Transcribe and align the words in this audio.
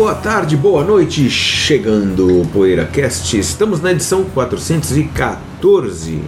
boa 0.00 0.14
tarde, 0.14 0.56
boa 0.56 0.82
noite. 0.82 1.28
Chegando 1.28 2.40
o 2.40 2.46
PoeiraCast, 2.46 3.38
estamos 3.38 3.82
na 3.82 3.92
edição 3.92 4.24
414 4.24 6.22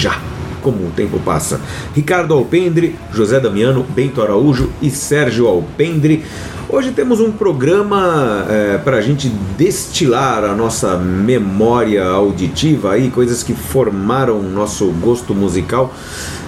já. 0.00 0.18
Como 0.62 0.86
o 0.86 0.90
tempo 0.90 1.20
passa. 1.20 1.60
Ricardo 1.94 2.32
Alpendre, 2.32 2.96
José 3.12 3.38
Damiano, 3.38 3.84
Bento 3.86 4.22
Araújo 4.22 4.72
e 4.80 4.88
Sérgio 4.90 5.46
Alpendre. 5.46 6.24
Hoje 6.70 6.90
temos 6.90 7.18
um 7.18 7.32
programa 7.32 8.44
é, 8.46 8.76
para 8.76 8.98
a 8.98 9.00
gente 9.00 9.30
destilar 9.56 10.44
a 10.44 10.54
nossa 10.54 10.98
memória 10.98 12.04
auditiva 12.04 12.92
aí, 12.92 13.08
coisas 13.08 13.42
que 13.42 13.54
formaram 13.54 14.42
nosso 14.42 14.84
gosto 15.00 15.34
musical. 15.34 15.94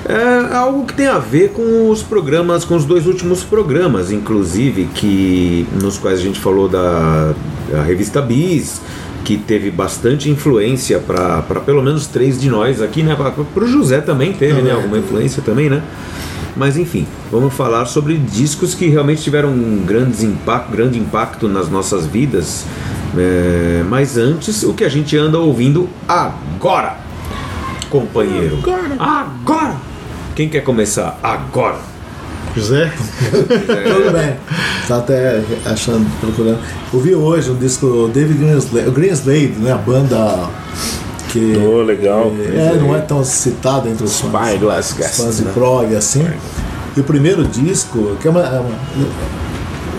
É 0.06 0.54
algo 0.54 0.84
que 0.84 0.92
tem 0.92 1.06
a 1.06 1.18
ver 1.18 1.52
com 1.52 1.88
os 1.88 2.02
programas, 2.02 2.66
com 2.66 2.76
os 2.76 2.84
dois 2.84 3.06
últimos 3.06 3.42
programas, 3.42 4.12
inclusive, 4.12 4.90
que 4.94 5.66
nos 5.80 5.96
quais 5.96 6.18
a 6.18 6.22
gente 6.22 6.38
falou 6.38 6.68
da, 6.68 7.32
da 7.70 7.82
revista 7.82 8.20
Bis, 8.20 8.82
que 9.24 9.38
teve 9.38 9.70
bastante 9.70 10.28
influência 10.28 10.98
para 10.98 11.40
pelo 11.64 11.82
menos 11.82 12.06
três 12.06 12.38
de 12.38 12.50
nós 12.50 12.82
aqui, 12.82 13.02
né? 13.02 13.16
Para 13.16 13.64
o 13.64 13.66
José 13.66 14.02
também 14.02 14.34
teve, 14.34 14.60
né? 14.60 14.72
Alguma 14.72 14.98
influência 14.98 15.42
também, 15.42 15.70
né? 15.70 15.82
Mas 16.60 16.76
enfim, 16.76 17.06
vamos 17.32 17.54
falar 17.54 17.86
sobre 17.86 18.18
discos 18.18 18.74
que 18.74 18.86
realmente 18.86 19.22
tiveram 19.22 19.48
um 19.48 19.82
grande 19.82 20.26
impacto, 20.26 20.70
grande 20.70 20.98
impacto 20.98 21.48
nas 21.48 21.70
nossas 21.70 22.04
vidas. 22.04 22.66
É, 23.16 23.82
mas 23.88 24.18
antes, 24.18 24.62
o 24.62 24.74
que 24.74 24.84
a 24.84 24.88
gente 24.90 25.16
anda 25.16 25.38
ouvindo 25.38 25.88
agora, 26.06 26.98
companheiro? 27.88 28.58
Agora! 28.58 28.94
Agora! 28.98 29.76
Quem 30.36 30.50
quer 30.50 30.60
começar 30.60 31.18
agora? 31.22 31.78
José? 32.54 32.92
Tudo 33.30 34.12
bem. 34.12 34.36
Tá 34.86 34.98
até 34.98 35.42
achando, 35.64 36.06
procurando. 36.20 36.58
Ouvi 36.92 37.14
hoje 37.14 37.50
um 37.50 37.56
disco 37.56 37.86
do 37.86 38.08
David 38.08 38.38
Greenslade, 38.38 38.90
Greenslade 38.90 39.54
né? 39.60 39.72
A 39.72 39.78
banda 39.78 40.46
que 41.30 41.56
oh, 41.56 41.82
legal. 41.82 42.32
É, 42.38 42.76
não 42.78 42.94
é 42.94 43.00
tão 43.00 43.24
citado 43.24 43.88
entre 43.88 44.04
os 44.04 44.20
fãs, 44.20 44.48
Spyglass 44.48 44.92
fãs 45.16 45.36
de 45.36 45.44
prog 45.44 45.94
assim. 45.94 46.26
E 46.96 47.00
o 47.00 47.04
primeiro 47.04 47.44
disco, 47.44 48.16
que 48.20 48.26
é 48.26 48.30
uma, 48.30 48.40
é 48.40 48.60
uma 48.60 48.74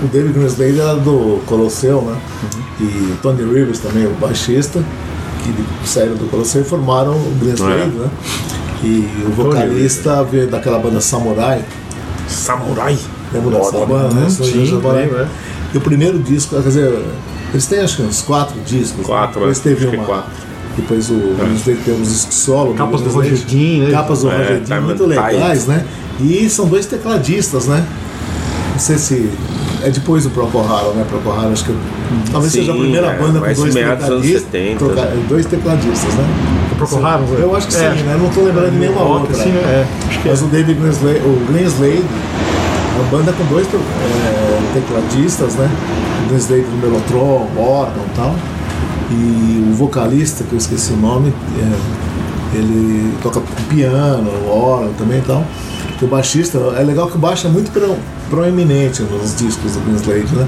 o 0.03 0.07
David 0.07 0.33
Greenslade 0.33 0.79
era 0.79 0.95
do 0.95 1.41
Colosseu, 1.45 2.01
né? 2.01 2.17
Uhum. 2.43 2.87
E 2.87 3.17
Tony 3.21 3.43
Rivers 3.43 3.79
também, 3.79 4.07
o 4.07 4.11
baixista, 4.15 4.83
que 5.43 5.87
saíram 5.87 6.15
do 6.15 6.29
Colosseu 6.29 6.61
e 6.61 6.63
formaram 6.63 7.13
o 7.13 7.37
Greenslade, 7.39 7.81
é. 7.81 7.85
né? 7.85 8.09
E 8.83 9.07
o 9.27 9.31
vocalista 9.31 10.23
veio 10.23 10.47
daquela 10.47 10.79
banda 10.79 10.99
Samurai. 10.99 11.63
Samurai? 12.27 12.97
Lembra 13.31 13.59
dessa 13.59 13.85
banda, 13.85 14.15
né? 14.15 14.29
Sim, 14.29 14.65
Samurai. 14.67 15.03
É. 15.03 15.27
E 15.73 15.77
o 15.77 15.81
primeiro 15.81 16.17
disco, 16.17 16.55
quer 16.55 16.63
dizer, 16.63 17.05
eles 17.51 17.67
têm 17.67 17.79
acho 17.79 17.97
que 17.97 18.01
uns 18.01 18.21
quatro 18.23 18.59
discos. 18.61 19.05
Quatro, 19.05 19.39
né? 19.39 19.47
Depois 19.53 19.59
teve 19.59 19.85
uma. 19.85 20.03
Quatro 20.03 20.50
depois 20.75 21.09
o 21.09 21.35
é. 21.39 21.75
temos 21.83 22.09
disco 22.09 22.33
solo. 22.33 22.73
Capas 22.73 23.01
do 23.01 23.09
Rogerdinho, 23.09 23.85
né? 23.85 23.91
Capas 23.91 24.21
do 24.21 24.29
é, 24.29 24.37
Rogerdinho, 24.37 24.81
muito 24.81 25.05
legais, 25.05 25.67
né? 25.67 25.85
E 26.19 26.49
são 26.49 26.67
dois 26.67 26.85
tecladistas, 26.85 27.67
né? 27.67 27.85
Não 28.71 28.79
sei 28.79 28.97
se. 28.97 29.29
É 29.83 29.89
depois 29.89 30.23
do 30.23 30.29
Procol 30.29 30.61
Harum, 30.61 30.93
né? 30.93 31.05
Procol 31.09 31.33
Harum, 31.33 31.51
acho 31.51 31.65
que. 31.65 31.75
Talvez 32.31 32.53
Sim, 32.53 32.59
seja 32.59 32.71
a 32.71 32.75
primeira 32.75 33.07
é, 33.07 33.17
banda 33.17 33.39
com 33.39 33.53
dois 33.53 33.73
tecladistas. 33.73 34.41
70, 34.43 34.85
né? 34.85 35.25
Dois 35.27 35.45
tecladistas, 35.45 36.13
né? 36.13 36.25
O 36.71 36.75
Procol 36.75 37.05
Harum? 37.05 37.25
Eu 37.39 37.55
acho 37.55 37.67
que 37.67 37.73
sim, 37.73 37.83
é. 37.83 37.89
né? 37.89 38.17
Não 38.19 38.27
estou 38.27 38.45
lembrando 38.45 38.71
de 38.71 38.77
nenhuma 38.77 39.01
outra. 39.01 39.33
Sim, 39.33 39.49
é. 39.49 39.85
Mas 40.25 40.41
o 40.41 40.45
David 40.45 40.79
Greenslade, 40.79 41.19
o 41.19 41.45
Greenslade, 41.51 42.03
uma 42.95 43.17
banda 43.17 43.33
com 43.33 43.43
dois 43.45 43.67
é, 43.67 44.73
tecladistas, 44.73 45.55
né? 45.55 45.69
O 46.25 46.29
Greenslade 46.29 46.63
no 46.63 46.77
Melotron, 46.77 47.49
órgão 47.57 48.03
e 48.05 48.15
tal. 48.15 48.35
E 49.11 49.69
o 49.71 49.75
vocalista, 49.75 50.43
que 50.45 50.53
eu 50.53 50.57
esqueci 50.57 50.93
o 50.93 50.97
nome, 50.97 51.33
é, 51.59 52.57
ele 52.57 53.13
toca 53.21 53.41
piano, 53.69 54.29
órgão 54.49 54.93
também 54.93 55.19
e 55.19 55.21
tal. 55.21 55.43
o 56.01 56.07
baixista, 56.07 56.57
é 56.77 56.83
legal 56.83 57.07
que 57.07 57.17
o 57.17 57.19
baixo 57.19 57.45
é 57.47 57.49
muito 57.49 57.71
pro, 57.71 57.97
proeminente 58.29 59.03
nos 59.03 59.35
discos 59.35 59.73
do 59.73 59.81
Greenslade, 59.81 60.33
né? 60.33 60.47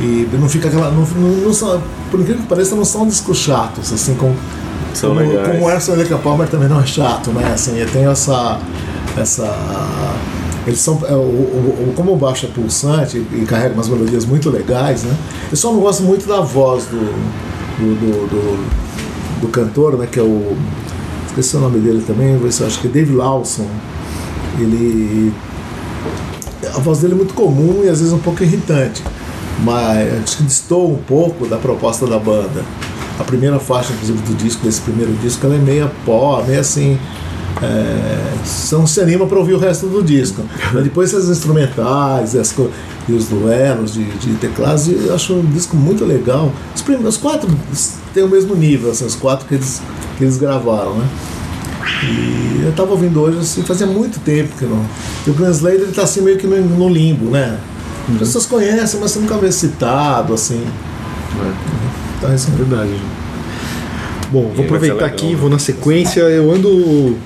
E 0.00 0.28
não 0.32 0.48
fica 0.48 0.68
aquela. 0.68 0.90
Não, 0.90 1.02
não, 1.02 1.28
não 1.46 1.52
são, 1.52 1.82
por 2.10 2.20
incrível 2.20 2.42
que 2.42 2.48
pareça, 2.48 2.76
não 2.76 2.84
são 2.84 3.06
discos 3.06 3.38
chatos, 3.38 3.92
assim, 3.92 4.14
como. 4.14 4.36
São 4.94 5.10
como, 5.10 5.20
legais. 5.20 5.48
como 5.48 5.66
o 5.66 5.70
Erson 5.70 5.94
Leca 5.94 6.16
Palmer 6.16 6.48
também 6.48 6.68
não 6.68 6.80
é 6.80 6.86
chato, 6.86 7.30
né? 7.30 7.52
Assim, 7.52 7.72
tem 7.92 8.06
essa. 8.06 8.58
essa 9.16 10.14
eles 10.66 10.80
são. 10.80 11.00
É, 11.08 11.12
o, 11.12 11.18
o, 11.18 11.92
como 11.96 12.12
o 12.12 12.16
baixo 12.16 12.46
é 12.46 12.48
pulsante 12.48 13.18
e 13.18 13.44
carrega 13.46 13.74
umas 13.74 13.88
melodias 13.88 14.24
muito 14.24 14.48
legais, 14.50 15.02
né? 15.02 15.14
Eu 15.50 15.56
só 15.56 15.72
não 15.72 15.80
gosto 15.80 16.02
muito 16.02 16.26
da 16.26 16.40
voz 16.40 16.84
do, 16.84 17.55
do, 17.78 17.94
do, 17.94 18.26
do, 18.28 19.40
do 19.42 19.48
cantor, 19.48 19.96
né, 19.96 20.06
que 20.10 20.18
é 20.18 20.22
o. 20.22 20.56
Esqueci 21.26 21.56
o 21.56 21.60
nome 21.60 21.78
dele 21.80 22.02
também, 22.06 22.34
acho 22.46 22.80
que 22.80 22.86
é 22.86 22.90
Dave 22.90 23.12
Lawson. 23.12 23.68
Ele. 24.58 25.32
A 26.74 26.78
voz 26.78 27.00
dele 27.00 27.14
é 27.14 27.16
muito 27.16 27.34
comum 27.34 27.82
e 27.84 27.88
às 27.88 28.00
vezes 28.00 28.12
um 28.12 28.18
pouco 28.18 28.42
irritante, 28.42 29.02
mas 29.62 30.22
acho 30.22 30.38
que 30.38 30.42
distou 30.44 30.92
um 30.92 30.96
pouco 30.96 31.46
da 31.46 31.58
proposta 31.58 32.06
da 32.06 32.18
banda. 32.18 32.64
A 33.18 33.24
primeira 33.24 33.58
faixa, 33.58 33.92
inclusive, 33.92 34.18
do 34.18 34.34
disco, 34.34 34.64
desse 34.64 34.80
primeiro 34.82 35.12
disco, 35.14 35.46
ela 35.46 35.54
é 35.54 35.58
meia 35.58 35.90
pó, 36.04 36.42
meio 36.46 36.60
assim. 36.60 36.98
É, 37.62 38.34
não 38.72 38.86
se 38.86 39.00
anima 39.00 39.26
para 39.26 39.38
ouvir 39.38 39.54
o 39.54 39.58
resto 39.58 39.86
do 39.86 40.02
disco. 40.02 40.42
Mas 40.72 40.84
depois 40.84 41.14
as 41.14 41.28
instrumentais 41.28 42.34
e, 42.34 42.38
as, 42.38 42.54
e 43.08 43.12
os 43.12 43.26
duelos 43.26 43.94
de, 43.94 44.04
de 44.04 44.34
teclados, 44.34 44.88
eu 44.88 45.14
acho 45.14 45.34
um 45.34 45.46
disco 45.46 45.76
muito 45.76 46.04
legal. 46.04 46.52
Os, 46.74 46.82
primeiros, 46.82 47.16
os 47.16 47.20
quatro 47.20 47.48
têm 48.12 48.24
o 48.24 48.28
mesmo 48.28 48.54
nível, 48.54 48.90
assim, 48.90 49.06
os 49.06 49.14
quatro 49.14 49.46
que 49.46 49.54
eles, 49.54 49.80
que 50.18 50.24
eles 50.24 50.36
gravaram, 50.36 50.94
né? 50.96 51.08
E 52.02 52.62
eu 52.62 52.70
estava 52.70 52.90
ouvindo 52.90 53.20
hoje, 53.20 53.38
assim, 53.38 53.62
fazia 53.62 53.86
muito 53.86 54.20
tempo 54.20 54.54
que 54.58 54.64
não. 54.64 54.84
E 55.26 55.30
o 55.30 55.34
Translator 55.34 55.80
ele 55.80 55.92
tá 55.92 56.02
assim 56.02 56.20
meio 56.20 56.36
que 56.36 56.46
no, 56.46 56.60
no 56.60 56.88
limbo, 56.88 57.30
né? 57.30 57.58
As 58.04 58.12
uhum. 58.12 58.18
pessoas 58.18 58.46
conhecem, 58.46 59.00
mas 59.00 59.12
você 59.12 59.18
nunca 59.18 59.36
vê 59.38 59.50
citado, 59.50 60.34
assim. 60.34 60.62
É. 61.40 61.52
Então, 62.18 62.34
isso 62.34 62.50
é 62.52 62.56
verdade. 62.56 62.90
Bom, 64.30 64.52
vou 64.54 64.64
aproveitar 64.64 65.06
aqui, 65.06 65.34
vou 65.34 65.48
na 65.48 65.58
sequência. 65.58 66.20
Eu 66.20 66.52
ando 66.52 67.16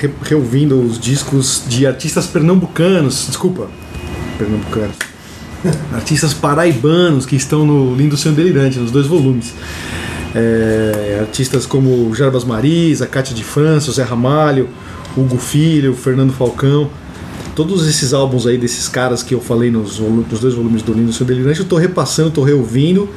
re, 0.00 0.10
reouvindo 0.22 0.80
os 0.80 0.98
discos 0.98 1.62
de 1.66 1.86
artistas 1.86 2.26
pernambucanos, 2.26 3.26
desculpa, 3.26 3.68
pernambucanos, 4.38 4.96
artistas 5.92 6.34
paraibanos 6.34 7.26
que 7.26 7.36
estão 7.36 7.66
no 7.66 7.94
Lindo 7.94 8.16
Sonho 8.16 8.34
Delirante, 8.34 8.78
nos 8.78 8.90
dois 8.90 9.06
volumes. 9.06 9.54
É, 10.34 11.18
artistas 11.20 11.64
como 11.64 12.14
Jarbas 12.14 12.44
Marisa, 12.44 13.06
Cátia 13.06 13.34
de 13.34 13.42
França, 13.42 13.90
Zé 13.90 14.02
Ramalho, 14.02 14.68
Hugo 15.16 15.38
Filho, 15.38 15.94
Fernando 15.94 16.32
Falcão. 16.32 16.90
Todos 17.54 17.88
esses 17.88 18.12
álbuns 18.12 18.46
aí 18.46 18.58
desses 18.58 18.86
caras 18.86 19.22
que 19.22 19.34
eu 19.34 19.40
falei 19.40 19.70
nos, 19.70 19.98
nos 19.98 20.40
dois 20.40 20.52
volumes 20.52 20.82
do 20.82 20.92
Lindo 20.92 21.10
Sonho 21.10 21.28
Delirante, 21.28 21.60
eu 21.60 21.62
estou 21.62 21.78
repassando, 21.78 22.28
estou 22.28 22.44
reouvindo. 22.44 23.08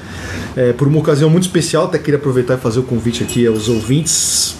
É, 0.55 0.71
por 0.71 0.87
uma 0.87 0.99
ocasião 0.99 1.29
muito 1.29 1.43
especial, 1.43 1.85
até 1.85 1.97
queria 1.97 2.17
aproveitar 2.17 2.53
e 2.53 2.57
fazer 2.57 2.79
o 2.79 2.83
convite 2.83 3.21
aqui 3.21 3.45
aos 3.45 3.67
ouvintes 3.67 4.58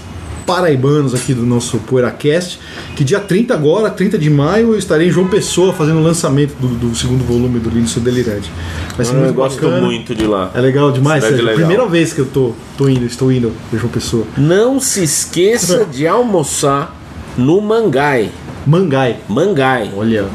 paraibanos 0.50 1.14
aqui 1.14 1.32
do 1.32 1.46
nosso 1.46 1.78
PoeiraCast, 1.78 2.60
que 2.96 3.04
dia 3.04 3.20
30 3.20 3.54
agora, 3.54 3.88
30 3.88 4.18
de 4.18 4.32
maio, 4.32 4.74
eu 4.74 4.80
estarei 4.80 5.08
em 5.08 5.12
João 5.12 5.28
Pessoa 5.28 5.72
fazendo 5.74 6.00
o 6.00 6.04
lançamento 6.04 6.56
do, 6.60 6.70
do 6.70 6.96
segundo 6.96 7.24
volume 7.24 7.60
do 7.60 7.70
Lindsay 7.70 8.02
Delirante. 8.02 8.52
Vai 8.98 9.06
ser 9.06 9.12
ah, 9.12 9.16
muito 9.18 9.30
eu 9.30 9.34
gosto 9.36 9.62
bacana. 9.62 9.86
muito 9.86 10.16
de 10.16 10.26
lá. 10.26 10.50
É 10.56 10.60
legal 10.60 10.92
demais, 10.92 11.24
é 11.24 11.28
a 11.28 11.54
primeira 11.54 11.86
vez 11.86 12.14
que 12.14 12.22
eu 12.22 12.26
tô, 12.26 12.54
tô 12.76 12.90
indo, 12.90 13.06
estou 13.06 13.32
indo 13.32 13.54
em 13.72 13.78
João 13.78 13.92
Pessoa. 13.92 14.26
Não 14.36 14.80
se 14.80 15.04
esqueça 15.04 15.86
de 15.94 16.08
almoçar 16.08 17.00
no 17.38 17.62
Mangai. 17.62 18.32
Mangai. 18.66 19.18
Mangai. 19.30 19.92
Olha. 19.96 20.26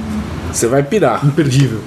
Você 0.53 0.69
vai 0.69 0.85
pirar. 0.85 1.27
Imperdível. 1.27 1.81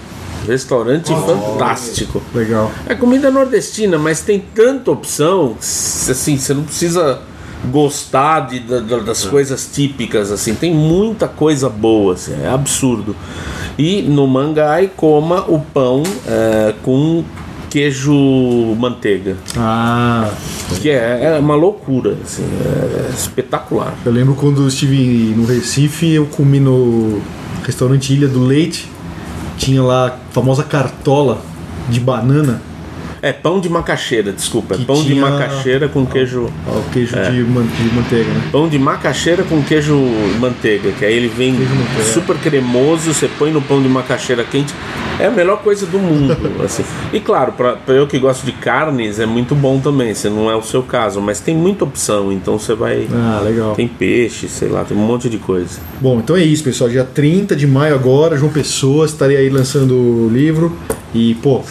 Restaurante 0.45 1.13
oh, 1.13 1.21
fantástico. 1.21 2.21
Legal. 2.35 2.69
É 2.85 2.93
comida 2.93 3.31
nordestina, 3.31 3.97
mas 3.97 4.19
tem 4.19 4.43
tanta 4.53 4.91
opção, 4.91 5.55
assim, 5.59 6.37
você 6.37 6.53
não 6.53 6.63
precisa 6.63 7.21
gostar 7.65 8.41
de, 8.41 8.59
de 8.59 9.01
das 9.03 9.25
é. 9.25 9.29
coisas 9.29 9.69
típicas, 9.71 10.31
assim, 10.31 10.55
tem 10.55 10.73
muita 10.73 11.27
coisa 11.27 11.69
boa, 11.69 12.13
assim, 12.13 12.33
é 12.41 12.47
absurdo. 12.47 13.15
E 13.77 14.01
no 14.01 14.27
Mangai 14.27 14.89
coma 14.95 15.45
o 15.47 15.59
pão 15.59 16.03
é, 16.25 16.73
com 16.83 17.23
queijo 17.69 18.75
manteiga. 18.77 19.37
Ah, 19.55 20.29
Que 20.81 20.89
é, 20.89 21.35
é 21.35 21.39
uma 21.39 21.55
loucura, 21.55 22.17
assim, 22.23 22.43
é 22.43 23.09
espetacular. 23.13 23.93
eu 24.05 24.11
lembro 24.11 24.35
quando 24.35 24.61
eu 24.61 24.67
estive 24.67 25.33
no 25.35 25.45
Recife, 25.45 26.11
eu 26.11 26.25
comi 26.25 26.59
no 26.59 27.21
restaurante 27.63 28.13
Ilha 28.13 28.27
do 28.27 28.43
Leite, 28.43 28.89
tinha 29.57 29.81
lá 29.83 30.07
a 30.07 30.11
famosa 30.31 30.63
cartola 30.63 31.41
de 31.89 31.99
banana, 31.99 32.61
É 33.27 33.33
pão 33.33 33.59
de 33.59 33.67
macaxeira, 33.67 34.31
desculpa. 34.31 34.75
É 34.75 34.77
Que 34.77 34.85
pão 34.85 35.03
de 35.03 35.13
macaxeira 35.15 35.89
com 35.89 36.05
queijo. 36.05 36.49
ó, 36.67 36.71
o 36.77 36.83
queijo 36.93 37.15
É. 37.17 37.29
de, 37.29 37.41
man- 37.43 37.65
de 37.65 37.93
manteiga, 37.95 38.29
né? 38.29 38.41
Pão 38.51 38.69
de 38.69 38.79
macaxeira 38.79 39.43
com 39.43 39.61
queijo 39.61 39.95
manteiga, 40.39 40.91
que 40.91 41.03
aí 41.03 41.13
ele 41.13 41.27
vem 41.27 41.51
manteiga. 41.53 42.03
super 42.13 42.37
cremoso, 42.37 43.13
você 43.13 43.27
põe 43.37 43.51
no 43.51 43.61
pão 43.61 43.81
de 43.81 43.89
macaxeira 43.89 44.43
quente. 44.45 44.73
É 45.19 45.25
a 45.25 45.31
melhor 45.31 45.57
coisa 45.63 45.85
do 45.87 45.97
mundo, 45.99 46.37
assim. 46.63 46.83
E 47.11 47.19
claro, 47.19 47.51
pra, 47.51 47.73
pra 47.73 47.95
eu 47.95 48.05
que 48.07 48.17
gosto 48.19 48.45
de 48.45 48.51
carnes, 48.53 49.19
é 49.19 49.25
muito 49.25 49.55
bom 49.55 49.79
também, 49.79 50.13
se 50.13 50.29
não 50.29 50.49
é 50.49 50.55
o 50.55 50.61
seu 50.61 50.83
caso, 50.83 51.19
mas 51.19 51.39
tem 51.39 51.55
muita 51.55 51.83
opção, 51.83 52.31
então 52.31 52.57
você 52.57 52.75
vai. 52.75 53.07
Ah, 53.11 53.41
legal. 53.43 53.73
Tem 53.75 53.87
peixe, 53.87 54.47
sei 54.47 54.69
lá, 54.69 54.83
tem 54.85 54.95
um 54.95 55.01
monte 55.05 55.27
de 55.27 55.37
coisa. 55.37 55.79
Bom, 55.99 56.19
então 56.19 56.35
é 56.37 56.43
isso, 56.43 56.63
pessoal. 56.63 56.89
Dia 56.89 57.03
30 57.03 57.55
de 57.55 57.67
maio 57.67 57.93
agora, 57.95 58.37
João 58.37 58.51
Pessoa, 58.53 59.05
estarei 59.05 59.35
aí 59.37 59.49
lançando 59.49 59.93
o 59.95 60.29
livro. 60.31 60.71
E, 61.15 61.33
pô, 61.35 61.61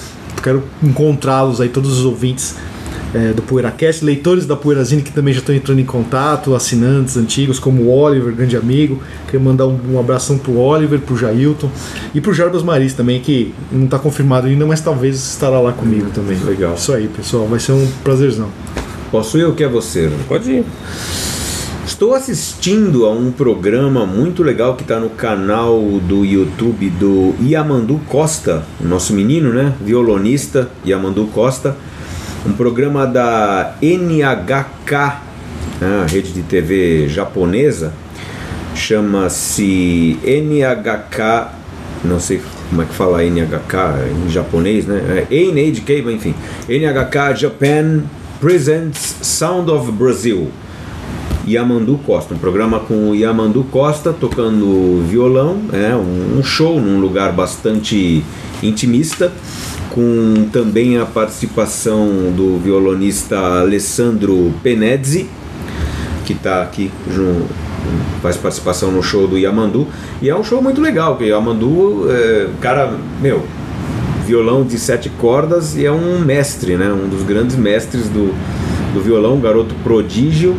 quero 0.46 0.62
encontrá-los 0.80 1.60
aí, 1.60 1.68
todos 1.68 1.98
os 1.98 2.04
ouvintes 2.04 2.54
é, 3.12 3.32
do 3.32 3.42
PoeiraCast, 3.42 4.04
leitores 4.04 4.46
da 4.46 4.54
Poeirazine 4.54 5.02
que 5.02 5.12
também 5.12 5.34
já 5.34 5.40
estão 5.40 5.52
entrando 5.52 5.80
em 5.80 5.84
contato, 5.84 6.54
assinantes 6.54 7.16
antigos, 7.16 7.58
como 7.58 7.82
o 7.82 7.90
Oliver, 7.90 8.32
grande 8.32 8.56
amigo. 8.56 9.02
Quero 9.28 9.42
mandar 9.42 9.66
um, 9.66 9.76
um 9.90 9.98
abração 9.98 10.38
pro 10.38 10.56
Oliver, 10.56 11.00
pro 11.00 11.16
Jailton 11.16 11.68
e 12.14 12.20
pro 12.20 12.32
Jarbas 12.32 12.62
Maris 12.62 12.94
também, 12.94 13.20
que 13.20 13.52
não 13.72 13.86
está 13.86 13.98
confirmado 13.98 14.46
ainda, 14.46 14.64
mas 14.64 14.80
talvez 14.80 15.16
estará 15.16 15.58
lá 15.58 15.72
comigo 15.72 16.10
também. 16.14 16.38
Legal. 16.38 16.74
Isso 16.74 16.92
aí, 16.92 17.08
pessoal. 17.08 17.48
Vai 17.48 17.58
ser 17.58 17.72
um 17.72 17.90
prazerzão. 18.04 18.48
Posso 19.10 19.38
eu 19.38 19.52
que 19.52 19.64
é 19.64 19.68
você? 19.68 20.06
né? 20.06 20.16
Pode 20.28 20.48
ir. 20.48 20.64
Estou 21.96 22.12
assistindo 22.12 23.06
a 23.06 23.10
um 23.10 23.32
programa 23.32 24.04
muito 24.04 24.42
legal 24.42 24.76
que 24.76 24.82
está 24.82 25.00
no 25.00 25.08
canal 25.08 25.80
do 26.06 26.26
YouTube 26.26 26.90
do 26.90 27.34
Yamandu 27.40 27.98
Costa, 28.06 28.66
nosso 28.78 29.14
menino, 29.14 29.50
né? 29.50 29.72
Violonista 29.80 30.68
Yamandu 30.86 31.26
Costa. 31.28 31.74
Um 32.44 32.52
programa 32.52 33.06
da 33.06 33.76
NHK, 33.80 35.22
né, 35.80 36.02
a 36.02 36.06
rede 36.06 36.32
de 36.34 36.42
TV 36.42 37.08
japonesa. 37.08 37.94
Chama-se 38.74 40.18
NHK, 40.22 41.48
não 42.04 42.20
sei 42.20 42.42
como 42.68 42.82
é 42.82 42.84
que 42.84 42.92
fala 42.92 43.24
NHK 43.24 44.26
em 44.26 44.28
japonês, 44.28 44.84
né? 44.84 45.26
É 45.30 45.34
NHK, 45.34 46.12
enfim. 46.12 46.34
NHK 46.68 47.34
Japan 47.40 48.02
Presents 48.38 49.16
Sound 49.22 49.70
of 49.70 49.90
Brazil. 49.92 50.50
Yamandu 51.46 51.98
Costa, 52.04 52.34
um 52.34 52.38
programa 52.38 52.80
com 52.80 53.10
o 53.10 53.14
Yamandu 53.14 53.64
Costa 53.70 54.12
tocando 54.12 55.02
violão, 55.08 55.58
é 55.72 55.94
um, 55.94 56.42
show 56.42 56.80
num 56.80 56.98
lugar 56.98 57.32
bastante 57.32 58.24
intimista, 58.62 59.32
com 59.90 60.48
também 60.52 60.98
a 60.98 61.06
participação 61.06 62.32
do 62.36 62.58
violonista 62.58 63.38
Alessandro 63.60 64.52
Penezzi, 64.62 65.28
que 66.24 66.32
está 66.32 66.62
aqui 66.62 66.90
jun- 67.14 67.46
faz 68.20 68.36
participação 68.36 68.90
no 68.90 69.02
show 69.02 69.28
do 69.28 69.38
Yamandu 69.38 69.86
e 70.20 70.28
é 70.28 70.34
um 70.34 70.42
show 70.42 70.60
muito 70.60 70.80
legal, 70.80 71.14
porque 71.14 71.30
Yamandu, 71.30 72.10
é, 72.10 72.48
cara, 72.60 72.92
meu, 73.22 73.44
violão 74.26 74.64
de 74.64 74.76
sete 74.78 75.08
cordas 75.08 75.76
e 75.76 75.86
é 75.86 75.92
um 75.92 76.18
mestre, 76.18 76.76
né? 76.76 76.92
Um 76.92 77.08
dos 77.08 77.22
grandes 77.22 77.54
mestres 77.54 78.08
do, 78.08 78.34
do 78.92 79.00
violão, 79.00 79.36
um 79.36 79.40
garoto 79.40 79.72
prodígio. 79.84 80.56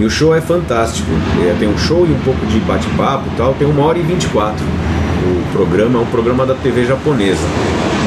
E 0.00 0.04
o 0.04 0.08
show 0.08 0.34
é 0.34 0.40
fantástico. 0.40 1.10
É, 1.42 1.54
tem 1.58 1.68
um 1.68 1.76
show 1.76 2.06
e 2.06 2.10
um 2.10 2.18
pouco 2.20 2.46
de 2.46 2.58
bate-papo 2.60 3.28
e 3.30 3.36
tal. 3.36 3.52
Tem 3.52 3.68
uma 3.68 3.84
hora 3.84 3.98
e 3.98 4.02
24. 4.02 4.64
O 4.64 5.52
programa 5.52 5.98
é 5.98 6.02
um 6.02 6.06
programa 6.06 6.46
da 6.46 6.54
TV 6.54 6.86
japonesa. 6.86 7.42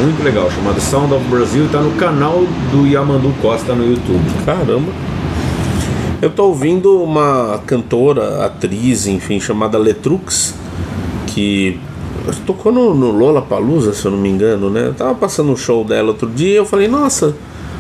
Muito 0.02 0.24
legal, 0.24 0.50
chamado 0.50 0.82
Sound 0.82 1.14
of 1.14 1.24
Brazil. 1.26 1.66
Está 1.68 1.80
no 1.82 1.92
canal 1.92 2.44
do 2.72 2.88
Yamandu 2.88 3.32
Costa 3.40 3.76
no 3.76 3.88
YouTube. 3.88 4.24
Caramba. 4.44 4.92
Eu 6.20 6.32
tô 6.32 6.46
ouvindo 6.46 7.04
uma 7.04 7.62
cantora, 7.68 8.44
atriz, 8.44 9.06
enfim, 9.06 9.40
chamada 9.40 9.78
Letrux, 9.78 10.56
que 11.28 11.80
tocou 12.48 12.72
no, 12.72 12.96
no 12.96 13.12
Lola 13.12 13.42
Palusa, 13.42 13.94
se 13.94 14.04
eu 14.04 14.12
não 14.12 14.18
me 14.18 14.30
engano, 14.30 14.68
né? 14.68 14.88
Eu 14.88 14.94
tava 14.96 15.14
passando 15.14 15.52
um 15.52 15.56
show 15.56 15.84
dela 15.84 16.08
outro 16.08 16.28
dia 16.28 16.56
eu 16.56 16.66
falei, 16.66 16.88
nossa. 16.88 17.36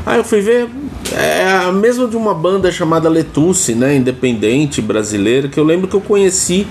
Aí 0.06 0.18
eu 0.18 0.24
fui 0.24 0.42
ver, 0.42 0.70
é 1.14 1.48
a 1.66 1.72
mesma 1.72 2.08
de 2.08 2.18
uma 2.18 2.34
banda 2.34 2.70
chamada 2.72 3.08
Letusse, 3.08 3.74
né? 3.74 3.96
Independente 3.96 4.82
brasileira, 4.82 5.48
que 5.48 5.58
eu 5.58 5.64
lembro 5.64 5.88
que 5.88 5.96
eu 5.96 6.02
conheci 6.02 6.68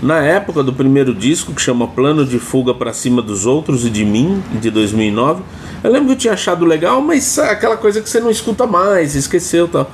na 0.00 0.20
época 0.22 0.62
do 0.62 0.72
primeiro 0.72 1.12
disco, 1.12 1.52
que 1.52 1.60
chama 1.60 1.88
Plano 1.88 2.24
de 2.24 2.38
Fuga 2.38 2.72
para 2.72 2.92
Cima 2.92 3.20
dos 3.20 3.46
Outros 3.46 3.84
e 3.84 3.90
de 3.90 4.04
Mim, 4.04 4.42
de 4.60 4.70
2009. 4.70 5.42
Eu 5.82 5.90
lembro 5.90 6.06
que 6.06 6.12
eu 6.12 6.18
tinha 6.18 6.34
achado 6.34 6.64
legal, 6.64 7.00
mas 7.00 7.36
é 7.38 7.50
aquela 7.50 7.76
coisa 7.76 8.00
que 8.00 8.08
você 8.08 8.20
não 8.20 8.30
escuta 8.30 8.64
mais, 8.64 9.16
esqueceu 9.16 9.66
tal. 9.66 9.90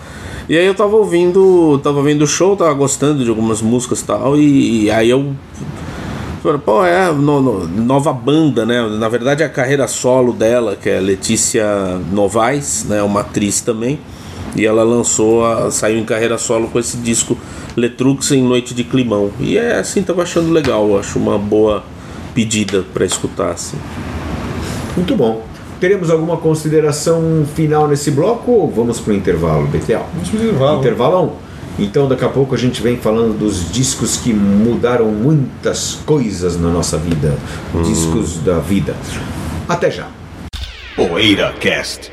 E 0.46 0.58
aí 0.58 0.66
eu 0.66 0.74
tava 0.74 0.94
ouvindo, 0.94 1.80
tava 1.82 2.02
vendo 2.02 2.22
o 2.22 2.26
show, 2.26 2.54
tava 2.54 2.72
gostando 2.74 3.24
de 3.24 3.30
algumas 3.30 3.62
músicas 3.62 4.02
tal, 4.02 4.36
e, 4.36 4.84
e 4.84 4.90
aí 4.90 5.08
eu 5.08 5.34
pô, 6.64 6.84
é 6.84 7.10
no- 7.10 7.40
no- 7.40 7.66
nova 7.68 8.12
banda, 8.12 8.66
né? 8.66 8.82
Na 8.98 9.08
verdade 9.08 9.42
é 9.42 9.46
a 9.46 9.48
carreira 9.48 9.88
solo 9.88 10.32
dela, 10.32 10.76
que 10.76 10.88
é 10.90 11.00
Letícia 11.00 11.64
Novaes, 12.12 12.84
né? 12.88 13.02
Uma 13.02 13.20
atriz 13.20 13.60
também. 13.60 13.98
E 14.56 14.64
ela 14.64 14.84
lançou, 14.84 15.44
a- 15.44 15.70
saiu 15.70 15.98
em 15.98 16.04
carreira 16.04 16.36
solo 16.38 16.68
com 16.68 16.78
esse 16.78 16.96
disco 16.98 17.36
Letrux 17.76 18.30
em 18.32 18.42
Noite 18.42 18.74
de 18.74 18.84
Climão. 18.84 19.30
E 19.40 19.56
é 19.56 19.78
assim, 19.78 20.02
tava 20.02 20.22
achando 20.22 20.52
legal, 20.52 20.98
acho 20.98 21.18
uma 21.18 21.38
boa 21.38 21.82
pedida 22.34 22.84
pra 22.92 23.04
escutar, 23.04 23.50
assim. 23.52 23.76
Muito 24.96 25.16
bom. 25.16 25.42
Teremos 25.80 26.08
alguma 26.10 26.36
consideração 26.36 27.44
final 27.54 27.88
nesse 27.88 28.10
bloco 28.10 28.50
ou 28.52 28.70
vamos 28.70 29.00
para 29.00 29.12
o 29.12 29.16
intervalo, 29.16 29.66
BTL? 29.66 30.02
Vamos 30.14 30.28
pro 30.28 30.38
intervalo. 30.42 30.78
Intervalão? 30.78 31.32
Então 31.78 32.08
daqui 32.08 32.24
a 32.24 32.28
pouco 32.28 32.54
a 32.54 32.58
gente 32.58 32.80
vem 32.80 32.96
falando 32.96 33.38
dos 33.38 33.72
discos 33.72 34.16
que 34.16 34.32
mudaram 34.32 35.06
muitas 35.06 35.98
coisas 36.06 36.58
na 36.58 36.68
nossa 36.68 36.96
vida. 36.96 37.36
Discos 37.84 38.38
da 38.38 38.58
vida. 38.58 38.94
Até 39.68 39.90
já. 39.90 40.08
PoeiraCast. 40.94 42.12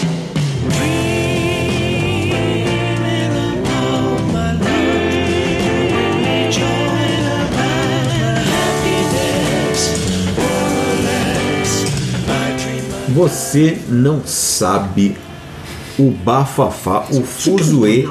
Você 13.13 13.77
não 13.89 14.21
sabe 14.25 15.15
o 15.99 16.11
bafafá, 16.11 17.05
o 17.11 17.21
fuzuê, 17.21 18.07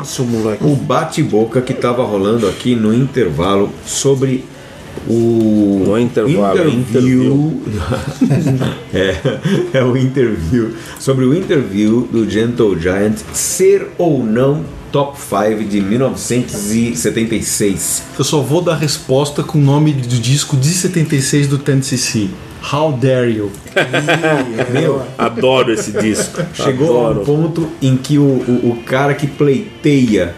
o 0.61 0.77
bate-boca 0.77 1.63
que 1.63 1.73
estava 1.73 2.05
rolando 2.05 2.47
aqui 2.47 2.77
no 2.77 2.93
intervalo 2.93 3.71
sobre 3.87 4.45
o 5.09 5.85
No 5.87 5.99
intervalo, 5.99 6.69
interview. 6.69 7.63
É, 8.93 9.79
é 9.79 9.85
o 9.85 9.97
interview. 9.97 10.75
Sobre 10.99 11.25
o 11.25 11.35
interview 11.35 12.09
do 12.13 12.29
Gentle 12.29 12.79
Giant 12.79 13.17
ser 13.33 13.89
ou 13.97 14.23
não 14.23 14.65
top 14.93 15.19
5 15.19 15.65
de 15.65 15.81
1976. 15.81 18.05
Eu 18.19 18.25
só 18.25 18.41
vou 18.41 18.63
dar 18.63 18.77
resposta 18.77 19.43
com 19.43 19.59
o 19.59 19.61
nome 19.61 19.93
do 19.93 20.19
disco 20.19 20.57
de 20.57 20.69
76 20.69 21.49
do 21.49 21.59
Tennessee. 21.59 22.31
How 22.73 22.93
Dare 22.93 23.37
You? 23.37 23.51
Meu, 24.73 25.03
Adoro 25.17 25.73
esse 25.73 25.93
disco. 25.93 26.43
Chegou 26.53 26.99
a 26.99 27.01
um 27.01 27.07
Adoro. 27.07 27.25
ponto 27.25 27.71
em 27.81 27.97
que 27.97 28.19
o, 28.19 28.23
o, 28.23 28.73
o 28.73 28.77
cara 28.85 29.15
que 29.15 29.27
pleiteia 29.27 30.35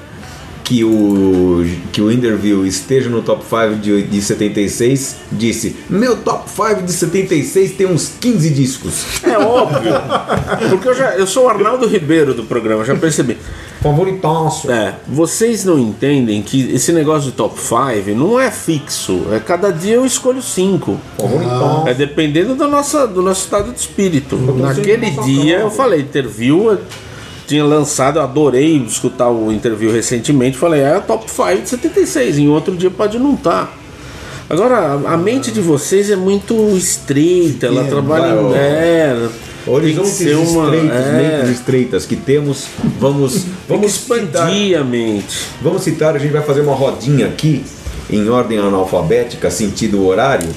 que 0.65 0.85
o, 0.85 1.67
que 1.93 2.01
o 2.01 2.11
interview 2.11 2.65
esteja 2.65 3.11
no 3.11 3.21
top 3.21 3.45
5 3.45 3.75
de, 3.81 4.03
de 4.05 4.23
76, 4.23 5.17
disse: 5.33 5.77
Meu 5.91 6.17
top 6.17 6.49
5 6.49 6.83
de 6.83 6.93
76 6.93 7.73
tem 7.73 7.87
uns 7.87 8.13
15 8.21 8.51
discos. 8.51 9.05
É 9.25 9.37
óbvio. 9.37 9.93
Porque 10.71 10.89
eu, 10.89 10.95
já, 10.95 11.17
eu 11.17 11.27
sou 11.27 11.47
o 11.47 11.49
Arnaldo 11.49 11.87
Ribeiro 11.87 12.33
do 12.33 12.45
programa, 12.45 12.85
já 12.85 12.95
percebi. 12.95 13.37
Favoritaço. 13.83 14.71
É, 14.71 14.95
vocês 15.09 15.65
não 15.65 15.79
entendem 15.79 16.41
que 16.41 16.71
esse 16.73 16.93
negócio 16.93 17.31
de 17.31 17.37
top 17.37 17.59
5 17.61 18.11
não 18.17 18.39
é 18.39 18.51
fixo. 18.51 19.23
É 19.33 19.41
cada 19.41 19.71
dia 19.73 19.95
eu 19.97 20.07
escolho 20.07 20.41
5. 20.41 20.97
Favoritaço. 21.19 21.89
É 21.89 21.95
dependendo 21.95 22.55
do 22.55 22.69
nosso, 22.69 23.07
do 23.09 23.21
nosso 23.23 23.43
estado 23.45 23.73
de 23.73 23.81
espírito. 23.81 24.37
Naquele 24.37 25.11
dia 25.11 25.59
eu 25.59 25.71
falei, 25.71 26.01
interview, 26.03 26.79
tinha 27.47 27.65
lançado, 27.65 28.19
eu 28.19 28.23
adorei 28.23 28.77
escutar 28.77 29.29
o 29.31 29.51
interview 29.53 29.91
recentemente. 29.93 30.57
Falei, 30.57 30.81
é 30.81 31.01
top 31.01 31.29
5 31.29 31.63
de 31.63 31.69
76. 31.69 32.39
Em 32.39 32.49
outro 32.49 32.77
dia 32.77 32.91
pode 32.91 33.19
não 33.19 33.35
estar. 33.35 33.77
Agora, 34.49 34.77
a- 35.07 35.15
a 35.15 35.17
mente 35.17 35.51
de 35.51 35.61
vocês 35.61 36.11
é 36.11 36.17
muito 36.17 36.55
estreita, 36.77 37.67
ela 37.67 37.85
trabalha 37.85 38.33
em. 38.35 38.49
vai. 38.51 38.59
É, 38.59 39.29
Horizontes 39.67 40.19
tem 40.19 40.35
uma- 40.35 40.65
estreitos, 40.75 40.97
é. 41.07 41.13
mentes 41.39 41.51
estreitas 41.59 42.07
que 42.07 42.17
temos, 42.17 42.67
vamos, 42.99 43.45
vamos 43.69 43.93
citar, 43.93 44.19
expandir 44.19 44.79
a 44.79 44.85
mente. 44.85 45.39
vamos 45.61 45.83
citar, 45.83 46.17
a 46.17 46.19
gente 46.19 46.33
vai 46.33 46.43
fazer 46.43 46.63
uma 46.63 46.75
rodinha 46.75 47.27
aqui, 47.27 47.65
em 48.11 48.29
ordem 48.29 48.59
analfabética, 48.59 49.51
sentido 49.51 50.05
horário. 50.05 50.49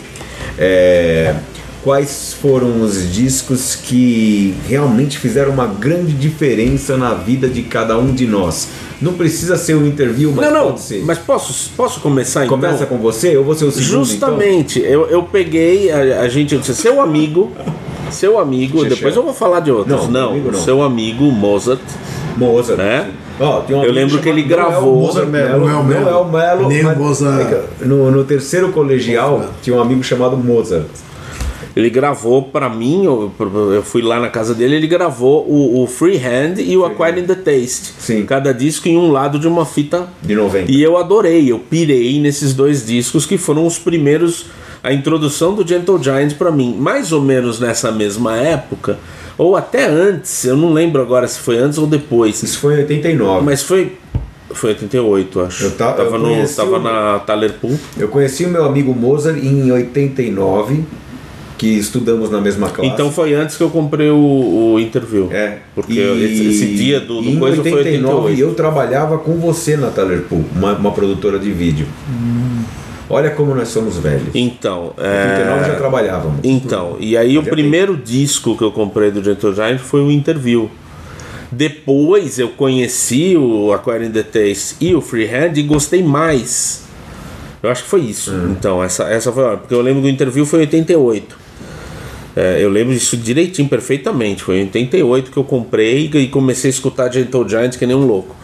É, 0.58 1.36
quais 1.84 2.36
foram 2.42 2.82
os 2.82 3.14
discos 3.14 3.76
que 3.76 4.56
realmente 4.68 5.20
fizeram 5.20 5.52
uma 5.52 5.68
grande 5.68 6.14
diferença 6.14 6.98
na 6.98 7.14
vida 7.14 7.48
de 7.48 7.62
cada 7.64 7.98
um 7.98 8.12
de 8.14 8.26
nós? 8.26 8.70
Não 9.02 9.14
precisa 9.14 9.56
ser 9.58 9.76
um 9.76 9.86
interview, 9.86 10.32
mas 10.36 10.46
não, 10.48 10.54
não, 10.54 10.66
pode 10.72 10.82
ser. 10.82 11.04
mas 11.06 11.20
posso, 11.20 11.70
posso 11.76 12.00
começar 12.00 12.48
Começa 12.48 12.84
então? 12.86 12.88
com 12.88 12.98
você, 12.98 13.36
eu 13.36 13.44
vou 13.44 13.54
ser 13.54 13.66
o 13.66 13.72
segundo, 13.72 13.88
então? 13.92 14.06
Justamente, 14.06 14.80
eu, 14.80 15.06
eu 15.08 15.22
peguei, 15.24 15.92
a, 15.92 16.22
a 16.22 16.28
gente, 16.30 16.60
seu 16.74 17.00
amigo, 17.02 17.52
seu 18.12 18.40
amigo, 18.40 18.80
Xexé. 18.82 18.96
depois 18.96 19.16
eu 19.16 19.24
vou 19.24 19.34
falar 19.34 19.60
de 19.60 19.72
outros. 19.72 20.08
Não, 20.10 20.34
Não, 20.36 20.38
não. 20.38 20.54
seu 20.60 20.82
amigo 20.82 21.26
Mozart. 21.32 21.82
Mozart. 22.38 22.78
Né? 22.78 23.12
Ó, 23.40 23.60
tem 23.62 23.76
um 23.76 23.84
Eu 23.84 23.92
lembro 23.92 24.20
que 24.20 24.30
ele 24.30 24.44
gravou- 24.44 24.96
Mozart 25.02 25.28
Mello, 25.28 25.60
Não 25.62 25.70
é 25.70 25.76
o 25.76 25.84
Mello. 25.84 26.02
Não 26.06 26.10
é 26.10 26.16
o 26.16 26.26
Mello. 26.26 26.68
Nem 26.70 26.84
mas- 26.84 26.98
Mozart. 26.98 27.64
No, 27.82 28.10
no 28.12 28.24
terceiro 28.24 28.72
colegial 28.72 29.50
tinha 29.62 29.76
um 29.76 29.82
amigo 29.82 30.04
chamado 30.04 30.38
Mozart. 30.38 30.86
Ele 31.76 31.90
gravou 31.90 32.42
pra 32.44 32.70
mim, 32.70 33.04
eu, 33.04 33.30
eu 33.74 33.84
fui 33.84 34.02
lá 34.02 34.18
na 34.18 34.30
casa 34.30 34.56
dele, 34.56 34.76
ele 34.78 34.88
gravou 34.88 35.46
o, 35.46 35.84
o 35.84 35.88
Freehand 35.88 36.54
e 36.58 36.78
o 36.78 36.86
Acquiring 36.86 37.26
the 37.26 37.36
Taste. 37.36 37.92
Sim. 38.00 38.26
Cada 38.26 38.54
disco 38.54 38.88
em 38.88 38.98
um 38.98 39.12
lado 39.12 39.38
de 39.38 39.46
uma 39.46 39.66
fita. 39.66 40.08
De 40.24 40.34
90. 40.36 40.72
E 40.72 40.82
eu 40.82 40.96
adorei, 40.98 41.52
eu 41.52 41.60
pirei 41.60 42.18
nesses 42.22 42.54
dois 42.54 42.86
discos 42.86 43.26
que 43.26 43.38
foram 43.38 43.68
os 43.68 43.78
primeiros, 43.78 44.46
a 44.86 44.94
introdução 44.94 45.54
do 45.56 45.68
Gentle 45.68 46.02
Giant 46.02 46.34
pra 46.36 46.52
mim. 46.52 46.76
Mais 46.80 47.12
ou 47.12 47.22
menos 47.22 47.60
nessa 47.60 47.92
mesma 47.92 48.38
época, 48.38 48.98
ou 49.38 49.56
até 49.56 49.86
antes, 49.88 50.46
eu 50.46 50.56
não 50.56 50.72
lembro 50.72 51.02
agora 51.02 51.28
se 51.28 51.40
foi 51.40 51.58
antes 51.58 51.78
ou 51.78 51.88
depois. 51.88 52.42
Isso 52.44 52.60
foi 52.60 52.76
em 52.76 52.78
89. 52.80 53.46
Mas 53.46 53.64
foi. 53.64 53.98
Foi 54.52 54.70
88, 54.70 55.42
acho. 55.42 55.64
Eu 55.66 55.72
ta- 55.72 55.90
eu 55.90 55.96
tava, 56.06 56.18
no, 56.18 56.26
conheci 56.30 56.56
tava 56.56 56.78
o- 56.78 56.80
na 56.82 57.20
Thaler 57.20 57.54
Pool. 57.54 57.78
Eu 57.98 58.08
conheci 58.08 58.46
o 58.46 58.50
meu 58.50 58.64
amigo 58.64 58.94
Mozart 58.94 59.38
em 59.44 59.70
89, 59.72 60.84
que 61.58 61.68
estudamos 61.68 62.30
na 62.30 62.40
mesma 62.40 62.70
classe. 62.70 62.90
Então 62.92 63.12
foi 63.12 63.34
antes 63.34 63.58
que 63.58 63.64
eu 63.64 63.70
comprei 63.70 64.10
o, 64.10 64.74
o 64.74 64.80
interview. 64.80 65.30
É. 65.32 65.58
Porque 65.74 65.94
E- 66.00 66.24
esse, 66.26 66.48
esse 66.48 66.66
dia 66.76 67.00
do, 67.02 67.22
do 67.22 67.30
em 67.30 67.38
coisa 67.40 67.62
foi 67.64 67.74
89 67.74 68.16
88. 68.28 68.42
eu 68.42 68.54
trabalhava 68.56 69.18
com 69.18 69.34
você 69.40 69.76
na 69.76 69.90
Talerpool, 69.90 70.46
uma, 70.56 70.74
uma 70.74 70.92
produtora 70.92 71.38
de 71.40 71.52
vídeo. 71.52 71.88
Olha 73.10 73.30
como 73.32 73.54
nós 73.54 73.68
somos 73.68 73.98
velhos. 73.98 74.30
Então, 74.34 74.94
Em 74.98 75.32
89 75.32 75.66
já 75.66 75.74
é... 75.74 75.76
trabalhávamos. 75.76 76.40
então, 76.44 76.98
e 77.00 77.16
aí 77.16 77.38
o 77.38 77.44
Já 77.44 77.52
primeiro 77.52 77.96
disco 77.96 78.58
que 78.58 78.64
eu 78.64 78.72
comprei 78.72 79.12
do 79.12 79.24
Gentle 79.24 79.54
Giant 79.54 79.80
foi 79.80 80.02
o 80.02 80.12
Interview. 80.12 80.70
Depois 81.52 82.40
eu 82.40 82.50
conheci 82.50 83.38
o 83.38 83.72
Acquiring 83.72 84.12
the 84.12 84.24
Taste 84.24 84.76
e 84.82 84.96
o 84.96 85.02
Freehand 85.02 85.54
e 85.56 85.62
gostei 85.62 86.04
mais. 86.04 86.84
Eu 87.62 87.70
acho 87.70 87.84
que 87.84 87.90
foi 87.90 88.02
isso. 88.02 88.34
Então, 88.52 88.84
essa, 88.84 89.04
essa 89.06 89.32
foi 89.32 89.44
a 89.44 89.48
hora. 89.48 89.58
Porque 89.58 89.74
eu 89.74 89.82
lembro 89.82 90.02
do 90.02 90.10
Interview 90.10 90.46
foi 90.46 90.60
em 90.60 90.62
88. 90.64 91.38
É, 92.36 92.58
eu 92.62 92.70
lembro 92.70 92.94
disso 92.94 93.16
direitinho, 93.16 93.70
perfeitamente. 93.70 94.44
Foi 94.44 94.58
em 94.58 94.64
88 94.64 95.32
que 95.32 95.38
eu 95.38 95.44
comprei 95.44 96.10
e 96.14 96.28
comecei 96.28 96.70
a 96.70 96.74
escutar 96.74 97.12
Gentle 97.12 97.48
Giant 97.48 97.78
que 97.78 97.86
nem 97.86 97.96
um 97.96 98.06
louco. 98.06 98.36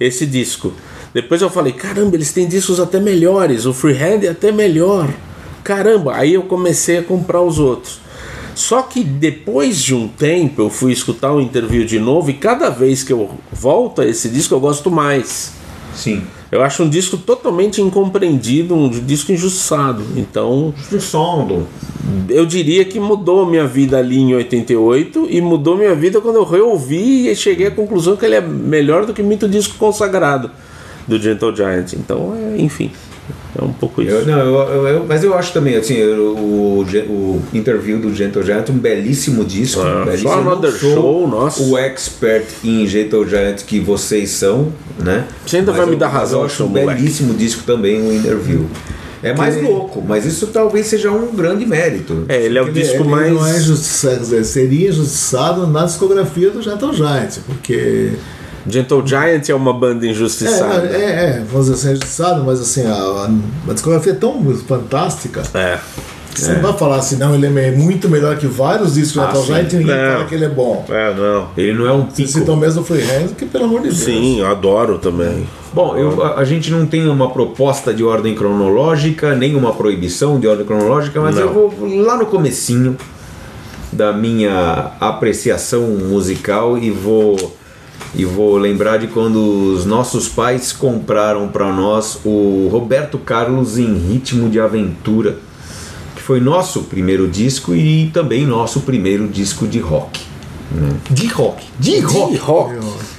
Esse 0.00 0.26
disco. 0.26 0.72
Depois 1.16 1.40
eu 1.40 1.48
falei, 1.48 1.72
caramba, 1.72 2.14
eles 2.14 2.30
têm 2.30 2.46
discos 2.46 2.78
até 2.78 3.00
melhores. 3.00 3.64
O 3.64 3.72
Freehand 3.72 4.22
é 4.22 4.28
até 4.28 4.52
melhor. 4.52 5.08
Caramba, 5.64 6.14
aí 6.14 6.34
eu 6.34 6.42
comecei 6.42 6.98
a 6.98 7.02
comprar 7.02 7.40
os 7.40 7.58
outros. 7.58 8.00
Só 8.54 8.82
que 8.82 9.02
depois 9.02 9.82
de 9.82 9.94
um 9.94 10.08
tempo 10.08 10.60
eu 10.60 10.68
fui 10.68 10.92
escutar 10.92 11.32
o 11.32 11.40
interview 11.40 11.86
de 11.86 11.98
novo 11.98 12.28
e 12.28 12.34
cada 12.34 12.68
vez 12.68 13.02
que 13.02 13.14
eu 13.14 13.30
volto 13.50 14.02
a 14.02 14.06
esse 14.06 14.28
disco 14.28 14.54
eu 14.54 14.60
gosto 14.60 14.90
mais. 14.90 15.54
Sim. 15.94 16.22
Eu 16.52 16.62
acho 16.62 16.82
um 16.82 16.88
disco 16.90 17.16
totalmente 17.16 17.80
incompreendido, 17.80 18.74
um 18.74 18.90
disco 18.90 19.32
injustiçado. 19.32 20.04
Então, 20.16 20.74
Sondo. 21.00 21.66
eu 22.28 22.44
diria 22.44 22.84
que 22.84 23.00
mudou 23.00 23.46
minha 23.46 23.66
vida 23.66 23.96
ali 23.96 24.18
em 24.18 24.34
88 24.34 25.28
e 25.30 25.40
mudou 25.40 25.78
minha 25.78 25.94
vida 25.94 26.20
quando 26.20 26.36
eu 26.36 26.44
reouvi 26.44 27.30
e 27.30 27.34
cheguei 27.34 27.68
à 27.68 27.70
conclusão 27.70 28.18
que 28.18 28.26
ele 28.26 28.34
é 28.34 28.42
melhor 28.42 29.06
do 29.06 29.14
que 29.14 29.22
muito 29.22 29.48
disco 29.48 29.78
consagrado 29.78 30.50
do 31.06 31.18
Gentle 31.18 31.54
Giant. 31.54 31.92
Então, 31.94 32.34
é, 32.34 32.60
enfim, 32.60 32.90
é 33.58 33.64
um 33.64 33.72
pouco 33.72 34.02
isso. 34.02 34.10
Eu, 34.12 34.26
não, 34.26 34.38
eu, 34.38 34.86
eu- 34.88 35.06
mas 35.08 35.22
eu 35.24 35.34
acho 35.36 35.52
também, 35.52 35.76
assim, 35.76 36.02
o, 36.02 36.84
o 37.08 37.42
interview 37.54 37.98
do 37.98 38.14
Gentle 38.14 38.42
Giant, 38.42 38.68
um 38.70 38.78
belíssimo 38.78 39.44
disco. 39.44 39.80
Ah, 39.82 40.04
belíssimo. 40.04 40.30
só 40.30 40.38
Another 40.40 40.72
sou 40.72 40.94
Show, 40.94 41.28
nossa. 41.28 41.62
O 41.62 41.76
expert 41.78 42.46
em 42.64 42.86
Gentle 42.86 43.26
Giant 43.28 43.62
que 43.64 43.78
vocês 43.80 44.30
são, 44.30 44.72
né? 44.98 45.26
Você 45.46 45.58
ainda 45.58 45.72
Mas 45.72 45.80
vai 45.80 45.90
me 45.90 45.96
dar 45.96 46.08
razão, 46.08 46.40
Eu 46.40 46.46
acho 46.46 46.64
um 46.64 46.68
moleque. 46.68 46.94
belíssimo 47.00 47.34
disco 47.34 47.62
também, 47.64 48.00
o 48.02 48.12
interview. 48.14 48.66
É 49.22 49.34
mais 49.34 49.60
louco, 49.60 50.04
mas 50.06 50.24
isso 50.26 50.46
talvez 50.48 50.86
seja 50.86 51.10
um 51.10 51.34
grande 51.34 51.64
mérito. 51.66 52.26
É, 52.28 52.44
ele 52.44 52.58
é 52.58 52.62
o 52.62 52.66
Ele- 52.66 52.80
disco 52.80 52.96
ele 53.02 53.08
mais. 53.08 53.32
não 53.32 53.44
é 53.46 54.44
seria 54.44 54.88
injustiçado 54.90 55.66
na 55.66 55.84
discografia 55.86 56.50
do 56.50 56.62
Gentle 56.62 56.92
Giant, 56.92 57.38
porque 57.46 58.12
Gentle 58.68 59.02
Giant 59.06 59.48
é 59.48 59.54
uma 59.54 59.72
banda 59.72 60.06
é, 60.06 60.10
injustiçada. 60.10 60.86
é, 60.88 61.00
é, 61.38 61.44
vamos 61.50 61.66
dizer 61.66 61.74
assim, 61.74 61.88
é 61.88 61.92
injustiçado, 61.92 62.44
mas 62.44 62.60
assim, 62.60 62.86
a, 62.86 62.92
a- 62.94 63.30
a 63.68 63.72
discografia 63.72 64.12
é 64.12 64.16
tão 64.16 64.42
fantástica 64.66 65.42
É. 65.54 65.78
que 66.34 66.40
você 66.40 66.52
não 66.52 66.60
vai 66.62 66.72
falar 66.74 66.96
assim, 66.96 67.16
não, 67.16 67.34
ele 67.34 67.46
é 67.46 67.70
muito 67.70 68.08
melhor 68.08 68.36
que 68.36 68.46
vários 68.46 68.94
discos 68.94 69.14
do 69.14 69.20
Ah, 69.22 69.26
Gentle 69.32 69.42
sim. 69.42 69.52
Giant 69.54 69.72
e 69.72 69.76
ninguém 69.76 69.96
Não. 69.96 70.12
fala 70.12 70.24
que 70.26 70.34
ele 70.34 70.44
é 70.44 70.48
bom. 70.48 70.84
É, 70.88 71.14
não. 71.14 71.48
Ele 71.56 71.72
não 71.74 71.86
é 71.86 71.92
um 71.92 72.04
Você 72.10 72.16
pico. 72.24 72.28
citou 72.38 72.56
mesmo 72.56 72.82
o 72.82 72.84
Freehand, 72.84 73.28
que 73.38 73.46
pelo 73.46 73.64
amor 73.64 73.80
de 73.82 73.88
Deus. 73.88 74.00
Sim, 74.00 74.40
eu 74.40 74.46
adoro 74.48 74.98
também. 74.98 75.46
Bom, 75.72 75.96
eu- 75.96 76.22
a, 76.24 76.40
a 76.40 76.44
gente 76.44 76.70
não 76.70 76.86
tem 76.86 77.06
uma 77.08 77.30
proposta 77.30 77.94
de 77.94 78.02
ordem 78.02 78.34
cronológica, 78.34 79.34
nem 79.34 79.54
uma 79.54 79.72
proibição 79.74 80.38
de 80.40 80.46
ordem 80.46 80.66
cronológica, 80.66 81.20
mas 81.20 81.36
Não. 81.36 81.42
eu 81.42 81.52
vou 81.52 81.74
lá 82.02 82.16
no 82.16 82.26
comecinho 82.26 82.96
da 83.92 84.12
minha 84.12 84.90
apreciação 85.00 85.82
musical 85.82 86.76
e 86.76 86.90
vou 86.90 87.56
e 88.14 88.24
vou 88.24 88.56
lembrar 88.56 88.98
de 88.98 89.06
quando 89.08 89.36
os 89.74 89.84
nossos 89.84 90.28
pais 90.28 90.72
compraram 90.72 91.48
para 91.48 91.70
nós 91.72 92.18
o 92.24 92.68
Roberto 92.70 93.18
Carlos 93.18 93.76
em 93.78 93.94
Ritmo 93.94 94.48
de 94.48 94.58
Aventura, 94.58 95.36
que 96.14 96.22
foi 96.22 96.40
nosso 96.40 96.84
primeiro 96.84 97.28
disco 97.28 97.74
e 97.74 98.10
também 98.12 98.46
nosso 98.46 98.80
primeiro 98.80 99.28
disco 99.28 99.66
de 99.66 99.78
rock. 99.78 100.20
né? 100.70 100.90
De 101.10 101.26
rock, 101.28 101.64
de 101.78 102.00
rock, 102.00 102.36
rock. 102.36 102.74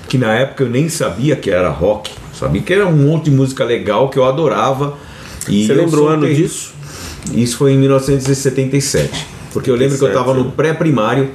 que 0.10 0.18
na 0.18 0.34
época 0.34 0.64
eu 0.64 0.70
nem 0.70 0.90
sabia 0.90 1.36
que 1.36 1.50
era 1.52 1.70
rock, 1.70 2.12
sabia 2.38 2.62
que 2.62 2.74
era 2.74 2.88
um 2.88 2.96
monte 2.96 3.26
de 3.26 3.32
música 3.32 3.64
legal 3.64 4.10
que 4.10 4.18
eu 4.18 4.26
adorava. 4.26 4.98
E 5.48 5.66
Você 5.66 5.74
lembra 5.74 6.02
o 6.02 6.08
ano 6.08 6.28
disso? 6.28 6.74
Isso 7.34 7.58
foi 7.58 7.74
em 7.74 7.78
1977. 7.78 9.28
Porque 9.54 9.70
eu 9.70 9.76
lembro 9.76 9.98
que 9.98 10.04
eu 10.04 10.08
estava 10.10 10.34
no 10.34 10.52
pré-primário 10.52 11.30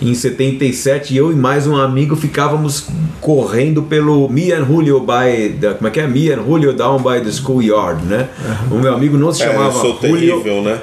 em 0.00 0.14
77 0.14 1.12
e 1.12 1.16
eu 1.16 1.30
e 1.30 1.34
mais 1.34 1.66
um 1.66 1.76
amigo 1.76 2.16
ficávamos 2.16 2.86
correndo 3.20 3.82
pelo 3.82 4.28
Me 4.28 4.50
and 4.52 4.64
Julio 4.64 5.00
by 5.00 5.56
the, 5.60 5.74
como 5.74 5.88
é 5.88 5.90
que 5.90 6.00
é? 6.00 6.06
Me 6.06 6.30
and 6.30 6.42
Julio 6.42 6.72
down 6.72 6.98
by 6.98 7.20
the 7.22 7.30
schoolyard, 7.30 8.02
né? 8.06 8.28
O 8.70 8.76
meu 8.76 8.94
amigo 8.94 9.18
não 9.18 9.32
se 9.32 9.42
É, 9.42 9.46
eu 9.46 9.52
chamava 9.52 9.72
sou 9.72 9.98
Julio, 10.00 10.40
terrível, 10.42 10.62
né? 10.62 10.80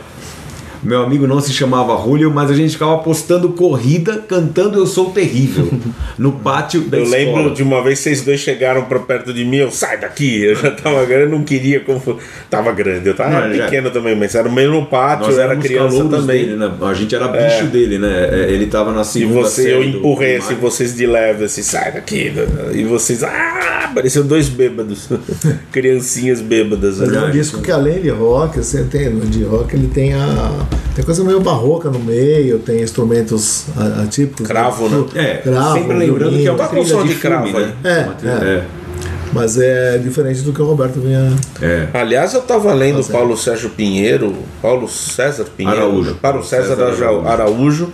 Meu 0.88 1.04
amigo 1.04 1.28
não 1.28 1.42
se 1.42 1.52
chamava 1.52 2.02
Julio, 2.02 2.32
mas 2.32 2.50
a 2.50 2.54
gente 2.54 2.72
ficava 2.72 2.98
postando 3.00 3.50
corrida 3.50 4.24
cantando 4.26 4.80
Eu 4.80 4.88
Sou 4.88 5.10
Terrível 5.12 5.70
no 6.18 6.32
pátio 6.32 6.80
da 6.82 6.98
Eu 6.98 7.04
escola. 7.04 7.22
lembro 7.24 7.54
de 7.54 7.62
uma 7.62 7.84
vez 7.84 8.00
vocês 8.00 8.22
dois 8.22 8.40
chegaram 8.40 8.86
pra 8.86 8.98
perto 9.00 9.34
de 9.34 9.44
mim, 9.44 9.58
eu 9.58 9.70
sai 9.70 9.98
daqui, 10.00 10.44
eu 10.46 10.56
já 10.56 10.72
tava 10.72 11.04
grande, 11.06 11.24
eu 11.24 11.30
não 11.38 11.44
queria 11.44 11.82
como. 11.82 12.18
Tava 12.50 12.72
grande, 12.72 13.06
eu 13.10 13.14
tava 13.14 13.48
Não, 13.48 13.54
já- 13.54 13.66
pequeno 13.66 13.92
também, 13.92 14.16
mas 14.16 14.34
era 14.34 14.48
no 14.48 14.56
mesmo 14.56 14.86
pátio, 14.86 15.26
Nós 15.28 15.36
eu 15.36 15.42
era 15.44 15.58
criança 15.58 16.06
também. 16.06 16.46
Dele, 16.46 16.56
né? 16.56 16.72
A 16.82 16.94
gente 16.94 17.14
era 17.14 17.28
bicho 17.28 17.66
dele, 17.66 17.98
né? 17.98 18.30
É, 18.32 18.52
Ele 18.52 18.68
tava 18.68 18.94
na 18.94 19.02
E 19.02 19.06
segunda 19.06 19.42
você, 19.42 19.74
eu 19.74 19.80
série 19.82 19.92
do 19.92 19.98
empurrei 19.98 20.38
assim, 20.38 20.56
vocês 20.56 20.96
de 20.96 21.06
leve, 21.06 21.44
assim, 21.44 21.64
sai 21.64 21.92
daqui. 21.92 22.32
E 22.74 22.84
vocês, 22.86 23.24
ah, 23.24 23.92
pareciam 23.94 24.26
dois 24.26 24.48
bêbados. 24.48 25.10
Criancinhas 25.72 26.40
bêbadas. 26.40 27.00
Mas 27.00 27.12
é 27.14 27.20
um 27.20 27.26
né? 27.26 27.32
disco 27.32 27.62
que 27.62 27.72
além 27.72 28.02
de 28.02 28.10
rock, 28.10 28.58
você 28.58 28.84
tem, 28.86 29.20
de 29.20 29.44
rock 29.44 29.76
ele 29.76 29.88
tem 29.88 30.14
a. 30.14 30.66
Tem 30.98 31.06
coisa 31.06 31.24
meio 31.24 31.40
barroca 31.40 31.92
no 31.92 32.00
meio, 32.00 32.58
tem 32.58 32.82
instrumentos 32.82 33.66
a- 33.78 34.02
atípicos. 34.02 34.48
Cravo, 34.48 34.90
né? 34.90 35.06
É, 35.14 35.36
Cravo, 35.44 35.74
sempre 35.78 35.96
lembrando 35.96 36.32
que 36.36 36.48
é 36.48 36.52
uma 36.52 36.68
som 36.84 37.04
de 37.04 37.10
de 37.10 37.16
cravo, 37.20 37.46
filme, 37.46 37.66
né? 37.68 37.74
É, 37.84 38.02
Uma 38.06 38.14
trilha- 38.16 38.32
é. 38.34 38.64
Mas 39.32 39.60
é 39.60 40.00
diferente 40.00 40.42
do 40.42 40.52
que 40.52 40.60
o 40.60 40.66
Roberto 40.66 41.00
vinha. 41.00 41.36
é. 41.62 41.88
Aliás, 41.94 42.34
eu 42.34 42.42
tava 42.42 42.74
lendo 42.74 43.04
certo. 43.04 43.12
Paulo 43.12 43.38
Sérgio 43.38 43.70
Pinheiro, 43.70 44.34
Paulo 44.60 44.90
César 44.90 45.46
Pinheiro, 45.56 45.82
Araújo. 45.82 46.16
Paulo 46.16 46.44
César, 46.44 46.76
César 46.76 47.06
Araújo. 47.06 47.28
Araújo. 47.28 47.90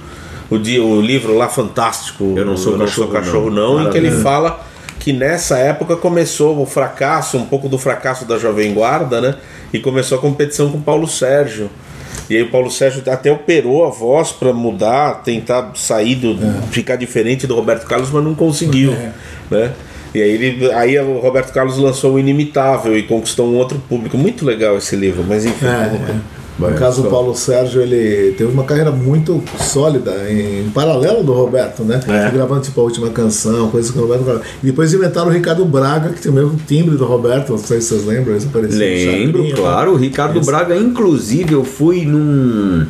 O, 0.49 0.57
dia, 0.57 0.81
o 0.81 1.01
livro 1.01 1.35
lá 1.37 1.49
fantástico, 1.49 2.35
Eu 2.37 2.45
Não 2.45 2.55
Sou 2.55 2.77
Cachorro, 2.77 3.09
Cachorro 3.11 3.49
Não. 3.49 3.79
não, 3.79 3.87
em 3.87 3.89
que 3.91 3.97
ele 3.97 4.11
fala 4.11 4.65
que 4.97 5.11
nessa 5.11 5.57
época 5.57 5.97
começou 5.97 6.61
o 6.61 6.65
fracasso, 6.65 7.35
um 7.37 7.45
pouco 7.45 7.67
do 7.67 7.77
fracasso 7.77 8.23
da 8.23 8.37
Jovem 8.37 8.73
Guarda, 8.73 9.19
né? 9.19 9.35
E 9.73 9.79
começou 9.79 10.17
a 10.17 10.21
competição 10.21 10.69
com 10.71 10.77
o 10.77 10.81
Paulo 10.81 11.05
Sérgio. 11.05 11.69
E 12.29 12.37
aí 12.37 12.43
o 12.43 12.49
Paulo 12.49 12.71
Sérgio 12.71 13.03
até 13.07 13.31
operou 13.31 13.85
a 13.85 13.89
voz 13.89 14.31
para 14.31 14.53
mudar, 14.53 15.23
tentar 15.23 15.71
sair 15.75 16.15
do, 16.15 16.37
ficar 16.71 16.95
diferente 16.95 17.45
do 17.45 17.55
Roberto 17.55 17.85
Carlos, 17.85 18.09
mas 18.11 18.23
não 18.23 18.33
conseguiu, 18.33 18.93
né? 19.51 19.73
E 20.13 20.21
aí, 20.21 20.29
ele, 20.31 20.71
aí 20.73 20.99
o 20.99 21.17
Roberto 21.19 21.51
Carlos 21.51 21.77
lançou 21.77 22.13
o 22.13 22.19
Inimitável 22.19 22.95
e 22.95 23.03
conquistou 23.03 23.51
um 23.51 23.55
outro 23.55 23.79
público. 23.89 24.15
Muito 24.15 24.45
legal 24.45 24.77
esse 24.77 24.95
livro, 24.95 25.23
mas 25.27 25.43
enfim. 25.43 25.65
É, 25.65 26.15
No 26.59 26.71
caso, 26.75 27.01
o 27.01 27.09
Paulo 27.09 27.35
Sérgio 27.35 27.81
ele 27.81 28.33
teve 28.37 28.51
uma 28.51 28.63
carreira 28.63 28.91
muito 28.91 29.43
sólida 29.59 30.11
em 30.31 30.69
paralelo 30.69 31.23
do 31.23 31.33
Roberto, 31.33 31.83
né? 31.83 31.99
É. 32.07 32.29
Gravando 32.31 32.61
tipo 32.61 32.79
a 32.79 32.83
última 32.83 33.09
canção, 33.09 33.69
coisas 33.69 33.89
que 33.91 33.97
o 33.97 34.01
Roberto 34.01 34.23
gravava. 34.23 34.45
E 34.61 34.67
depois 34.67 34.93
inventaram 34.93 35.27
o 35.27 35.31
Ricardo 35.31 35.65
Braga, 35.65 36.09
que 36.09 36.21
tem 36.21 36.31
o 36.31 36.35
mesmo 36.35 36.55
timbre 36.67 36.95
do 36.95 37.05
Roberto, 37.05 37.49
não 37.51 37.57
sei 37.57 37.81
se 37.81 37.87
vocês 37.89 38.05
lembram, 38.05 38.37
isso 38.37 38.47
Lembro, 38.53 39.39
Chapinha, 39.41 39.55
claro. 39.55 39.93
O 39.93 39.95
Ricardo 39.95 40.37
Esse- 40.39 40.45
Braga, 40.45 40.75
inclusive, 40.77 41.53
eu 41.53 41.63
fui 41.63 42.05
num. 42.05 42.85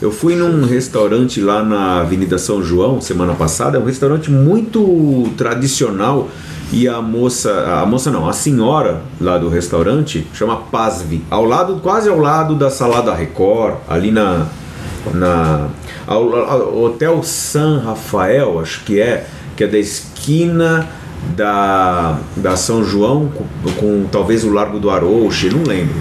Eu 0.00 0.10
fui 0.10 0.34
num 0.34 0.64
restaurante 0.64 1.40
lá 1.40 1.62
na 1.62 2.00
Avenida 2.00 2.36
São 2.36 2.60
João 2.60 3.00
semana 3.00 3.34
passada, 3.34 3.76
é 3.78 3.80
um 3.80 3.84
restaurante 3.84 4.30
muito 4.32 5.28
tradicional 5.36 6.28
e 6.72 6.88
a 6.88 7.00
moça, 7.02 7.80
a 7.82 7.86
moça 7.86 8.10
não, 8.10 8.28
a 8.28 8.32
senhora 8.32 9.02
lá 9.20 9.36
do 9.38 9.48
restaurante 9.48 10.26
chama 10.32 10.56
Pasvi, 10.56 11.22
ao 11.30 11.44
lado, 11.44 11.76
quase 11.82 12.08
ao 12.08 12.18
lado 12.18 12.54
da 12.54 12.70
Salada 12.70 13.12
Record, 13.14 13.74
ali 13.88 14.10
na 14.10 14.46
na 15.12 15.68
ao- 16.06 16.34
ao- 16.34 16.82
Hotel 16.84 17.22
San 17.22 17.80
Rafael, 17.84 18.58
acho 18.60 18.84
que 18.84 19.00
é, 19.00 19.26
que 19.56 19.64
é 19.64 19.66
da 19.66 19.78
esquina 19.78 20.88
da, 21.36 22.18
da 22.36 22.56
São 22.56 22.84
João 22.84 23.28
com, 23.28 23.72
com 23.72 24.06
talvez 24.10 24.44
o 24.44 24.52
Largo 24.52 24.78
do 24.78 24.90
Arouche, 24.90 25.50
não 25.50 25.62
lembro. 25.64 25.94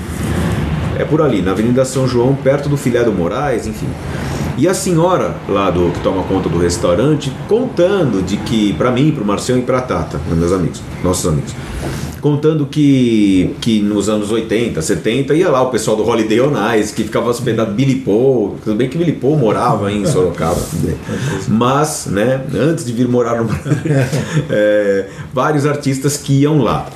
É 0.98 1.04
por 1.04 1.22
ali, 1.22 1.42
na 1.42 1.52
Avenida 1.52 1.84
São 1.84 2.08
João, 2.08 2.36
perto 2.36 2.70
do 2.70 2.78
Filhado 2.78 3.12
Moraes, 3.12 3.66
enfim. 3.66 3.88
E 4.58 4.68
a 4.68 4.74
senhora 4.74 5.36
lá 5.48 5.70
do 5.72 5.92
que 5.92 6.00
toma 6.02 6.24
conta 6.24 6.50
do 6.50 6.60
restaurante 6.60 7.32
contando 7.48 8.22
de 8.22 8.38
que, 8.38 8.74
para 8.74 8.92
mim, 8.92 9.12
para 9.12 9.24
o 9.24 9.26
Marcião 9.26 9.58
e 9.58 9.62
para 9.62 9.82
Tata, 9.82 10.20
meus 10.36 10.52
amigos, 10.52 10.82
nossos 11.04 11.26
amigos, 11.28 11.54
contando 12.20 12.66
que, 12.66 13.56
que 13.60 13.82
nos 13.82 14.08
anos 14.08 14.32
80, 14.32 14.82
70 14.82 15.34
ia 15.34 15.50
lá 15.50 15.62
o 15.62 15.72
pessoal 15.72 15.98
do 15.98 16.04
Holiday 16.08 16.42
on 16.42 16.54
Ice, 16.76 16.94
que 16.94 17.04
ficava 17.04 17.30
hospedado 17.30 17.74
Billy 17.74 17.96
Paul, 17.96 18.58
tudo 18.64 18.76
bem 18.76 18.88
que 18.88 18.98
Billy 18.98 19.14
Paul 19.14 19.38
morava 19.38 19.92
em 19.92 20.06
Sorocaba, 20.06 20.62
mas, 21.48 22.08
né, 22.08 22.42
antes 22.54 22.86
de 22.86 22.94
vir 22.94 23.08
morar 23.08 23.38
no 23.38 23.46
Brasil, 23.46 23.72
é, 24.50 25.08
vários 25.34 25.66
artistas 25.66 26.18
que 26.18 26.42
iam 26.42 26.60
lá. 26.60 26.88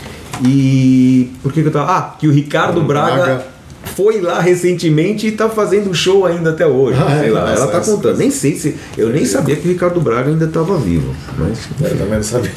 E 0.45 1.31
por 1.41 1.53
que, 1.53 1.61
que 1.61 1.69
eu 1.69 1.71
tava? 1.71 1.91
Ah, 1.91 2.15
que 2.19 2.27
o 2.27 2.31
Ricardo 2.31 2.81
Braga. 2.81 3.54
Foi 3.95 4.19
lá 4.21 4.39
recentemente 4.41 5.27
e 5.27 5.31
tá 5.31 5.47
fazendo 5.49 5.93
show 5.93 6.25
ainda 6.25 6.49
até 6.49 6.65
hoje. 6.65 6.99
Ah, 7.05 7.11
é? 7.15 7.19
sei 7.21 7.29
lá, 7.31 7.41
Nossa, 7.41 7.53
ela 7.61 7.67
tá 7.71 7.77
essa- 7.77 7.91
contando. 7.91 8.17
Nem 8.17 8.31
sei 8.31 8.55
se. 8.55 8.75
Eu 8.97 9.09
nem 9.09 9.25
sabia 9.25 9.55
que 9.55 9.67
o 9.67 9.71
Ricardo 9.71 10.01
Braga 10.01 10.29
ainda 10.29 10.45
estava 10.45 10.77
vivo. 10.77 11.13
Mas 11.37 11.59
Eu 11.91 11.97
também 11.97 12.15
não 12.15 12.23
sabia. 12.23 12.51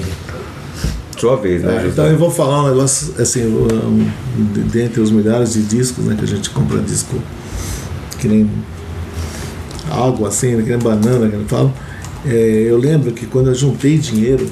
sua 1.18 1.36
vez, 1.36 1.62
né, 1.62 1.72
É, 1.72 1.76
José? 1.80 1.88
então 1.92 2.06
eu 2.06 2.16
vou 2.18 2.30
falar 2.30 2.64
um 2.64 2.68
negócio 2.68 3.12
assim, 3.20 3.44
um, 3.44 4.08
de- 4.52 4.60
dentre 4.62 5.00
os 5.00 5.10
milhares 5.10 5.52
de 5.52 5.62
discos, 5.62 6.04
né, 6.04 6.14
que 6.16 6.24
a 6.24 6.28
gente 6.28 6.48
compra 6.50 6.78
disco 6.80 7.16
que 8.20 8.28
nem 8.28 8.48
água 9.90 10.28
assim, 10.28 10.54
né, 10.54 10.62
que 10.62 10.70
nem 10.70 10.78
banana 10.78 11.28
que 11.28 11.34
eu 11.34 11.44
falo. 11.46 11.72
É, 12.26 12.66
eu 12.68 12.76
lembro 12.78 13.12
que 13.12 13.26
quando 13.26 13.48
eu 13.48 13.54
juntei 13.54 13.98
dinheiro, 13.98 14.46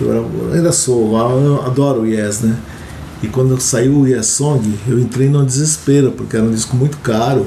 eu, 0.00 0.10
era- 0.10 0.18
eu 0.20 0.52
ainda 0.54 0.72
sou, 0.72 1.16
eu 1.16 1.62
adoro 1.64 2.02
o 2.02 2.06
Yes, 2.06 2.40
né? 2.42 2.54
E 3.22 3.26
quando 3.26 3.60
saiu 3.60 3.98
o 3.98 4.06
Yes 4.06 4.26
Song, 4.26 4.62
eu 4.86 4.98
entrei 4.98 5.28
num 5.28 5.44
desespero, 5.44 6.12
porque 6.12 6.36
era 6.36 6.44
um 6.44 6.50
disco 6.50 6.76
muito 6.76 6.98
caro, 6.98 7.46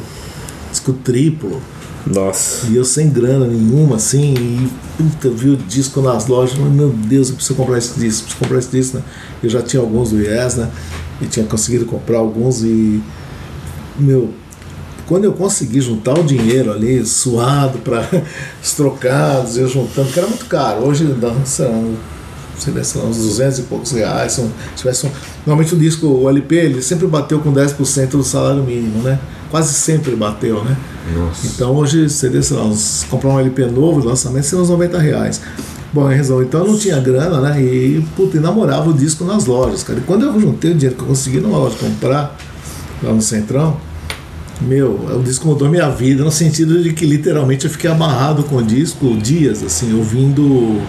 disco 0.69 0.93
triplo. 0.93 1.61
Nossa. 2.05 2.67
E 2.67 2.75
eu 2.75 2.83
sem 2.83 3.09
grana 3.09 3.45
nenhuma, 3.45 3.95
assim, 3.97 4.33
e 4.33 4.69
puta, 4.97 5.29
vi 5.29 5.49
o 5.49 5.55
disco 5.57 6.01
nas 6.01 6.27
lojas, 6.27 6.57
meu 6.57 6.89
Deus, 6.89 7.29
eu 7.29 7.35
preciso 7.35 7.55
comprar 7.55 7.77
esse 7.77 7.99
disco, 7.99 8.23
preciso 8.23 8.37
comprar 8.39 8.59
esse 8.59 8.69
disco, 8.69 8.97
né? 8.97 9.03
Eu 9.41 9.49
já 9.49 9.61
tinha 9.61 9.81
alguns 9.81 10.09
do 10.09 10.19
Yes, 10.19 10.55
né? 10.55 10.69
E 11.21 11.25
tinha 11.25 11.45
conseguido 11.45 11.85
comprar 11.85 12.17
alguns 12.17 12.63
e. 12.63 13.01
Meu, 13.99 14.33
quando 15.07 15.25
eu 15.25 15.33
consegui 15.33 15.79
juntar 15.79 16.17
o 16.17 16.23
dinheiro 16.23 16.71
ali, 16.71 17.05
suado 17.05 17.79
para 17.79 18.07
os 18.61 18.71
trocados, 18.73 19.57
eu 19.57 19.67
juntando, 19.67 20.07
porque 20.07 20.19
era 20.19 20.27
muito 20.27 20.45
caro. 20.45 20.85
Hoje 20.85 21.05
dá, 21.05 21.33
sei 21.45 21.67
lá, 21.67 21.83
sei 22.61 22.73
lá, 22.73 22.83
sei 22.83 23.01
lá, 23.01 23.07
uns 23.07 23.17
200 23.17 23.59
e 23.59 23.61
poucos 23.63 23.91
reais. 23.91 24.31
São, 24.33 24.45
se 24.45 24.51
tivesse 24.77 25.05
um- 25.05 25.11
normalmente 25.45 25.73
o 25.75 25.77
disco, 25.77 26.07
o 26.07 26.29
LP, 26.29 26.55
ele 26.55 26.81
sempre 26.81 27.07
bateu 27.07 27.39
com 27.39 27.51
10% 27.51 28.17
do 28.17 28.23
salário 28.23 28.63
mínimo, 28.63 29.01
né? 29.03 29.19
Quase 29.49 29.73
sempre 29.73 30.15
bateu, 30.15 30.63
né? 30.63 30.77
Nossa. 31.15 31.47
Então 31.47 31.75
hoje 31.75 32.07
seria, 32.09 32.41
sei 32.41 32.55
lá, 32.57 32.63
uns, 32.63 33.05
comprar 33.09 33.29
um 33.31 33.39
LP 33.39 33.65
novo, 33.65 34.07
lançamento, 34.07 34.43
seria 34.45 34.63
uns 34.63 34.69
90 34.69 34.97
reais. 34.99 35.41
Bom, 35.93 36.07
resumo, 36.07 36.41
então 36.41 36.61
eu 36.61 36.67
não 36.71 36.77
tinha 36.77 36.97
grana, 37.01 37.41
né? 37.41 37.61
E, 37.61 38.05
puta, 38.15 38.39
namorava 38.39 38.89
o 38.89 38.93
disco 38.93 39.25
nas 39.25 39.45
lojas, 39.45 39.83
cara. 39.83 39.99
E 39.99 40.03
quando 40.03 40.25
eu 40.25 40.39
juntei 40.39 40.71
o 40.71 40.73
dinheiro 40.73 40.95
que 40.95 41.01
eu 41.03 41.07
consegui 41.07 41.41
numa 41.41 41.57
loja 41.57 41.75
comprar, 41.77 42.37
lá 43.03 43.11
no 43.11 43.21
Centrão, 43.21 43.75
meu, 44.61 44.91
o 45.17 45.21
disco 45.23 45.47
mudou 45.47 45.67
minha 45.67 45.89
vida, 45.89 46.23
no 46.23 46.31
sentido 46.31 46.81
de 46.81 46.93
que 46.93 47.05
literalmente 47.05 47.65
eu 47.65 47.71
fiquei 47.71 47.89
amarrado 47.89 48.43
com 48.43 48.57
o 48.57 48.63
disco 48.63 49.17
dias, 49.17 49.63
assim, 49.63 49.93
ouvindo 49.97 50.79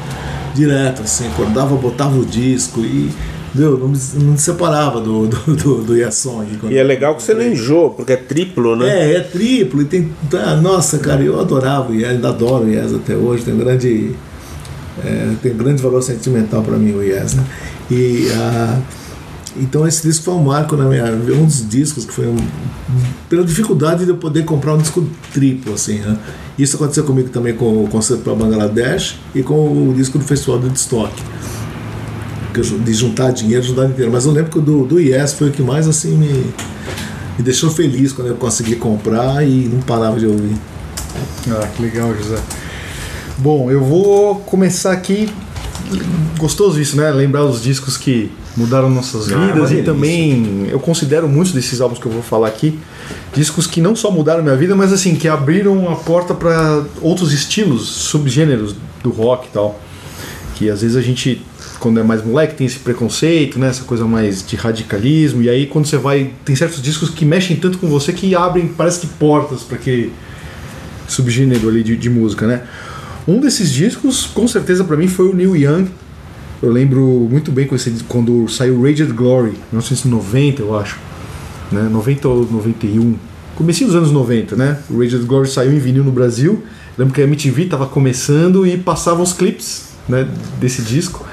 direto, 0.54 1.02
assim, 1.02 1.26
acordava, 1.28 1.74
botava 1.76 2.16
o 2.18 2.24
disco 2.24 2.80
e, 2.80 3.10
meu, 3.54 3.78
não 3.78 3.88
me, 3.88 3.98
não 4.22 4.36
separava 4.36 5.00
do, 5.00 5.26
do, 5.26 5.56
do, 5.56 5.82
do 5.84 5.96
Yes 5.96 6.14
Song. 6.16 6.46
quando- 6.60 6.72
E 6.72 6.78
é 6.78 6.82
legal 6.82 7.14
que 7.16 7.22
você 7.22 7.34
não 7.34 7.42
enjoa, 7.46 7.90
porque 7.90 8.12
é 8.12 8.16
triplo, 8.16 8.76
né? 8.76 8.88
é, 9.12 9.14
é 9.16 9.20
triplo 9.20 9.82
e 9.82 9.84
tem. 9.84 10.10
tá, 10.30 10.56
nossa, 10.56 10.98
cara, 10.98 11.22
eu 11.22 11.38
adorava 11.40 11.90
o 11.92 11.94
Yes, 11.94 12.10
ainda 12.10 12.28
adoro 12.28 12.64
o 12.64 12.68
Yes 12.70 12.94
até 12.94 13.14
hoje, 13.14 13.44
tem 13.44 13.56
grande. 13.56 14.14
é, 15.04 15.32
tem 15.42 15.54
grande 15.56 15.82
valor 15.82 16.02
sentimental 16.02 16.62
para 16.62 16.76
mim 16.76 16.92
o 16.92 17.02
Yes, 17.02 17.34
né? 17.34 17.44
E 17.90 18.28
ah, 18.34 18.78
então 19.56 19.86
esse 19.86 20.02
disco 20.06 20.24
foi 20.24 20.34
um 20.34 20.44
marco 20.44 20.76
na 20.76 20.84
minha 20.86 21.04
um 21.06 21.44
dos 21.44 21.68
discos 21.68 22.04
que 22.06 22.12
foi 22.12 22.26
um, 22.26 22.36
pela 23.28 23.44
dificuldade 23.44 24.04
de 24.04 24.10
eu 24.10 24.16
poder 24.16 24.44
comprar 24.44 24.74
um 24.74 24.78
disco 24.78 25.06
triplo 25.32 25.74
assim, 25.74 25.98
né? 25.98 26.16
Isso 26.58 26.76
aconteceu 26.76 27.04
comigo 27.04 27.28
também 27.30 27.54
com 27.54 27.84
o 27.84 27.88
concerto 27.88 28.22
para 28.22 28.34
Bangladesh 28.34 29.16
e 29.34 29.42
com 29.42 29.88
o 29.88 29.94
disco 29.96 30.18
do 30.18 30.24
Festival 30.24 30.58
do 30.58 30.68
ju- 32.62 32.78
De 32.78 32.92
juntar 32.92 33.30
dinheiro, 33.32 33.62
juntar 33.62 33.86
inteiro. 33.86 34.10
Mas 34.12 34.26
eu 34.26 34.32
lembro 34.32 34.50
que 34.50 34.58
o 34.58 34.62
do, 34.62 34.84
do 34.84 35.00
Yes 35.00 35.32
foi 35.32 35.48
o 35.48 35.52
que 35.52 35.62
mais 35.62 35.88
assim 35.88 36.14
me, 36.16 36.28
me 37.38 37.42
deixou 37.42 37.70
feliz 37.70 38.12
quando 38.12 38.28
eu 38.28 38.34
consegui 38.36 38.76
comprar 38.76 39.42
e 39.46 39.68
não 39.72 39.80
parava 39.80 40.18
de 40.20 40.26
ouvir. 40.26 40.54
Ah, 41.50 41.66
que 41.74 41.82
legal, 41.82 42.14
José. 42.14 42.36
Bom, 43.38 43.70
eu 43.70 43.82
vou 43.82 44.36
começar 44.36 44.92
aqui. 44.92 45.28
Gostoso 46.38 46.80
isso, 46.80 46.96
né? 46.96 47.10
Lembrar 47.10 47.44
os 47.44 47.62
discos 47.62 47.96
que 47.96 48.30
mudaram 48.56 48.90
nossas 48.90 49.32
Ah, 49.32 49.34
é 49.34 49.46
vidas 49.52 49.70
e 49.70 49.74
delícia. 49.76 49.84
também 49.84 50.66
eu 50.70 50.78
considero 50.78 51.28
muitos 51.28 51.52
desses 51.52 51.80
álbuns 51.80 51.98
que 51.98 52.06
eu 52.06 52.12
vou 52.12 52.22
falar 52.22 52.48
aqui 52.48 52.78
discos 53.34 53.66
que 53.66 53.80
não 53.80 53.96
só 53.96 54.10
mudaram 54.10 54.42
minha 54.42 54.56
vida, 54.56 54.74
mas 54.74 54.92
assim 54.92 55.14
que 55.14 55.28
abriram 55.28 55.90
a 55.90 55.96
porta 55.96 56.34
para 56.34 56.84
outros 57.00 57.32
estilos, 57.32 57.88
subgêneros 57.88 58.74
do 59.02 59.10
rock 59.10 59.46
e 59.48 59.50
tal. 59.50 59.80
Que 60.54 60.70
às 60.70 60.82
vezes 60.82 60.96
a 60.96 61.02
gente 61.02 61.44
quando 61.80 61.98
é 61.98 62.02
mais 62.02 62.24
moleque 62.24 62.54
tem 62.54 62.66
esse 62.66 62.78
preconceito, 62.78 63.58
né, 63.58 63.68
essa 63.68 63.82
coisa 63.82 64.04
mais 64.04 64.46
de 64.46 64.54
radicalismo 64.54 65.42
e 65.42 65.48
aí 65.48 65.66
quando 65.66 65.86
você 65.86 65.96
vai 65.96 66.30
tem 66.44 66.54
certos 66.54 66.80
discos 66.80 67.10
que 67.10 67.24
mexem 67.24 67.56
tanto 67.56 67.78
com 67.78 67.88
você 67.88 68.12
que 68.12 68.36
abrem 68.36 68.68
parece 68.68 69.00
que 69.00 69.08
portas 69.08 69.62
para 69.62 69.78
que 69.78 70.12
subgênero 71.08 71.68
ali 71.68 71.82
de, 71.82 71.96
de 71.96 72.10
música, 72.10 72.46
né? 72.46 72.62
Um 73.26 73.38
desses 73.38 73.70
discos, 73.70 74.26
com 74.26 74.48
certeza 74.48 74.82
para 74.82 74.96
mim, 74.96 75.06
foi 75.06 75.28
o 75.28 75.34
Neil 75.34 75.56
Young. 75.56 75.88
Eu 76.60 76.72
lembro 76.72 77.00
muito 77.30 77.52
bem 77.52 77.68
quando 78.08 78.48
saiu 78.48 78.82
Raged 78.82 79.12
Glory, 79.12 79.52
1990, 79.70 80.62
eu 80.62 80.76
acho. 80.76 80.98
Né? 81.72 81.88
90 81.90 82.28
ou 82.28 82.48
91. 82.50 83.14
Comecinho 83.54 83.88
dos 83.88 83.96
anos 83.96 84.10
90, 84.10 84.56
né? 84.56 84.78
O 84.90 84.98
Raged 84.98 85.24
Glory 85.24 85.48
saiu 85.48 85.72
em 85.72 85.78
vinil 85.78 86.04
no 86.04 86.12
Brasil. 86.12 86.62
Lembro 86.96 87.14
que 87.14 87.20
a 87.20 87.24
MTV 87.24 87.64
estava 87.64 87.86
começando 87.86 88.66
e 88.66 88.76
passavam 88.76 89.22
os 89.22 89.32
clipes 89.32 89.92
né, 90.08 90.26
desse 90.60 90.82
disco. 90.82 91.24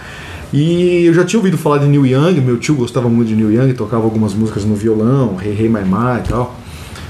E 0.52 1.06
eu 1.06 1.14
já 1.14 1.24
tinha 1.24 1.40
ouvido 1.40 1.58
falar 1.58 1.78
de 1.78 1.88
Neil 1.88 2.06
Young, 2.06 2.42
meu 2.42 2.58
tio 2.58 2.74
gostava 2.74 3.08
muito 3.08 3.28
de 3.28 3.36
Neil 3.36 3.52
Young, 3.52 3.74
tocava 3.74 4.04
algumas 4.04 4.34
músicas 4.34 4.66
no 4.66 4.76
violão, 4.76 5.38
Hey 5.40 5.52
Hey 5.52 5.70
My 5.70 5.82
My 5.82 6.20
e 6.26 6.28
tal. 6.28 6.56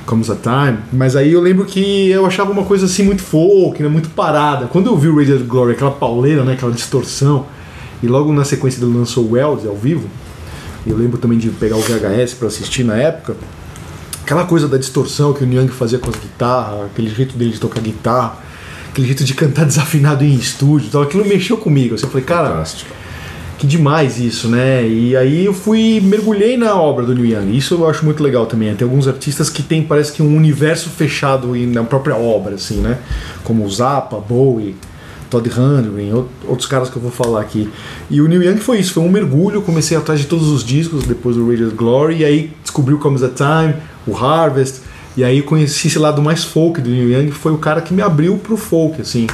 Comes 0.05 0.29
a 0.29 0.35
Time, 0.35 0.79
mas 0.91 1.15
aí 1.15 1.31
eu 1.31 1.39
lembro 1.39 1.65
que 1.65 2.09
eu 2.09 2.25
achava 2.25 2.51
uma 2.51 2.63
coisa 2.63 2.85
assim 2.87 3.03
muito 3.03 3.21
folk, 3.21 3.81
né, 3.81 3.87
muito 3.87 4.09
parada. 4.09 4.65
Quando 4.65 4.87
eu 4.87 4.97
vi 4.97 5.07
o 5.07 5.15
Radiant 5.15 5.45
Glory, 5.45 5.73
aquela 5.73 5.91
pauleira, 5.91 6.43
né, 6.43 6.53
aquela 6.53 6.71
distorção, 6.71 7.45
e 8.01 8.07
logo 8.07 8.33
na 8.33 8.43
sequência 8.43 8.83
ele 8.83 8.91
lançou 8.91 9.31
Wells 9.31 9.67
ao 9.67 9.75
vivo, 9.75 10.09
eu 10.85 10.97
lembro 10.97 11.17
também 11.17 11.37
de 11.37 11.49
pegar 11.49 11.75
o 11.75 11.81
VHS 11.81 12.33
para 12.33 12.47
assistir 12.47 12.83
na 12.83 12.95
época, 12.95 13.35
aquela 14.23 14.45
coisa 14.45 14.67
da 14.67 14.77
distorção 14.77 15.33
que 15.33 15.43
o 15.43 15.47
Young 15.47 15.69
fazia 15.69 15.99
com 15.99 16.09
as 16.09 16.15
guitarras, 16.15 16.85
aquele 16.85 17.09
jeito 17.09 17.37
dele 17.37 17.51
de 17.51 17.59
tocar 17.59 17.81
guitarra, 17.81 18.37
aquele 18.89 19.07
jeito 19.07 19.23
de 19.23 19.33
cantar 19.33 19.65
desafinado 19.67 20.23
em 20.23 20.33
estúdio, 20.33 20.89
tal, 20.91 21.03
aquilo 21.03 21.25
mexeu 21.25 21.57
comigo. 21.57 21.95
Assim, 21.95 22.05
eu 22.05 22.09
falei, 22.09 22.25
cara, 22.25 22.49
Fantástico 22.49 22.99
que 23.59 23.67
demais 23.67 24.17
isso, 24.17 24.47
né? 24.47 24.87
E 24.87 25.17
aí 25.17 25.43
eu 25.43 25.53
fui, 25.53 25.99
mergulhei 26.01 26.55
na 26.55 26.73
obra 26.75 27.05
do 27.05 27.13
Neil 27.13 27.37
Young. 27.37 27.57
Isso 27.57 27.73
eu 27.75 27.89
acho 27.89 28.05
muito 28.05 28.23
legal 28.23 28.45
também. 28.45 28.73
Tem 28.73 28.87
alguns 28.87 29.05
artistas 29.05 29.49
que 29.49 29.61
tem, 29.61 29.83
parece 29.83 30.13
que 30.13 30.23
um 30.23 30.33
universo 30.37 30.89
fechado 30.89 31.53
na 31.67 31.83
própria 31.83 32.15
obra, 32.15 32.55
assim, 32.55 32.77
né? 32.77 32.99
Como 33.43 33.65
o 33.65 33.69
Zappa, 33.69 34.17
Bowie, 34.17 34.77
Todd 35.29 35.47
Rundgren, 35.47 36.25
outros 36.47 36.67
caras 36.67 36.89
que 36.89 36.95
eu 36.95 37.01
vou 37.01 37.11
falar 37.11 37.41
aqui. 37.41 37.69
E 38.09 38.21
o 38.21 38.27
Neil 38.27 38.43
Young 38.43 38.57
foi 38.57 38.79
isso, 38.79 38.93
foi 38.93 39.03
um 39.03 39.09
mergulho. 39.09 39.61
Comecei 39.61 39.95
atrás 39.95 40.19
de 40.19 40.25
todos 40.25 40.47
os 40.47 40.63
discos 40.63 41.03
depois 41.03 41.35
do 41.35 41.47
Radiant 41.47 41.73
Glory, 41.75 42.17
e 42.17 42.25
aí 42.25 42.51
descobri 42.61 42.93
o 42.93 42.97
Comes 42.97 43.21
a 43.23 43.29
Time, 43.29 43.75
o 44.07 44.15
Harvest. 44.15 44.81
E 45.17 45.23
aí 45.23 45.41
conheci 45.41 45.87
esse 45.87 45.99
lado 45.99 46.21
mais 46.21 46.43
folk 46.43 46.79
do 46.81 46.89
Neil 46.89 47.09
Young, 47.09 47.31
foi 47.31 47.51
o 47.51 47.57
cara 47.57 47.81
que 47.81 47.93
me 47.93 48.01
abriu 48.01 48.37
pro 48.37 48.55
folk, 48.55 49.01
assim. 49.01 49.27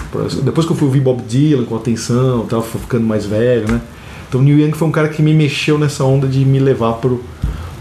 Depois 0.43 0.65
que 0.65 0.71
eu 0.71 0.75
fui 0.75 0.88
ouvir 0.88 0.99
Bob 0.99 1.21
Dylan 1.21 1.65
com 1.65 1.75
atenção, 1.75 2.45
tava 2.45 2.63
ficando 2.63 3.05
mais 3.05 3.25
velho, 3.25 3.71
né? 3.71 3.81
Então 4.27 4.41
Neil 4.41 4.60
Young 4.60 4.73
foi 4.73 4.88
um 4.88 4.91
cara 4.91 5.10
que 5.10 5.21
me 5.21 5.34
mexeu 5.34 5.77
nessa 5.77 6.03
onda 6.03 6.27
de 6.27 6.43
me 6.43 6.60
levar 6.60 6.93
pro, 6.93 7.23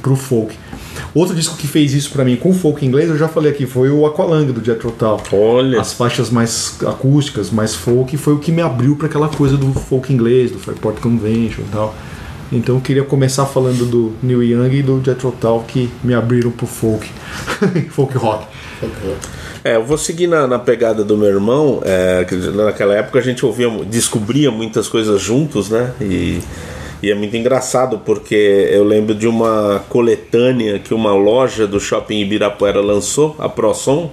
pro 0.04 0.14
folk. 0.14 0.54
Outro 1.14 1.34
disco 1.34 1.56
que 1.56 1.66
fez 1.66 1.94
isso 1.94 2.10
para 2.10 2.24
mim 2.24 2.36
com 2.36 2.52
folk 2.52 2.84
inglês, 2.84 3.08
eu 3.08 3.16
já 3.16 3.26
falei 3.26 3.50
aqui, 3.50 3.66
foi 3.66 3.90
o 3.90 4.04
Aqualung 4.04 4.52
do 4.52 4.62
Jethro 4.62 4.92
Tull. 4.92 5.20
Olha. 5.32 5.80
As 5.80 5.94
faixas 5.94 6.28
mais 6.28 6.78
acústicas, 6.86 7.50
mais 7.50 7.74
folk, 7.74 8.14
foi 8.18 8.34
o 8.34 8.38
que 8.38 8.52
me 8.52 8.60
abriu 8.60 8.94
para 8.94 9.06
aquela 9.06 9.28
coisa 9.28 9.56
do 9.56 9.72
folk 9.72 10.12
inglês, 10.12 10.50
do 10.50 10.58
Fairport 10.58 11.00
Convention 11.00 11.62
e 11.62 11.72
tal. 11.72 11.94
Então 12.52 12.74
eu 12.74 12.80
queria 12.80 13.02
começar 13.02 13.46
falando 13.46 13.86
do 13.86 14.12
Neil 14.22 14.42
Young 14.42 14.74
e 14.74 14.82
do 14.82 15.02
Jethro 15.02 15.32
Tull 15.32 15.64
que 15.66 15.90
me 16.04 16.12
abriram 16.12 16.50
pro 16.50 16.66
folk, 16.66 17.08
folk 17.90 18.16
rock. 18.18 18.46
É, 19.64 19.76
eu 19.76 19.84
vou 19.84 19.96
seguir 19.96 20.26
na, 20.26 20.46
na 20.46 20.58
pegada 20.58 21.02
do 21.02 21.16
meu 21.16 21.28
irmão. 21.28 21.80
É, 21.82 22.24
que 22.28 22.34
naquela 22.34 22.94
época 22.94 23.18
a 23.18 23.22
gente 23.22 23.46
ouvia, 23.46 23.70
descobria 23.86 24.50
muitas 24.50 24.86
coisas 24.86 25.22
juntos, 25.22 25.70
né? 25.70 25.92
E, 25.98 26.40
e 27.04 27.10
é 27.10 27.14
muito 27.14 27.36
engraçado 27.36 27.98
porque 27.98 28.34
eu 28.70 28.82
lembro 28.82 29.14
de 29.14 29.28
uma 29.28 29.84
coletânea 29.88 30.78
que 30.78 30.94
uma 30.94 31.12
loja 31.14 31.66
do 31.66 31.78
shopping 31.78 32.20
Ibirapuera 32.20 32.80
lançou, 32.80 33.36
a 33.38 33.48
ProSom 33.48 34.10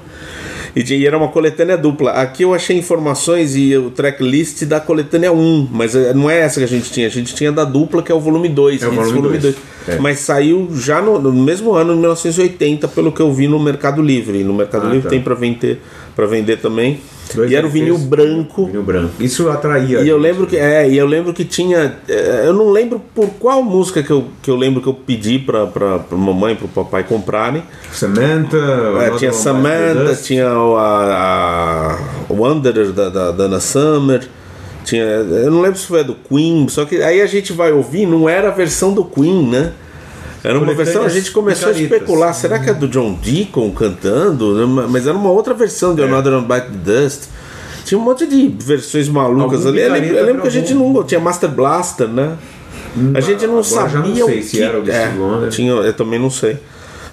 e 0.75 1.05
era 1.05 1.17
uma 1.17 1.27
coletânea 1.27 1.77
dupla. 1.77 2.11
Aqui 2.11 2.43
eu 2.43 2.53
achei 2.53 2.77
informações 2.77 3.55
e 3.55 3.75
o 3.75 3.89
tracklist 3.91 4.63
da 4.63 4.79
coletânea 4.79 5.31
1, 5.31 5.69
mas 5.71 5.95
eh, 5.95 6.13
não 6.13 6.29
é 6.29 6.39
essa 6.39 6.59
que 6.59 6.63
a 6.63 6.67
gente 6.67 6.89
tinha. 6.91 7.07
A 7.07 7.09
gente 7.09 7.35
tinha 7.35 7.51
da 7.51 7.65
dupla, 7.65 8.01
que 8.01 8.11
é 8.11 8.15
o 8.15 8.19
volume 8.19 8.47
2. 8.47 8.81
É 8.81 8.87
o 8.87 8.91
volume, 8.91 9.13
volume 9.13 9.37
2. 9.37 9.55
É. 9.87 9.97
Mas 9.97 10.19
saiu 10.19 10.69
já 10.73 11.01
no, 11.01 11.19
no, 11.19 11.33
mesmo 11.33 11.73
ano, 11.73 11.93
em 11.93 11.97
1980, 11.97 12.87
pelo 12.87 13.11
que 13.11 13.21
eu 13.21 13.33
vi 13.33 13.47
no 13.47 13.59
Mercado 13.59 14.01
Livre. 14.01 14.43
No 14.43 14.53
Mercado 14.53 14.87
ah, 14.87 14.89
Livre 14.89 15.03
tá. 15.03 15.09
tem 15.09 15.21
para 15.21 15.35
vender, 15.35 15.81
vender 16.29 16.57
também. 16.57 17.01
Dois 17.35 17.51
e 17.51 17.55
era 17.55 17.65
o 17.65 17.69
vinil 17.69 17.97
branco. 17.97 18.65
Vinil 18.65 18.83
branco. 18.83 19.13
Isso 19.19 19.49
atraía. 19.49 20.01
E 20.01 20.09
eu 20.09 20.17
lembro 20.17 20.47
que 20.47 20.57
é, 20.57 20.89
e 20.89 20.97
eu 20.97 21.05
lembro 21.05 21.33
que 21.33 21.45
tinha, 21.45 21.97
é, 22.07 22.43
eu 22.45 22.53
não 22.53 22.69
lembro 22.69 23.01
por 23.13 23.29
qual 23.39 23.63
música 23.63 24.03
que 24.03 24.11
eu, 24.11 24.25
que 24.41 24.49
eu 24.49 24.55
lembro 24.55 24.81
que 24.81 24.87
eu 24.87 24.93
pedi 24.93 25.39
para 25.39 25.67
para 25.67 26.17
mamãe, 26.17 26.55
para 26.55 26.65
o 26.65 26.69
papai 26.69 27.03
comprarem. 27.03 27.63
Samantha. 27.91 28.57
É, 29.01 29.11
tinha 29.17 29.33
Samantha, 29.33 30.15
tinha 30.15 30.47
a, 30.47 31.97
a 32.29 32.33
Wanderer 32.33 32.91
da, 32.91 33.09
da 33.09 33.31
Dana 33.31 33.59
Summer. 33.59 34.27
Tinha, 34.83 35.03
eu 35.03 35.51
não 35.51 35.61
lembro 35.61 35.77
se 35.77 35.85
foi 35.85 36.03
do 36.03 36.15
Queen, 36.15 36.67
só 36.67 36.85
que 36.85 37.01
aí 37.03 37.21
a 37.21 37.27
gente 37.27 37.53
vai 37.53 37.71
ouvir, 37.71 38.07
não 38.07 38.27
era 38.27 38.47
a 38.47 38.51
versão 38.51 38.93
do 38.93 39.05
Queen, 39.05 39.47
né? 39.47 39.73
Era 40.43 40.57
uma 40.57 40.73
versão, 40.73 41.03
a 41.03 41.09
gente 41.09 41.31
começou 41.31 41.69
a 41.69 41.71
especular, 41.71 42.33
será 42.33 42.57
que 42.57 42.69
é 42.69 42.73
do 42.73 42.87
John 42.87 43.13
Deacon 43.13 43.71
cantando? 43.71 44.67
Mas 44.89 45.05
era 45.05 45.15
uma 45.15 45.29
outra 45.29 45.53
versão 45.53 45.93
de 45.93 46.01
é. 46.01 46.05
Another 46.05 46.33
on 46.33 46.43
Bite 46.43 46.67
the 46.67 46.91
Dust. 46.91 47.23
Tinha 47.85 47.99
um 47.99 48.03
monte 48.03 48.25
de 48.25 48.47
versões 48.47 49.07
malucas 49.07 49.65
Algum 49.65 49.69
ali. 49.69 49.81
Eu 49.81 49.91
lembro, 49.91 50.15
eu 50.15 50.25
lembro 50.25 50.41
que 50.41 50.47
a 50.47 50.51
gente 50.51 50.73
não. 50.73 51.03
Tinha 51.03 51.19
Master 51.19 51.49
Blaster, 51.49 52.07
né? 52.07 52.37
Hum, 52.97 53.13
a 53.15 53.21
gente 53.21 53.45
não 53.47 53.63
sabia 53.63 53.99
não 53.99 54.15
sei 54.15 54.23
o 54.23 54.27
que. 54.27 54.43
Se 54.43 54.61
era 54.61 54.79
o 54.79 54.89
é, 54.89 55.49
tinha, 55.49 55.71
eu 55.71 55.93
também 55.93 56.19
não 56.19 56.29
sei. 56.29 56.57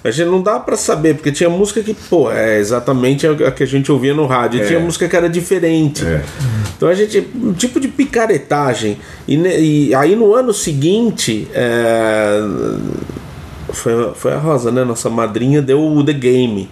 A 0.03 0.11
gente 0.11 0.27
não 0.27 0.41
dá 0.41 0.59
para 0.59 0.77
saber, 0.77 1.15
porque 1.15 1.31
tinha 1.31 1.49
música 1.49 1.81
que, 1.81 1.93
pô, 1.93 2.31
é 2.31 2.57
exatamente 2.57 3.27
a 3.27 3.51
que 3.51 3.63
a 3.63 3.65
gente 3.65 3.91
ouvia 3.91 4.13
no 4.13 4.25
rádio. 4.25 4.61
É. 4.61 4.65
Tinha 4.65 4.79
música 4.79 5.09
que 5.09 5.15
era 5.15 5.27
diferente. 5.29 6.05
É. 6.05 6.23
Então 6.75 6.87
a 6.87 6.93
gente. 6.93 7.27
Um 7.35 7.53
tipo 7.53 7.79
de 7.79 7.87
picaretagem. 7.87 8.97
E, 9.27 9.35
e 9.35 9.95
aí 9.95 10.15
no 10.15 10.33
ano 10.33 10.53
seguinte. 10.53 11.47
É, 11.53 12.41
foi, 13.73 14.13
foi 14.13 14.33
a 14.33 14.37
Rosa, 14.37 14.71
né? 14.71 14.83
Nossa 14.83 15.09
madrinha 15.09 15.61
deu 15.61 15.81
o 15.81 16.03
The 16.03 16.13
Game 16.13 16.69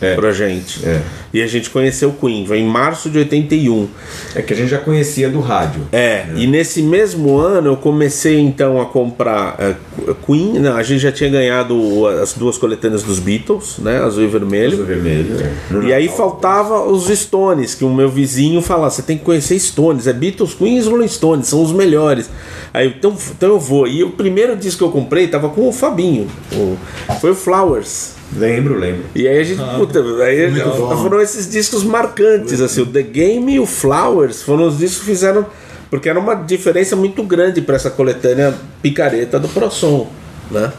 é. 0.00 0.14
pra 0.14 0.32
gente. 0.32 0.84
É. 0.84 1.00
E 1.32 1.42
a 1.42 1.46
gente 1.46 1.70
conheceu 1.70 2.08
o 2.08 2.12
Queen, 2.12 2.46
foi 2.46 2.58
em 2.58 2.66
março 2.66 3.08
de 3.08 3.18
81. 3.18 3.88
É 4.34 4.42
que 4.42 4.52
a 4.52 4.56
gente 4.56 4.68
já 4.68 4.78
conhecia 4.78 5.28
do 5.28 5.40
rádio. 5.40 5.82
É, 5.92 6.24
né? 6.24 6.34
e 6.36 6.46
nesse 6.46 6.82
mesmo 6.82 7.36
ano 7.36 7.68
eu 7.68 7.76
comecei 7.76 8.40
então 8.40 8.80
a 8.80 8.86
comprar 8.86 9.56
uh, 9.58 10.14
Queen, 10.26 10.58
não, 10.58 10.76
a 10.76 10.82
gente 10.82 11.00
já 11.00 11.12
tinha 11.12 11.30
ganhado 11.30 12.06
as 12.20 12.32
duas 12.32 12.58
coletâneas 12.58 13.02
dos 13.02 13.18
Beatles, 13.18 13.78
né? 13.78 13.98
Azul 13.98 14.24
e 14.24 14.26
vermelho. 14.26 14.72
Azul 14.72 14.84
e 14.84 14.88
vermelho, 14.88 15.36
é. 15.40 15.86
E 15.86 15.92
aí 15.92 16.08
faltava 16.08 16.82
os 16.82 17.06
Stones, 17.08 17.74
que 17.74 17.84
o 17.84 17.92
meu 17.92 18.08
vizinho 18.08 18.60
falava: 18.62 18.90
você 18.90 19.02
tem 19.02 19.18
que 19.18 19.24
conhecer 19.24 19.58
Stones, 19.58 20.06
é 20.06 20.12
Beatles, 20.12 20.54
Queen 20.54 20.78
e 20.78 20.82
Rolling 20.82 21.08
Stones, 21.08 21.48
são 21.48 21.62
os 21.62 21.72
melhores. 21.72 22.30
Aí 22.72 22.88
então, 22.88 23.16
então 23.36 23.50
eu 23.50 23.60
vou. 23.60 23.86
E 23.86 24.02
o 24.02 24.10
primeiro 24.10 24.56
disco 24.56 24.78
que 24.78 24.84
eu 24.84 24.90
comprei 24.90 25.28
tava 25.28 25.48
com 25.48 25.68
o 25.68 25.72
Fabinho, 25.72 26.28
o, 26.52 26.76
foi 27.20 27.30
o 27.30 27.34
Flowers. 27.34 28.19
Lembro, 28.36 28.78
lembro. 28.78 29.04
E 29.14 29.26
aí 29.26 29.38
a 29.38 29.44
gente, 29.44 29.60
ah, 29.60 29.74
puta, 29.76 30.00
aí 30.22 30.52
foram 31.02 31.20
esses 31.20 31.50
discos 31.50 31.82
marcantes, 31.82 32.60
assim, 32.60 32.82
o 32.82 32.86
The 32.86 33.02
Game 33.02 33.54
e 33.54 33.60
o 33.60 33.66
Flowers 33.66 34.42
foram 34.42 34.68
os 34.68 34.78
discos 34.78 35.00
que 35.00 35.06
fizeram. 35.06 35.46
Porque 35.90 36.08
era 36.08 36.20
uma 36.20 36.34
diferença 36.34 36.94
muito 36.94 37.22
grande 37.24 37.60
para 37.60 37.74
essa 37.74 37.90
coletânea 37.90 38.54
picareta 38.80 39.40
do 39.40 39.48
ProSom, 39.48 40.08
né? 40.48 40.72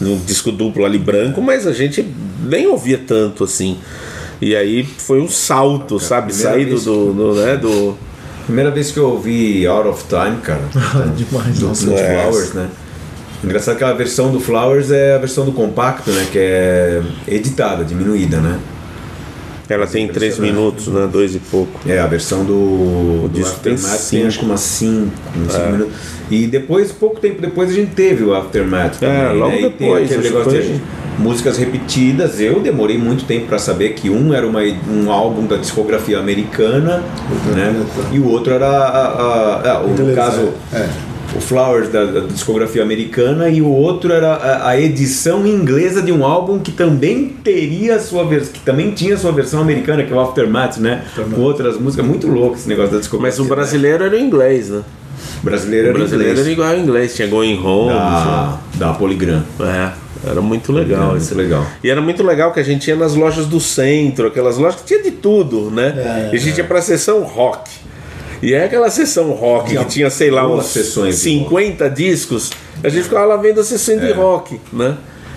Um 0.00 0.16
disco 0.18 0.52
duplo 0.52 0.84
ali 0.84 0.98
branco, 0.98 1.42
mas 1.42 1.66
a 1.66 1.72
gente 1.72 2.06
nem 2.44 2.68
ouvia 2.68 3.00
tanto 3.04 3.42
assim. 3.42 3.78
E 4.40 4.54
aí 4.54 4.84
foi 4.84 5.20
um 5.20 5.28
salto, 5.28 5.98
sabe? 5.98 6.32
Sair 6.32 6.66
do, 6.66 6.80
do, 6.80 7.12
do, 7.12 7.34
né, 7.34 7.56
do. 7.56 7.96
Primeira 8.44 8.70
vez 8.70 8.90
que 8.90 8.98
eu 8.98 9.10
ouvi 9.10 9.66
Out 9.66 9.88
of 9.88 10.04
Time, 10.08 10.40
cara. 10.40 10.62
Demais, 11.16 11.58
do, 11.58 11.68
do 11.68 11.74
Flowers, 11.74 12.52
né? 12.52 12.68
Engraçado 13.44 13.76
que 13.76 13.84
a 13.84 13.92
versão 13.92 14.30
do 14.30 14.38
Flowers 14.38 14.90
é 14.90 15.14
a 15.14 15.18
versão 15.18 15.44
do 15.44 15.52
compacto, 15.52 16.10
né? 16.12 16.26
Que 16.30 16.38
é 16.38 17.02
editada, 17.26 17.84
diminuída, 17.84 18.40
né? 18.40 18.58
Ela 19.68 19.86
tem 19.86 20.06
3 20.06 20.38
minutos, 20.38 20.88
né? 20.88 21.08
Dois 21.10 21.34
e 21.34 21.38
pouco. 21.38 21.80
É, 21.86 21.98
a 21.98 22.06
versão 22.06 22.44
do, 22.44 22.54
o 22.54 23.30
do 23.32 23.38
disco 23.38 23.58
tem, 23.60 23.74
tem 24.10 24.26
acho 24.26 24.38
que 24.38 24.44
umas 24.44 24.60
5 24.60 25.10
é. 25.54 25.72
minutos. 25.72 25.94
E 26.30 26.46
depois, 26.46 26.92
pouco 26.92 27.18
tempo 27.18 27.40
depois, 27.40 27.70
a 27.70 27.72
gente 27.72 27.92
teve 27.92 28.22
o 28.22 28.34
Aftermath. 28.34 28.96
É, 28.96 29.06
também, 29.06 29.22
é, 29.22 29.32
logo 29.32 29.56
né? 29.56 29.62
depois. 29.62 30.12
aquele 30.12 30.28
negócio 30.28 30.62
de 30.62 30.80
músicas 31.18 31.56
repetidas. 31.58 32.40
Eu 32.40 32.60
demorei 32.60 32.98
muito 32.98 33.24
tempo 33.24 33.46
para 33.46 33.58
saber 33.58 33.90
que 33.94 34.10
um 34.10 34.34
era 34.34 34.46
uma, 34.46 34.60
um 34.60 35.10
álbum 35.10 35.46
da 35.46 35.56
discografia 35.56 36.18
americana, 36.18 37.02
né? 37.54 37.86
E 38.12 38.18
o 38.18 38.28
outro 38.28 38.52
era 38.52 38.68
a, 38.68 39.06
a, 39.06 39.72
a, 39.72 39.80
o, 39.80 39.88
no 39.88 40.14
caso. 40.14 40.52
É 40.72 41.11
o 41.36 41.40
Flowers 41.40 41.88
da, 41.88 42.04
da, 42.04 42.20
discografia 42.20 42.82
americana 42.82 43.48
e 43.48 43.62
o 43.62 43.68
outro 43.68 44.12
era 44.12 44.34
a, 44.34 44.68
a, 44.70 44.80
edição 44.80 45.46
inglesa 45.46 46.02
de 46.02 46.12
um 46.12 46.24
álbum 46.24 46.58
que 46.58 46.70
também 46.72 47.28
teria 47.42 47.98
sua 47.98 48.24
versão, 48.24 48.52
que 48.52 48.60
também 48.60 48.90
tinha 48.90 49.16
sua 49.16 49.32
versão 49.32 49.60
americana, 49.60 50.04
que 50.04 50.12
é 50.12 50.16
o 50.16 50.20
Aftermath, 50.20 50.78
né? 50.78 51.04
Com 51.34 51.40
outras 51.40 51.78
músicas, 51.78 52.06
muito 52.06 52.26
louco 52.26 52.56
esse 52.56 52.68
negócio 52.68 52.92
da 52.92 52.98
discografia. 52.98 53.38
Mas 53.38 53.46
o 53.46 53.48
brasileiro 53.48 54.00
né? 54.00 54.06
era 54.06 54.16
o 54.16 54.18
inglês, 54.18 54.68
né? 54.68 54.82
Brasileiro 55.42 55.86
O 55.86 55.90
era 55.90 55.98
brasileiro 55.98 56.30
inglês. 56.32 56.46
era 56.46 56.52
igual 56.52 56.68
ao 56.68 56.78
inglês, 56.78 57.14
tinha 57.14 57.28
Going 57.28 57.58
Home. 57.58 57.92
Da, 57.94 58.58
da 58.74 58.92
Polygram. 58.92 59.42
É, 59.60 59.92
era 60.30 60.40
muito 60.40 60.72
legal. 60.72 61.10
Muito 61.10 61.22
esse- 61.22 61.34
legal. 61.34 61.66
E 61.82 61.90
era 61.90 62.00
muito 62.00 62.22
legal 62.22 62.52
que 62.52 62.60
a 62.60 62.62
gente 62.62 62.88
ia 62.88 62.96
nas 62.96 63.14
lojas 63.14 63.46
do 63.46 63.58
centro, 63.60 64.26
aquelas 64.26 64.58
lojas 64.58 64.80
que 64.80 64.86
tinha 64.86 65.02
de 65.02 65.10
tudo, 65.12 65.70
né? 65.70 66.28
É, 66.30 66.34
e 66.34 66.36
a 66.36 66.40
gente 66.40 66.58
ia 66.58 66.64
pra 66.64 66.80
sessão 66.80 67.22
rock. 67.22 67.70
E 68.42 68.54
é 68.54 68.64
aquela 68.64 68.90
sessão 68.90 69.30
rock 69.30 69.70
Tinha 69.70 69.84
que 69.84 69.90
tinha, 69.90 70.10
sei 70.10 70.30
lá, 70.30 70.46
uns 70.52 70.66
sessões 70.66 71.14
de 71.16 71.20
50 71.22 71.88
discos. 71.88 72.50
A 72.82 72.88
gente 72.88 73.04
ficava 73.04 73.24
lá 73.24 73.36
vendo 73.36 73.60
a 73.60 73.64
sessão 73.64 73.94
É. 73.94 73.98
de 74.06 74.12
rock, 74.12 74.60
né? 74.72 74.96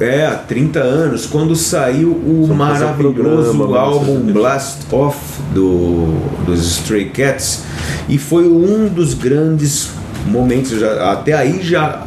É, 0.00 0.26
há 0.26 0.34
30 0.34 0.80
anos, 0.80 1.26
quando 1.26 1.54
saiu 1.54 2.08
o 2.08 2.48
um 2.50 2.54
maravilhoso 2.54 3.54
programa, 3.54 3.78
álbum. 3.78 4.32
Blast 4.32 4.86
Off 4.90 5.42
do, 5.52 6.06
dos 6.46 6.78
Stray 6.78 7.10
Cats 7.10 7.64
e 8.08 8.16
foi 8.16 8.48
um 8.48 8.88
dos 8.88 9.12
grandes 9.12 9.90
momentos. 10.26 10.70
Já, 10.70 11.12
até 11.12 11.34
aí 11.34 11.60
já, 11.62 12.06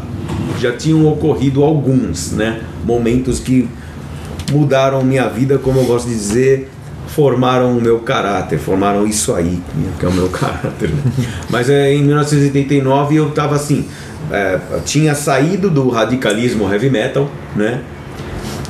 já 0.60 0.72
tinham 0.76 1.08
ocorrido 1.08 1.64
alguns, 1.64 2.32
né? 2.32 2.62
Momentos 2.86 3.40
que 3.40 3.68
mudaram 4.52 5.04
minha 5.04 5.28
vida, 5.28 5.58
como 5.58 5.80
eu 5.80 5.86
gosto 5.86 6.08
de 6.08 6.14
dizer, 6.14 6.70
formaram 7.08 7.78
o 7.78 7.82
meu 7.82 8.00
caráter, 8.00 8.58
formaram 8.58 9.06
isso 9.06 9.34
aí, 9.34 9.62
que 10.00 10.06
é 10.06 10.10
o 10.10 10.14
meu 10.14 10.30
caráter. 10.30 10.90
né? 10.90 11.12
Mas 11.50 11.70
é, 11.70 11.94
em 11.94 12.04
1989 12.04 13.16
eu 13.16 13.32
tava 13.32 13.56
assim, 13.56 13.86
é, 14.32 14.60
tinha 14.86 15.14
saído 15.16 15.70
do 15.70 15.90
radicalismo 15.90 16.72
heavy 16.72 16.90
metal, 16.90 17.30
né? 17.56 17.82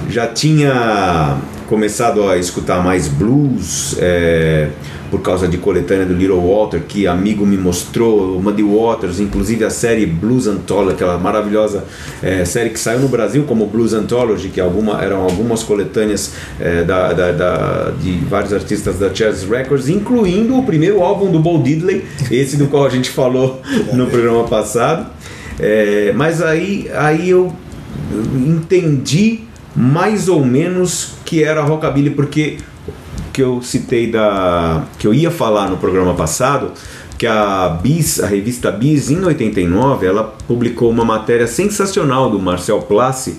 Já 0.09 0.27
tinha 0.27 1.37
começado 1.77 2.29
a 2.29 2.37
escutar 2.37 2.83
mais 2.83 3.07
blues, 3.07 3.95
é, 3.97 4.69
por 5.09 5.21
causa 5.21 5.47
de 5.47 5.57
coletânea 5.57 6.05
do 6.05 6.13
Little 6.13 6.37
Walter, 6.39 6.81
que 6.87 7.07
amigo 7.07 7.47
me 7.47 7.57
mostrou, 7.57 8.39
Muddy 8.39 8.61
Waters, 8.61 9.19
inclusive 9.19 9.63
a 9.65 9.71
série 9.71 10.05
Blues 10.05 10.45
Anthology, 10.45 10.93
aquela 10.93 11.17
maravilhosa 11.17 11.83
é, 12.21 12.45
série 12.45 12.69
que 12.69 12.79
saiu 12.79 12.99
no 12.99 13.07
Brasil 13.07 13.43
como 13.47 13.65
Blues 13.65 13.91
Anthology, 13.91 14.49
que 14.49 14.61
alguma, 14.61 15.01
eram 15.03 15.23
algumas 15.23 15.63
coletâneas 15.63 16.33
é, 16.59 16.83
da, 16.83 17.11
da- 17.11 17.31
da- 17.31 17.91
de 17.99 18.11
vários 18.29 18.53
artistas 18.53 18.99
da 18.99 19.11
Chess 19.11 19.43
Records, 19.43 19.89
incluindo 19.89 20.55
o 20.55 20.63
primeiro 20.63 21.01
álbum 21.01 21.31
do 21.31 21.39
Bo 21.39 21.57
Diddley, 21.57 22.05
esse 22.29 22.55
do 22.55 22.67
qual 22.67 22.85
a 22.85 22.89
gente 22.89 23.09
falou 23.09 23.63
no 23.93 24.05
programa 24.05 24.43
passado. 24.43 25.07
É, 25.59 26.13
mas 26.15 26.39
aí, 26.39 26.87
aí 26.93 27.31
eu 27.31 27.51
entendi 28.45 29.39
mais 29.75 30.27
ou 30.27 30.45
menos 30.45 31.15
que 31.25 31.43
era 31.43 31.61
rockabilly 31.61 32.11
porque 32.11 32.57
que 33.31 33.41
eu 33.41 33.61
citei 33.61 34.11
da 34.11 34.83
que 34.99 35.07
eu 35.07 35.13
ia 35.13 35.31
falar 35.31 35.69
no 35.69 35.77
programa 35.77 36.13
passado 36.13 36.71
que 37.17 37.27
a 37.27 37.69
Bis, 37.81 38.19
a 38.19 38.27
revista 38.27 38.71
Bis 38.71 39.09
em 39.09 39.23
89, 39.23 40.05
ela 40.05 40.35
publicou 40.47 40.89
uma 40.89 41.05
matéria 41.05 41.47
sensacional 41.47 42.29
do 42.29 42.39
Marcel 42.39 42.81
Plassi 42.81 43.37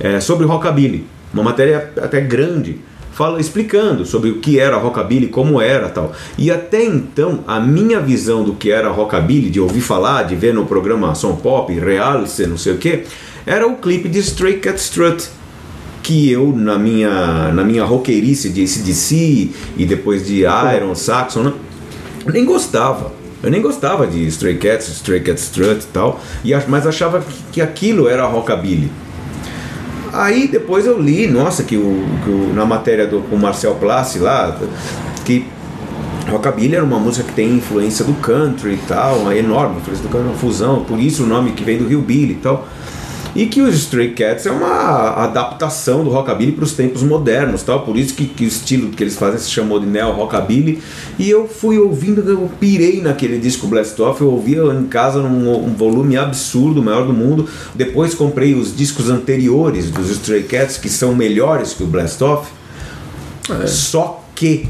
é, 0.00 0.18
sobre 0.18 0.46
rockabilly, 0.46 1.06
uma 1.32 1.42
matéria 1.42 1.92
até 2.00 2.20
grande, 2.20 2.80
fala 3.12 3.38
explicando 3.40 4.06
sobre 4.06 4.30
o 4.30 4.38
que 4.38 4.58
era 4.58 4.78
rockabilly, 4.78 5.26
como 5.26 5.60
era 5.60 5.88
tal. 5.88 6.12
E 6.38 6.50
até 6.50 6.82
então 6.84 7.40
a 7.46 7.60
minha 7.60 8.00
visão 8.00 8.42
do 8.42 8.54
que 8.54 8.70
era 8.70 8.88
rockabilly, 8.88 9.50
de 9.50 9.60
ouvir 9.60 9.82
falar, 9.82 10.22
de 10.22 10.34
ver 10.34 10.54
no 10.54 10.64
programa 10.64 11.14
Som 11.14 11.36
Pop, 11.36 11.72
Reality, 11.72 12.46
não 12.46 12.56
sei 12.56 12.72
o 12.72 12.78
que, 12.78 13.04
era 13.44 13.66
o 13.66 13.76
clipe 13.76 14.08
de 14.08 14.20
Stray 14.20 14.58
Cat 14.58 14.78
Strut 14.78 15.28
que 16.02 16.30
eu 16.30 16.52
na 16.56 16.78
minha 16.78 17.52
na 17.52 17.62
minha 17.64 17.84
roqueirice 17.84 18.48
de 18.48 18.62
ACDC 18.64 19.50
e 19.76 19.86
depois 19.86 20.26
de 20.26 20.40
Iron 20.76 20.94
Saxon 20.94 21.42
né, 21.44 21.52
nem 22.26 22.44
gostava 22.44 23.12
eu 23.42 23.50
nem 23.50 23.60
gostava 23.60 24.06
de 24.06 24.24
Stray 24.28 24.56
Cats, 24.56 24.88
Stray 24.88 25.20
Cat 25.20 25.36
Strut 25.40 25.82
e 25.82 25.86
tal, 25.92 26.20
e, 26.44 26.52
mas 26.68 26.86
achava 26.86 27.20
que, 27.20 27.34
que 27.54 27.60
aquilo 27.60 28.06
era 28.08 28.24
rockabilly. 28.24 28.88
Aí 30.12 30.46
depois 30.46 30.86
eu 30.86 30.96
li, 31.00 31.26
nossa, 31.26 31.64
que, 31.64 31.76
o, 31.76 32.04
que 32.24 32.30
o- 32.30 32.52
na 32.54 32.64
matéria 32.64 33.04
do 33.06 33.20
com 33.22 33.34
o 33.34 33.38
Marcel 33.40 33.74
Plassi 33.74 34.20
lá, 34.20 34.56
que 35.24 35.44
Rockabilly 36.30 36.76
era 36.76 36.84
uma 36.84 37.00
música 37.00 37.26
que 37.26 37.34
tem 37.34 37.56
influência 37.56 38.04
do 38.04 38.12
country 38.14 38.74
e 38.74 38.80
tal, 38.86 39.16
uma 39.16 39.34
enorme 39.34 39.78
influência 39.78 40.04
do 40.04 40.08
country, 40.08 40.28
uma 40.28 40.38
fusão, 40.38 40.84
por 40.84 41.00
isso 41.00 41.24
o 41.24 41.26
nome 41.26 41.50
que 41.50 41.64
vem 41.64 41.78
do 41.78 41.90
Hillbilly 41.90 42.32
e 42.34 42.36
tal. 42.36 42.68
E 43.34 43.46
que 43.46 43.62
os 43.62 43.74
Stray 43.74 44.10
Cats 44.10 44.44
é 44.44 44.50
uma 44.50 45.14
adaptação 45.24 46.04
do 46.04 46.10
rockabilly 46.10 46.52
para 46.52 46.64
os 46.64 46.72
tempos 46.72 47.02
modernos, 47.02 47.62
tal. 47.62 47.80
Por 47.80 47.96
isso 47.96 48.14
que, 48.14 48.26
que 48.26 48.44
o 48.44 48.48
estilo 48.48 48.90
que 48.90 49.02
eles 49.02 49.16
fazem 49.16 49.38
se 49.38 49.50
chamou 49.50 49.80
de 49.80 49.86
neo 49.86 50.12
rockabilly. 50.12 50.82
E 51.18 51.30
eu 51.30 51.48
fui 51.48 51.78
ouvindo, 51.78 52.20
eu 52.28 52.50
pirei 52.60 53.00
naquele 53.00 53.38
disco 53.38 53.66
Blast 53.66 54.00
Off, 54.02 54.20
eu 54.20 54.30
ouvia 54.30 54.62
em 54.74 54.84
casa 54.86 55.20
num 55.20 55.64
um 55.64 55.74
volume 55.74 56.16
absurdo, 56.16 56.80
o 56.80 56.84
maior 56.84 57.06
do 57.06 57.12
mundo. 57.12 57.48
Depois 57.74 58.14
comprei 58.14 58.54
os 58.54 58.76
discos 58.76 59.08
anteriores 59.08 59.90
dos 59.90 60.10
Stray 60.10 60.42
Cats 60.42 60.76
que 60.76 60.90
são 60.90 61.14
melhores 61.14 61.72
que 61.72 61.82
o 61.82 61.86
Blast 61.86 62.22
Off. 62.22 62.50
Só 63.66 64.22
que 64.34 64.68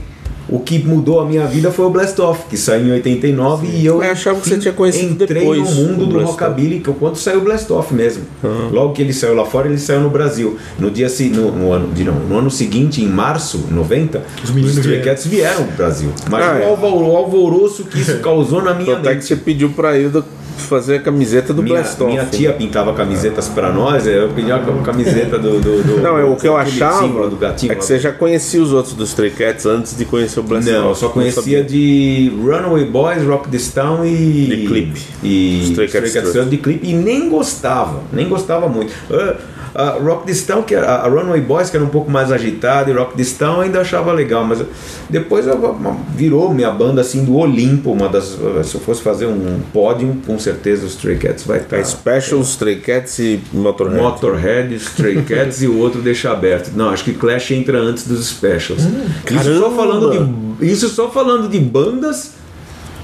o 0.48 0.58
que 0.60 0.78
mudou 0.78 1.20
a 1.20 1.24
minha 1.24 1.46
vida 1.46 1.70
foi 1.70 1.84
o 1.86 1.90
Blast 1.90 2.18
Off, 2.20 2.44
que 2.50 2.56
saiu 2.56 2.86
em 2.88 2.92
89 2.92 3.66
e 3.68 3.86
eu 3.86 4.02
Eu 4.02 4.10
achava 4.10 4.40
que 4.40 4.48
você 4.48 4.58
tinha 4.58 4.74
conhecido 4.74 5.22
entrei 5.24 5.40
depois 5.40 5.60
no 5.60 5.74
mundo 5.86 6.06
do 6.06 6.20
rockabilly, 6.24 6.80
que 6.80 6.92
quando 6.92 7.16
saiu 7.16 7.38
o 7.38 7.42
Blast 7.42 7.70
Off 7.72 7.94
mesmo. 7.94 8.24
Logo 8.70 8.92
que 8.92 9.00
ele 9.02 9.12
saiu 9.12 9.34
lá 9.34 9.44
fora, 9.44 9.68
ele 9.68 9.78
saiu 9.78 10.00
no 10.00 10.10
Brasil. 10.10 10.56
No 10.78 10.90
dia 10.90 11.08
se- 11.08 11.28
no, 11.28 11.50
no 11.52 11.72
ano 11.72 11.92
de 11.94 12.04
não, 12.04 12.14
no 12.14 12.38
ano 12.38 12.50
seguinte, 12.50 13.02
em 13.02 13.08
março, 13.08 13.64
90, 13.70 14.22
Os 14.42 14.50
meninos 14.50 14.76
Stray 14.76 14.96
vieram. 14.96 15.04
Cats 15.10 15.26
vieram 15.26 15.64
pro 15.64 15.76
Brasil. 15.76 16.10
Mas 16.30 16.44
Ah, 16.44 16.52
o, 16.54 16.62
é. 16.62 16.66
o 16.90 17.16
alvoroço 17.16 17.84
que 17.84 18.00
isso 18.00 18.18
causou 18.20 18.62
na 18.62 18.74
minha 18.74 18.94
Até 18.96 19.10
que 19.10 19.14
mente. 19.16 19.24
você 19.26 19.36
pediu 19.36 19.70
pra 19.70 19.96
Hilda 19.98 20.24
fazer 20.56 20.96
a 20.96 21.00
camiseta 21.00 21.52
do 21.52 21.62
Minha, 21.62 21.76
Blast 21.76 22.00
Off. 22.02 22.10
minha 22.12 22.24
tia 22.26 22.52
pintava 22.52 22.92
camisetas 22.92 23.48
pra 23.48 23.72
nós, 23.72 24.06
eu 24.06 24.28
pedi 24.30 24.50
a 24.52 24.58
camiseta 24.84 25.38
do. 25.38 25.60
do, 25.60 25.82
do 25.82 26.00
Não, 26.00 26.18
é 26.18 26.24
o 26.24 26.36
que 26.36 26.46
eu 26.48 26.56
achava 26.56 27.28
do 27.28 27.36
gatinho. 27.36 27.72
é 27.72 27.74
que 27.74 27.84
você 27.84 27.98
já 27.98 28.12
conhecia 28.12 28.62
os 28.62 28.72
outros 28.72 28.94
dos 28.94 29.10
Stray 29.10 29.30
Cats 29.30 29.66
antes 29.66 29.96
de 29.96 30.04
conhecer 30.04 30.40
o 30.40 30.42
Blast 30.42 30.68
Não, 30.70 30.88
eu 30.88 30.94
só 30.94 31.08
conhecia 31.08 31.62
de 31.62 32.32
Runaway 32.36 32.84
Boys, 32.84 33.24
Rock 33.24 33.48
This 33.48 33.72
Town 33.72 34.04
e. 34.04 34.46
De 34.46 34.66
clipe. 34.66 35.00
E 35.22 35.60
Stray 35.70 35.86
Stray 35.86 35.88
Cat 35.88 35.92
Cat 35.92 36.06
Strut. 36.08 36.28
Strut 36.28 36.50
de 36.50 36.56
clipe 36.58 36.88
e 36.88 36.94
nem 36.94 37.28
gostava, 37.28 38.00
nem 38.12 38.28
gostava 38.28 38.68
muito. 38.68 38.92
Ah, 39.10 39.36
a 39.74 39.90
Rock 39.92 40.26
This 40.26 40.42
Town, 40.44 40.62
que 40.62 40.74
a 40.74 41.02
Runaway 41.08 41.40
Boys, 41.40 41.70
que 41.70 41.76
era 41.76 41.84
um 41.84 41.88
pouco 41.88 42.10
mais 42.10 42.30
agitada, 42.30 42.90
e 42.90 42.94
Rock 42.94 43.16
This 43.16 43.32
Town 43.32 43.54
eu 43.56 43.60
ainda 43.62 43.80
achava 43.80 44.12
legal, 44.12 44.44
mas 44.44 44.62
depois 45.08 45.46
eu- 45.46 45.76
virou 46.14 46.52
minha 46.52 46.70
banda 46.70 47.00
assim 47.00 47.24
do 47.24 47.36
Olimpo, 47.36 47.92
uma 47.92 48.08
das. 48.08 48.24
Se 48.64 48.74
eu 48.74 48.80
fosse 48.80 49.02
fazer 49.02 49.26
um 49.26 49.60
pódio, 49.72 50.16
com 50.26 50.38
certeza 50.38 50.84
os 50.86 50.92
Stray 50.92 51.16
Cats 51.16 51.44
vai 51.44 51.58
estar. 51.58 51.78
É 51.78 51.84
Special, 51.84 52.40
Stray 52.42 52.76
Cats 52.76 53.18
e 53.18 53.40
Motorhead. 53.52 54.00
Motorhead, 54.02 54.74
Stray 54.76 55.22
Cats 55.28 55.62
e 55.62 55.66
o 55.66 55.78
outro 55.78 56.00
deixa 56.02 56.30
aberto. 56.30 56.70
Não, 56.76 56.90
acho 56.90 57.04
que 57.04 57.12
Clash 57.14 57.50
entra 57.52 57.78
antes 57.78 58.06
dos 58.06 58.26
Specials. 58.28 58.82
isso, 59.30 59.58
só 59.60 59.70
falando 59.70 60.56
de, 60.58 60.66
isso 60.66 60.88
só 60.88 61.10
falando 61.10 61.48
de 61.48 61.58
bandas 61.58 62.32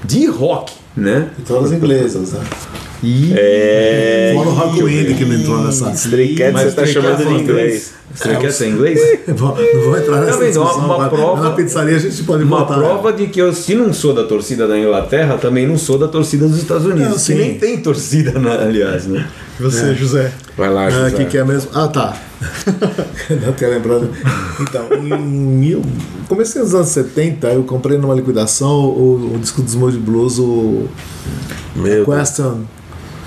de 0.04 0.26
rock, 0.26 0.72
né? 0.98 1.28
E 1.38 1.42
todas 1.42 1.72
inglesas, 1.72 2.32
né? 2.32 2.40
É. 3.36 4.32
Fora 4.34 4.48
o 4.48 4.52
Rock 4.52 4.82
Wind 4.82 5.16
que 5.16 5.24
não 5.24 5.34
entrou 5.36 5.58
nessa. 5.62 5.90
Stray 5.92 6.36
Mas 6.52 6.62
você 6.64 6.72
tá 6.72 6.82
Stray 6.84 6.92
chamando 6.92 7.24
de 7.28 7.32
em 7.34 7.40
inglês. 7.42 7.92
Stray 8.14 8.36
Cats 8.38 8.60
é 8.62 8.66
inglês? 8.68 9.00
Vou- 9.28 9.56
Não 9.56 9.82
vou 9.82 9.96
entrar 9.98 10.16
nessa 10.20 10.32
Tá 10.32 10.38
vendo? 10.38 10.48
discussão 10.48 10.84
Uma 10.84 10.94
agora. 10.94 11.08
prova- 11.10 11.42
Na 11.44 11.50
pizzaria 11.52 11.96
a 11.96 11.98
gente 11.98 12.22
pode 12.24 12.42
Uma 12.42 12.58
botar. 12.60 12.74
prova 12.74 13.12
de 13.12 13.26
que 13.28 13.40
eu, 13.40 13.52
se 13.52 13.74
não 13.74 13.92
sou 13.92 14.12
da 14.14 14.24
torcida 14.24 14.66
da 14.66 14.76
Inglaterra, 14.78 15.36
também 15.38 15.66
não 15.66 15.78
sou 15.78 15.96
da 15.98 16.08
torcida 16.08 16.48
dos 16.48 16.58
Estados 16.58 16.86
Unidos. 16.86 17.10
Não, 17.28 17.36
que 17.36 17.40
nem 17.40 17.54
tem 17.58 17.76
torcida, 17.78 18.32
aliás, 18.60 19.06
né? 19.06 19.26
E 19.58 19.62
você, 19.62 19.94
José? 19.94 20.32
Vai 20.56 20.72
lá, 20.72 20.86
Ah, 20.86 20.90
José. 20.90 21.10
que, 21.16 21.24
que 21.26 21.38
é 21.38 21.44
mesmo? 21.44 21.70
Ah, 21.74 21.88
tá. 21.88 22.16
Não 23.44 23.52
tenho 23.52 23.70
lembrado. 23.72 24.08
Então, 24.60 24.86
em 24.94 25.18
mil... 25.22 25.82
comecei 26.28 26.62
nos 26.62 26.74
anos 26.74 26.88
70, 26.88 27.48
eu 27.48 27.64
comprei 27.64 27.98
numa 27.98 28.14
liquidação 28.14 28.70
o, 28.84 29.32
o 29.34 29.38
disco 29.38 29.60
dos 29.62 29.74
Moody 29.74 29.98
Blues, 29.98 30.38
o 30.38 30.86
Meu. 31.74 32.04
Question 32.04 32.62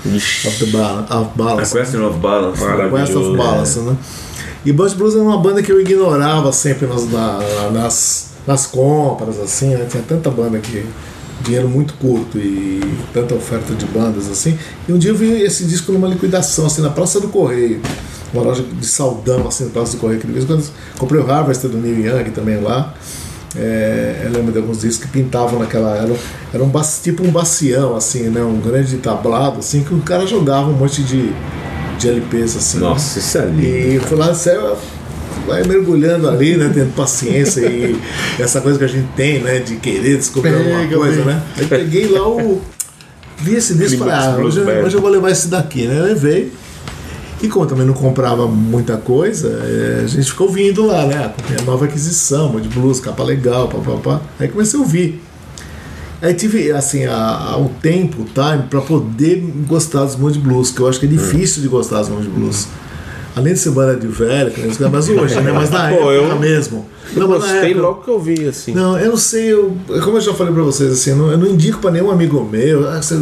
of, 0.06 0.58
the 0.64 0.66
Bal- 0.72 1.00
of 1.00 1.12
A 1.12 1.20
Balance. 1.36 1.72
Question 1.76 2.08
of 2.08 2.18
Balance. 2.18 2.60
né? 2.60 2.66
Maravilhoso. 2.66 3.04
Quest 3.12 3.16
of 3.16 3.36
Balance, 3.36 3.78
né? 3.80 3.96
E 4.64 4.72
Blues 4.72 4.94
Blues 4.94 5.14
era 5.14 5.22
uma 5.22 5.38
banda 5.38 5.62
que 5.62 5.70
eu 5.70 5.80
ignorava 5.80 6.50
sempre 6.52 6.86
nas, 6.86 7.06
na- 7.10 7.40
nas, 7.72 8.30
nas 8.46 8.66
compras, 8.66 9.38
assim, 9.38 9.68
né? 9.74 9.86
Tinha 9.90 10.02
tanta 10.02 10.30
banda 10.30 10.58
que 10.58 10.84
dinheiro 11.42 11.68
muito 11.68 11.94
curto 11.94 12.38
e 12.38 12.80
tanta 13.12 13.34
oferta 13.34 13.74
de 13.74 13.84
bandas 13.86 14.30
assim. 14.30 14.58
E 14.88 14.92
um 14.92 14.98
dia 14.98 15.10
eu 15.10 15.16
vi 15.16 15.42
esse 15.42 15.64
disco 15.64 15.92
numa 15.92 16.08
liquidação, 16.08 16.66
assim, 16.66 16.82
na 16.82 16.90
Praça 16.90 17.20
do 17.20 17.28
Correio. 17.28 17.80
Uma 18.32 18.42
loja 18.44 18.62
de 18.62 18.86
saldão, 18.86 19.46
assim, 19.46 19.64
na 19.64 19.70
Praça 19.70 19.96
do 19.96 20.00
Correio. 20.00 20.20
Que 20.20 20.26
de 20.26 20.32
vez 20.32 20.44
em 20.44 20.46
quando 20.46 20.64
comprei 20.98 21.20
o 21.20 21.30
Harvester 21.30 21.70
do 21.70 21.78
Neil 21.78 22.06
Young 22.06 22.30
também 22.30 22.60
lá. 22.60 22.94
É, 23.54 24.22
eu 24.24 24.32
lembro 24.32 24.52
de 24.52 24.58
alguns 24.58 24.80
discos 24.80 25.06
que 25.06 25.12
pintavam 25.12 25.58
naquela. 25.58 25.96
Era, 25.96 26.14
era 26.52 26.64
um 26.64 26.72
tipo 27.02 27.22
um 27.26 27.30
bacião, 27.30 27.94
assim, 27.94 28.30
né? 28.30 28.42
Um 28.42 28.60
grande 28.60 28.96
tablado, 28.98 29.58
assim, 29.58 29.82
que 29.82 29.92
o 29.92 30.00
cara 30.00 30.26
jogava 30.26 30.68
um 30.70 30.74
monte 30.74 31.02
de, 31.02 31.32
de 31.98 32.08
LPs, 32.08 32.56
assim. 32.56 32.78
Nossa, 32.78 33.18
isso 33.18 33.38
é 33.38 33.44
lindo. 33.46 33.62
E 33.62 34.00
foi 34.00 34.16
lá, 34.16 34.32
vai 35.46 35.62
mergulhando 35.64 36.28
ali, 36.28 36.56
né? 36.56 36.70
Tendo 36.72 36.94
paciência 36.94 37.60
e 37.66 37.96
essa 38.38 38.60
coisa 38.60 38.78
que 38.78 38.84
a 38.84 38.88
gente 38.88 39.08
tem, 39.16 39.40
né? 39.40 39.58
De 39.60 39.76
querer 39.76 40.16
descobrir 40.16 40.54
alguma 40.54 40.80
Pega, 40.80 40.96
coisa, 40.96 41.16
pega. 41.22 41.30
né? 41.34 41.42
Aí 41.58 41.66
peguei 41.66 42.08
lá 42.08 42.26
o. 42.28 42.60
Vi 43.38 43.54
esse 43.56 43.74
disco 43.74 43.94
e 43.94 43.98
falei, 43.98 44.14
ah, 44.14 44.36
hoje, 44.38 44.60
hoje 44.60 44.96
eu 44.96 45.00
vou 45.00 45.10
levar 45.10 45.30
esse 45.30 45.48
daqui, 45.48 45.86
né? 45.86 45.98
Eu 45.98 46.04
levei. 46.04 46.52
E 47.42 47.48
como 47.48 47.64
eu 47.64 47.68
também 47.68 47.84
não 47.84 47.94
comprava 47.94 48.46
muita 48.46 48.96
coisa, 48.96 49.48
é, 49.64 50.02
a 50.04 50.06
gente 50.06 50.30
ficou 50.30 50.46
ouvindo 50.46 50.86
lá, 50.86 51.04
né? 51.06 51.24
Acompanhei 51.26 51.60
a 51.60 51.64
nova 51.64 51.86
aquisição, 51.86 52.60
de 52.60 52.68
blues, 52.68 53.00
capa 53.00 53.24
legal, 53.24 53.66
papapá. 53.66 54.20
Aí 54.38 54.46
comecei 54.46 54.78
a 54.78 54.82
ouvir. 54.82 55.20
Aí 56.20 56.34
tive, 56.34 56.70
assim, 56.70 57.04
a, 57.04 57.16
a- 57.16 57.56
o 57.58 57.68
tempo, 57.82 58.22
o 58.22 58.26
time, 58.26 58.62
pra 58.70 58.80
poder 58.80 59.38
gostar 59.66 60.04
dos 60.04 60.14
Mood 60.14 60.38
Blues, 60.38 60.70
que 60.70 60.78
eu 60.78 60.86
acho 60.88 61.00
que 61.00 61.06
é 61.06 61.08
difícil 61.08 61.62
de 61.62 61.66
gostar 61.68 61.98
dos 61.98 62.10
Mood 62.10 62.28
Blues. 62.28 62.68
Além 63.34 63.54
de 63.54 63.58
ser 63.60 63.70
banda 63.70 63.96
de 63.96 64.06
velho, 64.06 64.52
mas 64.90 65.08
hoje, 65.08 65.40
né? 65.40 65.52
Mas 65.52 65.70
na 65.70 65.88
Pô, 65.94 66.12
época 66.12 66.34
eu- 66.34 66.38
mesmo. 66.38 66.86
Eu 67.16 67.28
mas 67.28 67.40
gostei 67.42 67.70
época- 67.70 67.80
logo 67.80 68.02
que 68.02 68.10
eu 68.10 68.20
vi, 68.20 68.46
assim. 68.46 68.72
não, 68.74 68.98
eu 68.98 69.10
não 69.10 69.16
sei, 69.16 69.52
eu, 69.52 69.76
como 70.02 70.16
eu 70.16 70.20
já 70.20 70.32
falei 70.34 70.52
pra 70.52 70.62
vocês, 70.62 70.92
assim, 70.92 71.10
eu 71.10 71.16
não, 71.16 71.30
eu 71.30 71.38
não 71.38 71.46
indico 71.46 71.78
pra 71.78 71.90
nenhum 71.90 72.10
amigo 72.10 72.42
meu, 72.50 72.88
ah, 72.88 73.00
você, 73.02 73.14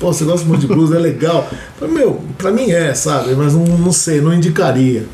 pô, 0.00 0.12
você 0.12 0.24
gosta 0.24 0.46
muito 0.46 0.62
de 0.62 0.66
blues, 0.66 0.92
é 0.92 0.98
legal. 0.98 1.48
Mas, 1.80 1.90
meu, 1.90 2.20
pra 2.36 2.50
mim 2.50 2.70
é, 2.70 2.92
sabe? 2.94 3.34
Mas 3.34 3.54
não, 3.54 3.64
não 3.64 3.92
sei, 3.92 4.20
não 4.20 4.32
indicaria. 4.34 5.06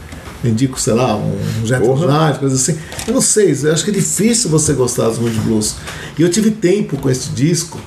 Eu 0.42 0.50
indico, 0.50 0.78
sei 0.80 0.92
lá, 0.94 1.16
um, 1.16 1.32
um 1.62 1.66
Gentleman, 1.66 2.34
coisa 2.34 2.54
assim. 2.54 2.76
Eu 3.08 3.14
não 3.14 3.20
sei, 3.20 3.56
eu 3.62 3.72
acho 3.72 3.82
que 3.84 3.90
é 3.90 3.94
difícil 3.94 4.50
você 4.50 4.72
gostar 4.72 5.08
dos 5.08 5.18
Mood 5.18 5.38
Blues. 5.40 5.76
E 6.18 6.22
eu 6.22 6.28
tive 6.28 6.50
tempo 6.50 6.96
com 6.98 7.08
esse 7.10 7.30
disco, 7.30 7.78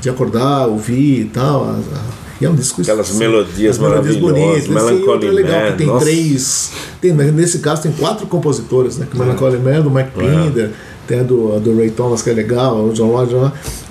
de 0.00 0.08
acordar, 0.08 0.66
ouvir 0.66 1.20
e 1.22 1.24
tal. 1.26 1.64
a- 1.64 1.72
a- 1.72 2.27
e 2.40 2.44
é 2.44 2.50
um 2.50 2.54
disco 2.54 2.82
Aquelas 2.82 3.10
assim, 3.10 3.18
melodias 3.18 3.76
as 3.76 3.78
melodias 3.78 4.18
maravilhosas, 4.18 4.20
bonitas, 4.20 4.64
assim, 4.64 4.72
Melancholy 4.72 5.08
outra 5.08 5.30
legal, 5.30 5.60
Man, 5.60 5.70
que 5.72 5.78
tem 5.78 5.86
nossa. 5.86 6.04
três. 6.04 6.70
Tem, 7.00 7.12
nesse 7.12 7.58
caso 7.58 7.82
tem 7.82 7.92
quatro 7.92 8.26
compositores, 8.26 8.98
né? 8.98 9.06
Que 9.10 9.16
o 9.16 9.18
Melancholy 9.18 9.58
Man, 9.58 9.80
do 9.82 9.90
Mike 9.90 10.10
Pinder, 10.10 10.70
tem 11.06 11.20
a 11.20 11.22
do, 11.22 11.56
a 11.56 11.58
do 11.58 11.76
Ray 11.76 11.90
Thomas, 11.90 12.22
que 12.22 12.30
é 12.30 12.34
legal, 12.34 12.84
o 12.84 12.92
John 12.92 13.10
Lodge. 13.10 13.34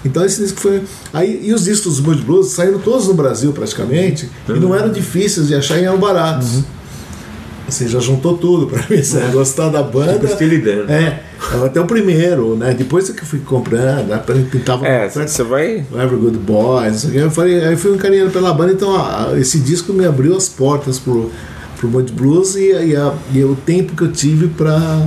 Então 0.06 0.24
esse 0.24 0.42
disco 0.42 0.62
foi. 0.62 0.84
Aí, 1.12 1.42
e 1.44 1.54
os 1.54 1.66
discos 1.66 1.98
dos 1.98 2.06
Mood 2.06 2.22
Blues 2.22 2.48
saíram 2.48 2.80
todos 2.80 3.08
no 3.08 3.14
Brasil 3.14 3.52
praticamente, 3.52 4.30
e 4.48 4.54
não 4.54 4.74
eram 4.74 4.92
difíceis 4.92 5.48
de 5.48 5.56
achar 5.56 5.80
e 5.80 5.86
eram 5.86 5.98
baratos. 5.98 6.64
Assim, 7.68 7.88
já 7.88 8.00
juntou 8.00 8.38
tudo 8.38 8.68
pra 8.68 8.84
mim, 8.90 9.04
sabe? 9.04 9.32
Gostar 9.34 9.70
da 9.70 9.84
banda. 9.84 10.14
Tipo 10.14 10.28
Steely 10.30 10.60
Dan. 10.60 10.86
É, 10.92 11.20
até 11.66 11.82
o 11.82 11.86
primeiro, 11.86 12.56
né? 12.56 12.74
Depois 12.74 13.10
é 13.10 13.14
que 13.14 13.22
eu 13.22 13.26
fui 13.26 13.40
comprando, 13.40 14.08
né? 14.08 14.22
pintava 14.50 14.88
É, 14.88 15.10
você 15.10 15.44
vai. 15.44 15.86
Every 15.94 16.16
Good 16.16 16.38
Boys, 16.38 17.04
não 17.04 17.12
sei 17.12 17.24
eu 17.24 17.32
falei, 17.32 17.64
aí 17.66 17.76
fui 17.76 17.94
encarinhando 17.94 18.32
pela 18.32 18.54
banda, 18.54 18.72
então 18.72 18.96
ah, 18.96 19.34
esse 19.38 19.60
disco 19.60 19.92
me 19.92 20.06
abriu 20.06 20.36
as 20.38 20.48
portas 20.48 20.98
pro, 20.98 21.30
pro 21.78 21.90
Mood 21.90 22.12
Blues 22.14 22.56
e, 22.56 22.72
e, 22.72 22.96
a- 22.96 23.14
e 23.34 23.44
o 23.44 23.56
tempo 23.56 23.96
que 23.96 24.04
eu 24.04 24.12
tive 24.12 24.48
pra, 24.48 25.06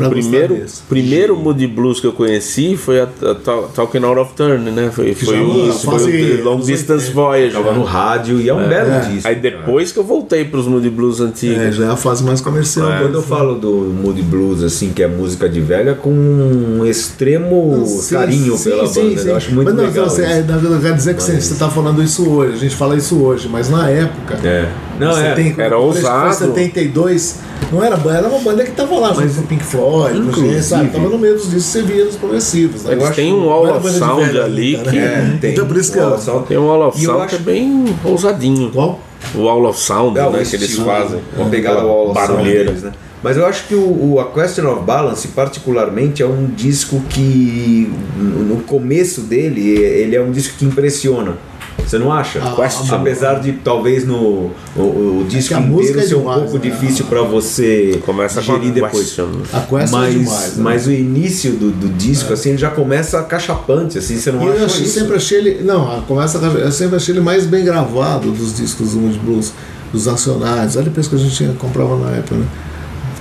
pra 0.00 0.08
Primeiro, 0.10 0.64
primeiro 0.88 1.36
Moody 1.36 1.66
Blues 1.66 2.00
que 2.00 2.06
eu 2.06 2.12
conheci 2.12 2.76
foi 2.76 3.00
a, 3.00 3.04
a 3.04 3.34
Tal- 3.34 3.68
Talking 3.74 4.04
Out 4.04 4.18
of 4.20 4.34
Turn, 4.34 4.70
né? 4.70 4.90
Foi, 4.92 5.14
foi, 5.14 5.34
já 5.36 5.42
o, 5.42 5.68
isso, 5.68 5.90
foi 5.90 6.40
o 6.40 6.44
Long 6.44 6.60
Distance 6.60 7.06
80. 7.08 7.12
Voyage. 7.12 7.52
Tava 7.54 7.72
no 7.72 7.84
né? 7.84 7.90
rádio 7.90 8.40
e 8.40 8.48
é 8.48 8.54
um 8.54 8.68
belo 8.68 9.00
disco. 9.10 9.28
Aí 9.28 9.34
depois 9.36 9.92
que 9.92 9.98
eu 9.98 10.04
voltei 10.04 10.44
pros 10.44 10.66
Moody 10.66 10.90
Blues 10.90 11.20
antigos. 11.20 11.58
É, 11.58 11.72
já 11.72 11.86
é 11.86 11.90
a 11.90 11.96
fase 11.96 12.22
mais 12.24 12.40
comercial. 12.40 12.88
Quando 13.00 13.14
eu 13.14 13.22
falo 13.22 13.54
do 13.54 13.70
Moody 13.70 14.22
Blues, 14.22 14.62
assim, 14.62 14.90
que 14.92 15.02
é 15.02 15.08
música 15.08 15.48
de 15.48 15.60
velha, 15.60 15.94
com 15.94 16.10
um 16.10 16.84
extremo 16.86 17.84
Sim, 17.86 18.14
carinho 18.14 18.56
sim, 18.56 18.70
pela 18.70 18.86
sim, 18.86 19.02
banda. 19.10 19.20
sim. 19.22 19.28
Eu 19.28 19.36
acho 19.36 19.54
muito 19.54 19.66
mas 19.66 19.74
não, 19.76 19.84
legal. 19.84 20.08
Você, 20.08 20.22
isso. 20.22 20.30
é, 20.32 20.42
não, 20.42 20.60
não 20.62 20.80
quer 20.80 20.94
dizer 20.94 21.14
que 21.14 21.22
você 21.22 21.32
Mas- 21.34 21.50
está 21.50 21.68
falando 21.68 22.02
isso 22.02 22.28
hoje, 22.28 22.52
a 22.54 22.56
gente 22.56 22.74
fala 22.76 22.96
isso 22.96 23.20
hoje, 23.22 23.48
mas 23.48 23.68
na 23.68 23.88
época. 23.90 24.38
É. 24.46 24.68
Não, 24.98 25.12
você 25.12 25.20
é. 25.22 25.34
tem, 25.34 25.54
era 25.58 25.76
ousado. 25.78 26.34
72, 26.34 27.36
não 27.72 27.82
era 27.84 27.96
banda, 27.96 28.18
era 28.18 28.28
uma 28.28 28.38
banda 28.40 28.64
que 28.64 28.70
tava 28.72 28.94
lá, 28.98 29.12
junto 29.14 29.34
com 29.34 29.40
o 29.40 29.46
Pink 29.46 29.64
Floyd, 29.64 30.18
com 30.20 30.24
inclusive- 30.28 30.54
gente, 30.54 30.64
sabe? 30.64 30.90
Tava 30.90 31.08
no 31.08 31.18
meio 31.18 31.34
dos 31.34 31.44
discos, 31.50 31.64
você 31.64 31.82
via 31.82 32.04
nos 32.04 32.16
progressivos. 32.16 32.84
Né? 32.84 32.92
Eles 32.92 33.10
têm 33.10 33.32
um 33.32 33.46
era 33.46 33.76
of 33.76 33.90
Sound 33.90 34.38
ali 34.40 34.76
ainda, 34.76 34.90
que- 34.90 34.96
né? 34.96 35.32
É, 35.34 35.38
tem. 35.38 35.52
Então 35.52 35.66
por 35.66 35.76
isso 35.76 35.92
que 35.92 35.98
of 36.14 36.22
Sound. 36.24 36.46
Tem 36.46 36.58
um 36.58 36.66
Wall 36.66 36.88
of 36.88 37.00
Sound 37.04 37.20
acho- 37.22 37.28
que 37.28 37.34
é 37.36 37.38
bem 37.38 37.84
ousadinho. 38.04 38.70
Qual? 38.70 39.00
O 39.34 39.42
Wall 39.42 39.66
of 39.66 39.80
Sound, 39.80 40.18
É, 40.18 40.22
né? 40.30 40.42
Que 40.44 40.56
eles 40.56 40.76
fazem. 40.78 41.20
Vamos 41.36 41.50
pegar 41.50 41.84
o 41.84 41.86
Wall 41.88 42.10
of 42.10 42.14
Sound 42.20 42.32
barulheira. 42.32 42.64
deles, 42.66 42.82
né? 42.82 42.92
Mas 43.20 43.36
eu 43.36 43.44
acho 43.46 43.64
que 43.66 43.74
o, 43.74 44.12
o 44.14 44.20
A 44.20 44.26
Question 44.26 44.70
of 44.72 44.84
Balance, 44.84 45.26
particularmente, 45.28 46.22
é 46.22 46.26
um 46.26 46.46
disco 46.54 47.02
que, 47.10 47.92
no 48.16 48.62
começo 48.62 49.22
dele, 49.22 49.60
ele 49.76 50.14
é 50.14 50.22
um 50.22 50.30
disco 50.30 50.54
que 50.56 50.64
impressiona. 50.64 51.36
Você 51.86 51.98
não 51.98 52.12
acha? 52.12 52.38
Ah, 52.42 52.54
Question. 52.54 52.94
Apesar 52.96 53.40
de 53.40 53.52
talvez 53.52 54.06
no 54.06 54.50
o, 54.76 55.20
o 55.22 55.26
disco 55.28 55.48
que 55.48 55.54
a 55.54 55.60
música 55.60 56.00
inteiro 56.00 56.00
é 56.00 56.06
ser 56.08 56.14
um 56.16 56.18
demais, 56.20 56.38
pouco 56.50 56.54
né? 56.58 56.70
difícil 56.70 57.04
para 57.06 57.22
você 57.22 58.00
Começa 58.04 58.42
com 58.42 58.52
a 58.52 58.54
digerir 58.58 58.74
depois. 58.74 58.92
question. 58.92 59.28
A 59.52 59.60
Quest 59.60 59.92
é 59.94 59.96
Mas, 59.96 60.14
demais. 60.14 60.56
né? 60.56 60.62
mas 60.62 60.86
o 60.86 60.92
início 60.92 61.52
do, 61.52 61.70
do 61.70 61.88
disco, 61.88 62.32
assim, 62.32 62.50
ele 62.50 62.58
já 62.58 62.70
começa 62.70 63.22
cachapante, 63.22 63.96
assim, 63.98 64.18
você 64.18 64.30
não 64.30 64.42
E 64.44 64.48
acha 64.50 64.58
eu 64.58 64.66
achei- 64.66 64.82
isso? 64.84 64.98
sempre 64.98 65.16
achei 65.16 65.38
ele. 65.38 65.62
Não, 65.64 65.98
a 65.98 66.02
começa, 66.02 66.36
eu 66.38 66.70
sempre 66.72 66.96
achei 66.96 67.14
ele 67.14 67.20
mais 67.22 67.46
bem 67.46 67.64
gravado 67.64 68.30
dos 68.32 68.54
discos 68.56 68.92
do 68.92 68.98
Mood 68.98 69.18
Blues, 69.20 69.52
dos 69.90 70.04
nacionais. 70.04 70.76
Olha 70.76 70.84
depois 70.84 71.08
que 71.08 71.14
a 71.14 71.18
gente 71.18 71.34
tinha, 71.34 71.52
comprava 71.54 71.96
na 71.96 72.10
época, 72.16 72.34
né? 72.36 72.46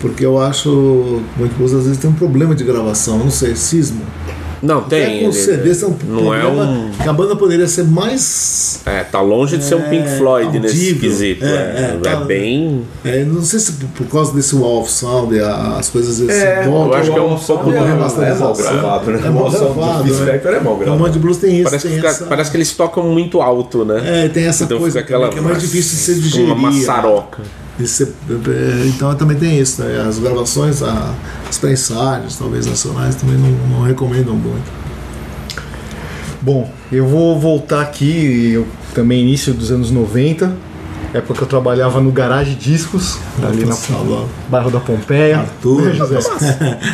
Porque 0.02 0.26
eu 0.26 0.40
acho 0.42 0.64
que 0.64 0.70
o 0.70 1.24
Mood 1.38 1.54
Blues 1.56 1.74
às 1.74 1.84
vezes 1.86 1.98
tem 2.00 2.10
um 2.10 2.14
problema 2.14 2.54
de 2.54 2.64
gravação, 2.66 3.18
não 3.18 3.32
sei, 3.32 3.56
cismo. 3.56 4.02
Não, 4.62 4.80
Até 4.80 5.06
tem. 5.06 5.20
com 5.20 5.26
ele- 5.26 5.34
CDs 5.34 5.84
é 5.84 5.86
um 5.86 5.96
não 6.08 6.34
é 6.34 6.42
problema 6.42 6.64
um. 6.72 6.90
que 7.02 7.08
a 7.08 7.14
banda 7.14 7.36
poderia 7.36 7.68
ser 7.68 7.84
mais. 7.84 8.82
É, 8.86 9.04
tá 9.04 9.22
longe 9.22 9.58
de 9.58 9.64
ser 9.64 9.76
um 9.76 9.82
Pink 9.84 10.08
É, 10.08 10.18
Floyd 10.18 10.60
nesse 10.60 10.76
audível. 10.76 11.02
quesito. 11.02 11.46
É, 11.46 11.48
É, 11.48 11.52
é, 11.52 11.96
é, 11.96 12.00
tá- 12.02 12.16
bem. 12.22 12.82
é, 13.06 13.24
não 13.24 13.42
sei 13.44 13.60
se 13.60 13.74
por, 13.74 13.88
por 13.90 14.08
causa 14.08 14.34
desse 14.34 14.56
wall 14.56 14.82
of 14.82 14.92
sound, 14.92 15.36
e 15.36 15.40
as 15.40 15.90
coisas 15.90 16.20
assim, 16.20 16.32
É, 16.32 16.66
eu 16.66 16.94
acho 16.94 17.12
que 17.12 17.18
é 17.18 17.22
um 17.22 17.38
pouco 17.38 17.70
é, 17.70 17.72
de 17.74 17.78
é 17.78 17.80
mal 17.82 17.88
remasterização. 17.90 18.54
gravado, 18.56 19.12
né? 19.12 19.22
É 19.26 19.30
O 19.30 19.34
mal 19.34 19.50
do 19.52 19.58
gravado, 19.60 20.04
né? 20.14 20.42
É 20.88 20.90
O. 20.92 20.98
Mood 20.98 21.20
Blues 21.20 21.38
tem 21.38 21.56
isso. 21.56 21.64
Parece 21.66 21.84
que, 21.84 21.94
tem 21.94 21.98
fica- 21.98 22.10
essa... 22.10 22.26
parece 22.26 22.52
que 22.52 22.58
eles 22.58 22.72
tocam 22.74 23.04
muito 23.04 23.42
alto, 23.42 23.86
né? 23.86 24.26
É, 24.26 24.30
tem 24.30 24.46
essa 24.46 24.64
Então 24.64 24.80
coisa 24.80 25.00
aquela. 25.00 25.30
que 25.30 25.38
é 25.38 25.42
mais 25.42 25.62
difícil 25.62 25.96
de 25.98 26.02
ser 26.04 26.14
com 26.16 26.20
digerir. 26.22 26.46
Uma 26.54 26.72
maçaroca. 26.72 27.44
Ser- 27.86 28.14
é, 28.30 28.88
então 28.88 29.14
também 29.16 29.38
tem 29.38 29.60
isso, 29.60 29.84
né? 29.84 30.04
As 30.08 30.18
gravações, 30.20 30.82
a- 30.82 31.14
as 31.48 31.58
prensagens, 31.58 32.36
talvez 32.38 32.66
nacionais, 32.66 33.16
também 33.16 33.38
não, 33.38 33.78
não 33.78 33.84
recomendam 33.86 34.34
muito. 34.36 34.72
Bom, 36.42 36.70
eu 36.92 37.06
vou 37.06 37.38
voltar 37.40 37.82
aqui, 37.82 38.52
eu 38.54 38.66
também 38.94 39.22
início 39.22 39.54
dos 39.54 39.72
anos 39.72 39.92
90, 39.92 40.52
época 41.14 41.34
que 41.34 41.42
eu 41.42 41.48
trabalhava 41.48 42.00
no 42.00 42.12
Garage 42.12 42.56
Discos, 42.56 43.18
ali 43.44 43.66
na 43.66 43.74
Salva. 43.74 44.26
bairro 44.50 44.70
da 44.72 44.80
Pompeia. 44.80 45.40
Arthur. 45.40 45.82
Né, 45.88 45.94
José? 45.94 46.20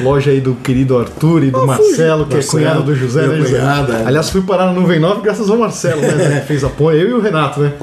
Loja 0.02 0.32
aí 0.32 0.40
do 0.42 0.56
querido 0.56 0.98
Arthur 0.98 1.44
e 1.44 1.52
do 1.52 1.66
Marcelo, 1.68 2.26
que 2.26 2.36
Marcelo, 2.36 2.40
é 2.40 2.44
cunhado 2.68 2.84
do 2.84 2.96
José, 2.96 3.28
né, 3.28 3.38
José? 3.38 3.58
é. 3.58 4.04
Aliás, 4.08 4.30
fui 4.30 4.42
parar 4.42 4.68
na 4.68 4.74
Nuvem 4.74 5.00
9 5.00 5.22
graças 5.22 5.50
ao 5.50 5.58
Marcelo, 5.58 6.02
né? 6.02 6.44
Fez 6.48 6.64
apoio, 6.64 7.02
eu 7.02 7.10
e 7.10 7.14
o 7.14 7.22
Renato, 7.22 7.60
né? 7.62 7.74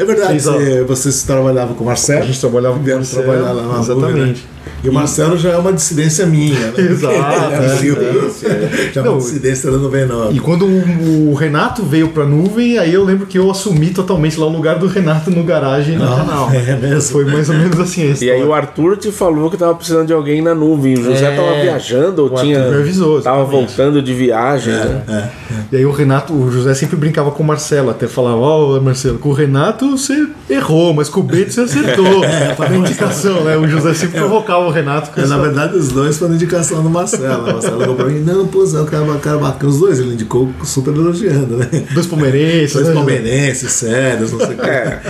É 0.00 0.04
verdade, 0.04 0.40
você, 0.40 0.82
vocês 0.84 1.22
trabalhavam 1.24 1.74
com 1.74 1.84
o 1.84 1.86
Marcelo? 1.86 2.22
A 2.22 2.26
gente 2.26 2.40
trabalhava 2.40 2.78
com 2.78 2.84
o 2.84 2.94
Marcelo, 2.94 3.22
trabalhar 3.24 3.52
lá 3.52 3.62
na 3.62 3.68
Nuvem, 3.78 3.80
exatamente. 3.82 4.40
né? 4.40 4.60
E 4.82 4.88
o 4.88 4.92
Marcelo 4.94 5.36
já 5.36 5.50
é 5.50 5.56
uma 5.58 5.72
dissidência 5.74 6.24
minha, 6.24 6.58
né? 6.58 6.72
Exato, 6.78 7.14
É, 7.20 8.46
é, 8.46 8.88
é. 8.88 8.92
Já 8.94 9.02
é 9.04 9.08
uma 9.08 9.18
dissidência 9.18 9.70
da 9.70 9.76
99. 9.76 10.34
E 10.36 10.40
quando 10.40 10.64
o, 10.64 11.34
Renato 11.34 11.82
veio 11.82 12.08
pra 12.08 12.24
nuvem, 12.24 12.78
aí 12.78 12.92
eu 12.94 13.04
lembro 13.04 13.26
que 13.26 13.38
eu 13.38 13.50
assumi 13.50 13.90
totalmente 13.90 14.38
lá 14.40 14.46
o 14.46 14.50
lugar 14.50 14.78
do 14.78 14.86
Renato 14.86 15.30
no 15.30 15.42
garagem 15.44 15.98
na 15.98 16.06
Ah, 16.10 16.16
canal. 16.16 16.50
é 16.50 16.76
mesmo? 16.76 17.00
Foi 17.12 17.24
mais 17.26 17.48
ou 17.50 17.56
menos 17.56 17.78
assim 17.78 18.10
a 18.10 18.24
E 18.24 18.30
aí 18.30 18.42
o 18.42 18.54
Arthur 18.54 18.96
te 18.96 19.12
falou 19.12 19.50
que 19.50 19.56
tava 19.58 19.74
precisando 19.74 20.06
de 20.06 20.12
alguém 20.14 20.40
na 20.40 20.54
nuvem. 20.54 20.94
O 20.94 21.04
José 21.04 21.26
É. 21.26 21.36
tava 21.36 21.60
viajando 21.60 22.22
ou 22.24 22.32
O 22.32 22.34
tinha. 22.40 22.58
Arthur 22.60 22.74
me 22.76 22.80
avisou, 22.82 23.20
tava 23.20 23.44
voltando 23.44 24.00
de 24.00 24.14
viagem, 24.14 24.72
né? 24.72 25.30
E 25.70 25.76
aí 25.76 25.84
o 25.84 25.90
Renato, 25.92 26.32
o 26.32 26.50
José 26.50 26.72
sempre 26.74 26.96
brincava 26.96 27.30
com 27.30 27.42
o 27.42 27.46
Marcelo, 27.46 27.90
até 27.90 28.06
falava, 28.06 28.36
ó, 28.38 28.80
Marcelo, 28.80 29.18
com 29.18 29.28
o 29.28 29.32
Renato 29.32 29.89
você 29.90 30.26
errou, 30.48 30.92
mas 30.94 31.08
com 31.08 31.20
o 31.20 31.22
Bento 31.22 31.52
você 31.52 31.60
acertou. 31.62 32.24
é, 32.24 32.54
para 32.54 32.74
indicação, 32.76 33.44
né? 33.44 33.56
O 33.56 33.66
José 33.68 33.94
sempre 33.94 34.18
provocava 34.20 34.66
o 34.66 34.70
Renato 34.70 35.10
com 35.10 35.20
É, 35.20 35.24
essa... 35.24 35.36
na 35.36 35.42
verdade, 35.42 35.76
os 35.76 35.88
dois 35.88 36.16
foram 36.18 36.34
indicação 36.34 36.82
do 36.82 36.90
Marcelo. 36.90 37.44
O 37.44 37.52
Marcelo 37.52 37.80
ligou 37.80 37.94
pra 37.94 38.06
mim, 38.06 38.20
não, 38.20 38.46
pô, 38.46 38.64
Zé, 38.66 38.80
o 38.80 38.84
cara, 38.86 39.04
cara 39.18 39.38
bacana. 39.38 39.70
Os 39.72 39.78
dois 39.78 39.98
ele 39.98 40.14
indicou 40.14 40.48
super 40.64 40.94
elogiando, 40.94 41.56
né? 41.56 41.68
Dois 41.92 42.06
palmeirenses, 42.06 42.72
Dois 42.74 42.88
né, 42.88 42.94
palmeirenses, 42.94 43.72
sérios, 43.72 44.32
não 44.32 44.38
sei 44.38 44.54
o 44.54 44.58
que. 44.58 44.66
É. 44.68 45.00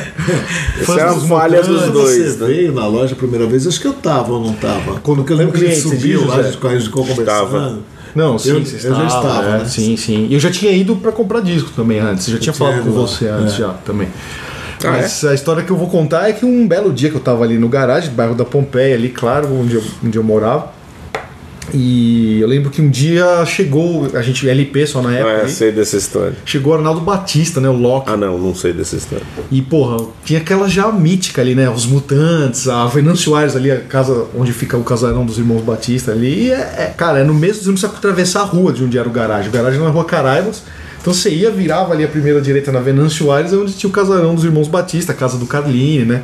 Essa 0.80 0.92
é 0.92 1.02
a 1.02 1.12
dos 1.12 1.26
falha 1.26 1.58
dos 1.62 1.68
Mutantes, 1.68 1.92
dois, 1.92 2.16
Você 2.34 2.40
né? 2.40 2.46
veio 2.46 2.72
na 2.72 2.86
loja 2.86 3.12
a 3.14 3.16
primeira 3.16 3.46
vez, 3.46 3.66
acho 3.66 3.80
que 3.80 3.86
eu 3.86 3.92
tava 3.92 4.32
ou 4.32 4.40
não 4.44 4.52
tava. 4.54 5.00
Quando 5.00 5.24
que 5.24 5.32
eu 5.32 5.36
lembro 5.36 5.52
que 5.58 5.64
a 5.64 5.68
gente 5.68 5.82
cliente, 5.82 5.96
subiu 6.00 6.26
lá, 6.26 6.36
a 6.36 6.42
gente, 6.42 6.66
a 6.66 6.70
gente 6.70 6.84
ficou 6.84 7.04
conversando. 7.06 7.78
Não, 8.14 8.36
sim, 8.38 8.50
Eu- 8.50 8.64
você 8.64 8.74
eu 8.88 8.94
já 8.94 9.06
estava, 9.06 9.28
estava, 9.28 9.46
é, 9.48 9.58
né? 9.58 9.64
Sim, 9.66 9.96
sim. 9.96 10.26
E 10.28 10.34
eu 10.34 10.40
já 10.40 10.50
tinha 10.50 10.72
ido 10.72 10.96
pra 10.96 11.12
comprar 11.12 11.40
disco 11.40 11.70
também 11.76 12.00
antes. 12.00 12.26
Já 12.26 12.32
tinha 12.32 12.40
tinha 12.40 12.52
falado 12.52 12.82
com 12.82 12.90
você 12.90 13.28
antes 13.28 13.54
É. 13.54 13.58
já 13.58 13.68
também. 13.84 14.08
Ah, 14.84 14.92
Mas 14.92 15.24
a 15.24 15.34
história 15.34 15.62
que 15.62 15.70
eu 15.70 15.76
vou 15.76 15.88
contar 15.88 16.28
é 16.28 16.32
que 16.32 16.44
um 16.44 16.66
belo 16.66 16.92
dia 16.92 17.10
que 17.10 17.16
eu 17.16 17.20
tava 17.20 17.44
ali 17.44 17.58
no 17.58 17.68
garagem, 17.68 18.10
bairro 18.12 18.34
da 18.34 18.44
Pompeia, 18.44 18.94
ali, 18.94 19.08
claro, 19.10 19.48
onde 19.52 19.74
eu, 19.74 19.82
onde 20.04 20.16
eu 20.18 20.24
morava. 20.24 20.78
E 21.72 22.40
eu 22.40 22.48
lembro 22.48 22.68
que 22.68 22.82
um 22.82 22.88
dia 22.90 23.44
chegou, 23.46 24.08
a 24.14 24.22
gente 24.22 24.48
LP 24.48 24.86
só 24.88 25.00
na 25.00 25.14
época, 25.14 25.30
É, 25.30 25.40
ali, 25.42 25.50
sei 25.52 25.70
dessa 25.70 25.96
história. 25.96 26.34
chegou 26.44 26.72
o 26.72 26.76
Arnaldo 26.76 27.00
Batista, 27.00 27.60
né? 27.60 27.68
O 27.68 27.74
Loki. 27.76 28.10
Ah, 28.10 28.16
não, 28.16 28.36
não 28.38 28.52
sei 28.54 28.72
dessa 28.72 28.96
história. 28.96 29.24
E, 29.52 29.62
porra, 29.62 30.04
tinha 30.24 30.40
aquela 30.40 30.68
já 30.68 30.90
mítica 30.90 31.40
ali, 31.40 31.54
né? 31.54 31.70
Os 31.70 31.86
Mutantes, 31.86 32.66
a 32.68 32.86
Venâncio 32.86 33.36
Aires 33.36 33.54
ali, 33.54 33.70
a 33.70 33.78
casa 33.80 34.26
onde 34.36 34.52
fica 34.52 34.76
o 34.76 34.82
casarão 34.82 35.24
dos 35.24 35.38
irmãos 35.38 35.62
Batista 35.62 36.10
ali. 36.10 36.46
E 36.46 36.50
é, 36.50 36.54
é- 36.54 36.94
cara, 36.96 37.20
é 37.20 37.24
no 37.24 37.34
mesmo, 37.34 37.62
você 37.62 37.66
não 37.68 37.74
precisa 37.74 37.92
atravessar 37.92 38.40
a 38.40 38.44
rua 38.46 38.72
de 38.72 38.82
onde 38.82 38.98
era 38.98 39.08
o 39.08 39.12
garagem. 39.12 39.48
O 39.48 39.52
garagem 39.52 39.76
era 39.78 39.84
na 39.84 39.90
rua 39.94 40.04
Caraibas. 40.04 40.62
Então 41.00 41.14
você 41.14 41.30
ia, 41.30 41.50
virava 41.50 41.92
ali 41.94 42.04
a 42.04 42.08
primeira 42.08 42.40
direita 42.40 42.70
na 42.70 42.80
Venâncio 42.80 43.30
Aires, 43.32 43.52
é 43.52 43.56
onde 43.56 43.72
tinha 43.72 43.88
o 43.88 43.92
casarão 43.92 44.34
dos 44.34 44.44
irmãos 44.44 44.68
Batista, 44.68 45.12
a 45.12 45.14
casa 45.14 45.38
do 45.38 45.46
Carline, 45.46 46.04
né? 46.04 46.22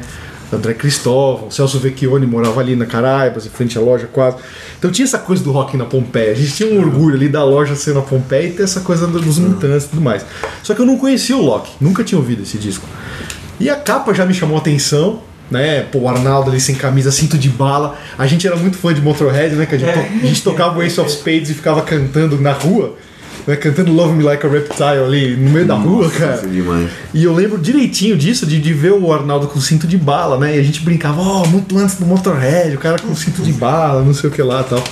André 0.52 0.74
Cristóvão, 0.74 1.50
Celso 1.50 1.78
Vecchione 1.80 2.24
morava 2.24 2.60
ali 2.60 2.76
na 2.76 2.86
Caraibas, 2.86 3.46
em 3.46 3.48
frente 3.48 3.76
à 3.76 3.80
loja 3.80 4.06
quase. 4.12 4.36
Então 4.78 4.92
tinha 4.92 5.04
essa 5.04 5.18
coisa 5.18 5.42
do 5.42 5.50
rock 5.50 5.76
na 5.76 5.84
Pompeia. 5.86 6.30
A 6.30 6.34
gente 6.34 6.52
tinha 6.52 6.72
um 6.72 6.78
orgulho 6.78 7.16
ali 7.16 7.28
da 7.28 7.42
loja 7.42 7.74
ser 7.74 7.94
na 7.94 8.00
Pompeia 8.02 8.46
e 8.46 8.52
ter 8.52 8.62
essa 8.62 8.80
coisa 8.80 9.08
dos 9.08 9.38
mutantes 9.38 9.86
e 9.86 9.88
tudo 9.88 10.02
mais. 10.02 10.24
Só 10.62 10.72
que 10.74 10.80
eu 10.80 10.86
não 10.86 10.98
conhecia 10.98 11.36
o 11.36 11.42
Loki, 11.44 11.72
nunca 11.80 12.04
tinha 12.04 12.18
ouvido 12.18 12.42
esse 12.44 12.58
disco. 12.58 12.86
E 13.58 13.68
a 13.68 13.74
capa 13.74 14.14
já 14.14 14.24
me 14.24 14.32
chamou 14.34 14.56
a 14.56 14.60
atenção, 14.60 15.20
né? 15.50 15.82
Pô, 15.90 16.00
o 16.00 16.08
Arnaldo 16.08 16.50
ali 16.50 16.60
sem 16.60 16.76
camisa, 16.76 17.10
cinto 17.10 17.36
de 17.36 17.48
bala. 17.48 17.98
A 18.16 18.26
gente 18.28 18.46
era 18.46 18.54
muito 18.54 18.76
fã 18.76 18.94
de 18.94 19.00
Motorhead, 19.00 19.56
né? 19.56 19.66
Que 19.66 19.74
a 19.74 19.78
gente, 19.78 19.92
to- 19.92 19.98
a 19.98 20.26
gente 20.26 20.42
tocava 20.44 20.78
o 20.78 20.82
Ace 20.82 21.00
of 21.00 21.10
Spades 21.10 21.50
e 21.50 21.54
ficava 21.54 21.82
cantando 21.82 22.40
na 22.40 22.52
rua. 22.52 22.94
Né, 23.46 23.54
cantando 23.54 23.92
Love 23.92 24.14
Me 24.14 24.24
Like 24.24 24.44
a 24.44 24.48
Reptile 24.48 25.04
ali 25.04 25.36
no 25.36 25.50
meio 25.50 25.66
da 25.66 25.74
rua, 25.74 26.10
cara. 26.10 26.32
Nossa, 26.32 26.48
demais. 26.48 26.90
E 27.14 27.22
eu 27.22 27.32
lembro 27.32 27.58
direitinho 27.58 28.16
disso, 28.16 28.44
de, 28.44 28.60
de 28.60 28.72
ver 28.72 28.92
o 28.92 29.12
Arnaldo 29.12 29.46
com 29.46 29.60
cinto 29.60 29.86
de 29.86 29.96
bala, 29.96 30.36
né? 30.36 30.56
E 30.56 30.58
a 30.58 30.62
gente 30.62 30.80
brincava, 30.80 31.20
ó, 31.20 31.46
muito 31.46 31.78
antes 31.78 31.94
do 31.96 32.04
Motorhead, 32.04 32.74
o 32.74 32.78
cara 32.78 32.98
com 32.98 33.14
cinto 33.14 33.42
de 33.42 33.52
bala, 33.52 34.02
não 34.02 34.12
sei 34.12 34.28
o 34.28 34.32
que 34.32 34.42
lá 34.42 34.62
e 34.62 34.64
tal. 34.64 34.82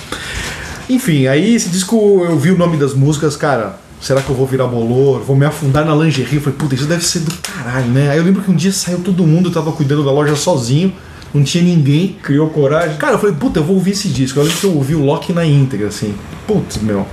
Enfim, 0.89 1.27
aí 1.27 1.55
esse 1.55 1.69
disco 1.69 2.25
eu 2.29 2.37
vi 2.37 2.51
o 2.51 2.57
nome 2.57 2.77
das 2.77 2.93
músicas, 2.93 3.35
cara. 3.35 3.77
Será 3.99 4.21
que 4.21 4.29
eu 4.29 4.35
vou 4.35 4.45
virar 4.45 4.67
bolor? 4.67 5.21
Vou 5.21 5.35
me 5.35 5.45
afundar 5.45 5.83
na 5.83 5.95
lingerie? 5.95 6.35
Eu 6.35 6.41
falei, 6.41 6.57
puta, 6.57 6.75
isso 6.75 6.85
deve 6.85 7.03
ser 7.03 7.19
do 7.19 7.33
caralho, 7.41 7.87
né? 7.87 8.11
Aí 8.11 8.17
eu 8.17 8.23
lembro 8.23 8.43
que 8.43 8.51
um 8.51 8.55
dia 8.55 8.71
saiu 8.71 8.99
todo 8.99 9.25
mundo, 9.25 9.49
eu 9.49 9.53
tava 9.53 9.71
cuidando 9.71 10.05
da 10.05 10.11
loja 10.11 10.35
sozinho, 10.35 10.93
não 11.33 11.43
tinha 11.43 11.63
ninguém. 11.63 12.15
Criou 12.21 12.49
coragem? 12.49 12.97
Cara, 12.97 13.13
eu 13.13 13.19
falei, 13.19 13.35
puta, 13.35 13.59
eu 13.59 13.63
vou 13.63 13.75
ouvir 13.75 13.91
esse 13.91 14.07
disco. 14.09 14.39
Eu 14.39 14.43
lembro 14.43 14.59
que 14.59 14.65
eu 14.65 14.75
ouvi 14.75 14.93
o 14.95 15.03
Loki 15.03 15.33
na 15.33 15.45
íntegra, 15.45 15.87
assim. 15.87 16.13
Putz, 16.45 16.77
meu. 16.77 17.05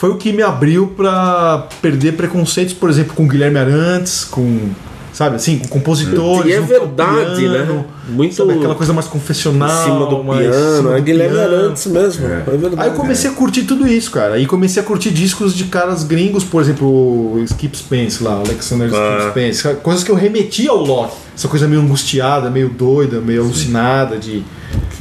Foi 0.00 0.08
o 0.08 0.16
que 0.16 0.32
me 0.32 0.42
abriu 0.42 0.86
pra 0.96 1.68
perder 1.82 2.12
preconceitos, 2.12 2.72
por 2.72 2.88
exemplo, 2.88 3.12
com 3.14 3.28
Guilherme 3.28 3.58
Arantes, 3.58 4.24
com. 4.24 4.70
Sabe 5.12 5.36
assim, 5.36 5.58
com 5.58 5.68
compositores. 5.68 6.50
E 6.50 6.54
é 6.54 6.60
verdade, 6.62 7.36
piano, 7.36 7.74
né? 7.74 7.84
Muito 8.08 8.34
Sabe, 8.34 8.54
aquela 8.54 8.74
coisa 8.74 8.94
mais 8.94 9.06
confessional. 9.06 9.68
em 9.68 9.84
cima 9.84 10.06
do 10.06 10.24
mais 10.24 10.40
piano. 10.40 10.76
cima 10.76 10.92
É 10.94 10.96
do 10.96 11.02
Guilherme 11.02 11.34
piano. 11.36 11.54
Arantes 11.54 11.86
mesmo. 11.86 12.26
É, 12.28 12.40
verdade. 12.46 12.74
Aí 12.78 12.88
eu 12.88 12.94
comecei 12.94 13.28
a 13.28 13.34
curtir 13.34 13.64
tudo 13.64 13.86
isso, 13.86 14.10
cara. 14.10 14.36
Aí 14.36 14.46
comecei 14.46 14.82
a 14.82 14.86
curtir 14.86 15.10
discos 15.10 15.54
de 15.54 15.64
caras 15.64 16.02
gringos, 16.02 16.44
por 16.44 16.62
exemplo, 16.62 16.88
o 17.34 17.42
Skip 17.44 17.76
Spence 17.76 18.24
lá, 18.24 18.36
Alexander 18.36 18.88
Ah. 18.90 19.16
Skip 19.18 19.30
Spence. 19.32 19.74
Coisas 19.82 20.02
que 20.02 20.10
eu 20.10 20.14
remetia 20.16 20.70
ao 20.70 20.82
Loki. 20.82 21.12
Essa 21.36 21.46
coisa 21.48 21.68
meio 21.68 21.82
angustiada, 21.82 22.48
meio 22.48 22.70
doida, 22.70 23.20
meio 23.20 23.42
alucinada, 23.42 24.16
de. 24.16 24.42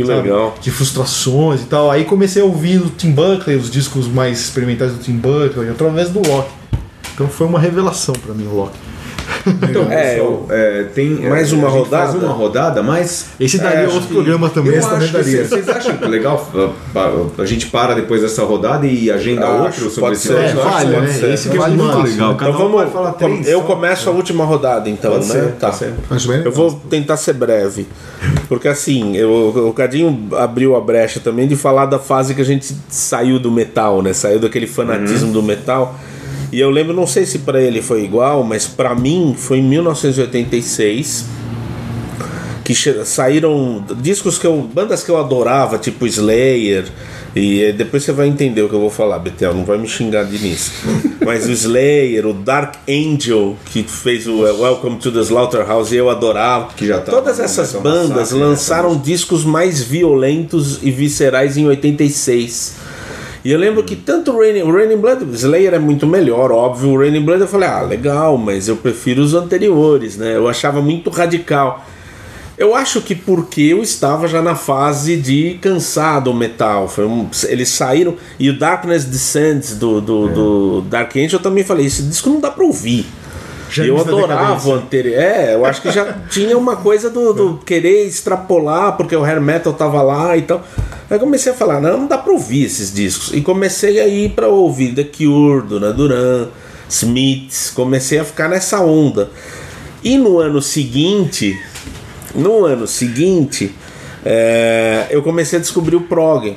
Que 0.04 0.08
sabe, 0.08 0.30
legal. 0.30 0.56
De 0.62 0.72
frustrações 0.72 1.62
e 1.62 1.66
tal. 1.66 1.91
Aí 1.91 2.06
comecei 2.06 2.41
a 2.41 2.45
ouvir 2.45 2.82
o 2.82 2.89
Tim 2.89 3.12
Buckley, 3.12 3.58
os 3.58 3.70
discos 3.70 4.08
mais 4.08 4.39
experimentais 4.39 4.93
do 4.93 5.00
Tim 5.00 5.18
Buckley, 5.18 5.70
através 5.70 6.10
do 6.10 6.20
Loki. 6.26 6.52
Então 7.14 7.28
foi 7.28 7.47
uma 7.47 7.60
revelação 7.60 8.16
pra 8.16 8.34
mim 8.34 8.47
o 8.47 8.56
Loki. 8.56 8.78
Então, 9.70 9.92
É, 9.92 10.16
pessoal, 10.16 10.46
é, 10.50 10.84
tem. 10.96 11.10
mais 11.30 11.52
é, 11.52 11.56
uma 11.56 11.68
a 11.68 11.72
gente 11.72 11.80
rodada? 11.80 12.12
Faz 12.12 12.24
uma 12.24 12.34
rodada, 12.34 12.84
mas. 12.84 13.26
Esse 13.40 13.58
daria 13.58 13.80
É, 13.80 13.88
outro 13.88 14.02
que- 14.08 14.14
programa 14.14 14.50
também. 14.50 14.74
Eu 14.74 14.80
Esse 14.80 14.88
acho 14.90 15.14
daria. 15.14 15.46
vocês, 15.48 15.70
acham 15.70 15.98
que 15.98 16.06
legal 16.08 16.50
uh, 16.54 16.70
pa- 16.94 17.12
a 17.42 17.46
gente 17.46 17.68
para 17.68 17.94
depois 17.96 18.22
dessa 18.22 18.44
rodada 18.44 18.86
e 18.88 19.10
agenda 19.12 19.46
Acho, 19.48 19.64
outro 19.64 19.82
sobre 19.90 20.02
pode 20.02 20.16
esse 20.18 20.28
ser. 20.28 20.38
É, 20.38 20.52
Eu 20.52 20.56
vale, 20.64 20.94
pode 20.96 21.08
né? 21.08 21.14
ser. 21.14 21.34
Esse 21.34 21.50
que 21.50 21.56
é 21.56 21.60
Vale 21.60 21.76
muito 21.78 21.94
muito 21.98 22.10
legal. 22.12 22.36
Cada 22.36 22.52
Então 22.52 22.70
vamos. 22.72 22.92
falar 22.94 23.12
três. 23.14 23.48
eu 23.48 23.60
só. 23.60 23.66
começo 23.66 24.10
a 24.10 24.12
última 24.14 24.46
rodada, 24.46 24.90
então, 24.90 25.12
Pode 25.12 25.28
né? 25.28 25.34
ser, 25.34 25.52
Tá. 25.54 25.72
certo. 25.72 25.96
Acho 26.10 26.28
bem 26.28 26.42
Eu 26.44 26.52
vou 26.52 26.72
tentar 26.90 27.18
ser 27.18 27.34
breve. 27.34 27.88
Porque 28.48 28.68
assim, 28.68 29.16
eu- 29.16 29.68
o 29.70 29.74
Cadinho 29.74 30.28
abriu 30.38 30.76
a 30.76 30.82
brecha 30.82 31.20
também 31.20 31.48
de 31.48 31.56
falar 31.56 31.86
da 31.86 32.00
fase 32.00 32.34
que 32.34 32.42
a 32.42 32.46
gente 32.46 32.74
saiu 32.90 33.40
do 33.40 33.52
metal, 33.52 34.02
né? 34.02 34.14
Saiu 34.14 34.40
daquele 34.40 34.68
fanatismo 34.68 35.28
Uhum. 35.28 35.34
do 35.34 35.44
metal. 35.44 35.96
E 36.52 36.60
eu 36.60 36.70
lembro, 36.70 36.93
não 36.93 37.06
sei 37.06 37.26
se 37.26 37.39
pra 37.39 37.62
ele 37.62 37.82
foi 37.82 38.04
igual, 38.04 38.43
mas 38.43 38.66
pra 38.66 38.95
mim 38.95 39.36
foi 39.38 39.60
em 39.60 39.64
1986 39.64 41.26
que 42.70 42.76
saíram 43.04 43.84
discos 44.00 44.38
que 44.38 44.45
eu. 44.45 44.62
bandas 44.62 45.04
que 45.04 45.10
eu 45.10 45.18
adorava, 45.18 45.80
tipo 45.80 46.06
Slayer. 46.06 46.86
E 47.36 47.72
depois 47.74 48.04
você 48.04 48.12
vai 48.12 48.28
entender 48.28 48.62
o 48.62 48.70
que 48.70 48.76
eu 48.76 48.80
vou 48.80 48.89
falar, 48.89 49.18
Betel, 49.20 49.54
não 49.54 49.66
vai 49.66 49.78
me 49.78 49.88
xingar 49.88 50.24
de 50.24 50.38
nisso. 50.38 50.72
Mas 51.26 51.47
o 51.47 51.52
Slayer, 51.52 52.28
o 52.28 52.34
Dark 52.34 52.76
Angel, 52.88 53.56
que 53.66 53.84
fez 53.84 54.28
o 54.28 54.41
Welcome 54.41 54.97
to 54.97 55.12
the 55.12 55.22
Slaughterhouse, 55.22 55.95
eu 55.95 56.10
adorava. 56.10 56.70
Que 56.76 56.86
já 56.88 57.00
tá 57.00 57.12
Todas 57.12 57.39
essas 57.39 57.74
bandas 57.74 58.32
né, 58.32 58.39
lançaram 58.39 58.97
discos 58.97 59.43
mais 59.43 59.82
violentos 59.82 60.80
e 60.84 60.91
viscerais 60.91 61.58
em 61.58 61.66
86. 61.66 62.76
E 63.44 63.52
eu 63.52 63.58
lembro 63.60 63.84
que 63.84 63.96
tanto 63.96 64.32
o 64.32 64.40
Raining, 64.40 64.64
o 64.64 64.72
Raining 64.72 64.98
Blood, 64.98 65.24
o 65.24 65.34
Slayer 65.34 65.74
é 65.74 65.80
muito 65.80 66.06
melhor, 66.06 66.52
óbvio. 66.52 66.90
O 66.90 66.98
Raining 67.00 67.24
Blood 67.24 67.42
eu 67.42 67.48
falei, 67.48 67.70
ah, 67.70 67.82
legal, 67.82 68.38
mas 68.38 68.68
eu 68.68 68.76
prefiro 68.76 69.22
os 69.22 69.34
anteriores, 69.34 70.18
né? 70.18 70.36
Eu 70.36 70.48
achava 70.48 70.82
muito 70.82 71.10
radical. 71.10 71.86
Eu 72.58 72.76
acho 72.76 73.00
que 73.00 73.16
porque 73.16 73.62
eu 73.62 73.82
estava 73.82 74.28
já 74.28 74.42
na 74.42 74.54
fase 74.54 75.16
de 75.16 75.58
cansar 75.62 76.22
do 76.22 76.34
metal. 76.34 76.92
Um- 77.00 77.28
eles 77.48 77.70
saíram. 77.70 78.16
E 78.38 78.50
o 78.50 78.60
Darkness 78.60 79.06
Descends 79.06 79.76
do, 79.78 80.02
do, 80.02 80.28
do 80.28 80.82
Dark 80.82 81.16
Angel 81.16 81.40
eu 81.40 81.40
também 81.40 81.64
falei: 81.64 81.86
esse 81.86 82.04
disco 82.04 82.30
não 82.30 82.42
dá 82.42 82.52
pra 82.52 82.66
ouvir. 82.66 83.06
Já 83.72 83.86
eu 83.86 83.98
adorava 83.98 84.70
o 84.70 84.74
anterior. 84.74 85.18
É, 85.18 85.54
eu 85.56 85.66
acho 85.66 85.82
que 85.82 85.90
já 85.90 86.18
tinha 86.30 86.58
uma 86.58 86.76
coisa 86.76 87.10
do, 87.10 87.32
do 87.34 87.54
querer 87.66 88.06
extrapolar, 88.06 88.98
porque 88.98 89.16
o 89.16 89.24
hair 89.24 89.40
metal 89.40 89.72
tava 89.72 90.02
lá 90.02 90.36
e 90.36 90.42
tal. 90.42 90.62
Aí 91.10 91.18
comecei 91.18 91.51
a 91.51 91.55
falar, 91.55 91.82
não, 91.82 92.01
não 92.01 92.07
dá 92.07 92.18
pra 92.18 92.32
ouvir 92.32 92.66
esses 92.66 92.93
discos. 92.93 93.34
E 93.34 93.41
comecei 93.41 93.99
a 93.99 94.07
ir 94.07 94.32
pra 94.32 94.47
ouvir 94.47 94.93
The 94.93 95.03
Cure, 95.03 95.68
Dona 95.68 95.91
Duran, 95.91 96.47
Smiths. 96.88 97.72
Comecei 97.72 98.20
a 98.20 98.24
ficar 98.24 98.47
nessa 98.47 98.80
onda. 98.82 99.32
E 100.03 100.18
no 100.18 100.39
ano 100.39 100.62
seguinte, 100.62 101.60
no 102.36 102.64
ano 102.66 102.86
seguinte, 102.88 103.74
é, 104.24 105.07
eu 105.10 105.24
comecei 105.24 105.57
a 105.57 105.62
descobrir 105.62 105.95
o 105.95 106.01
prog. 106.01 106.55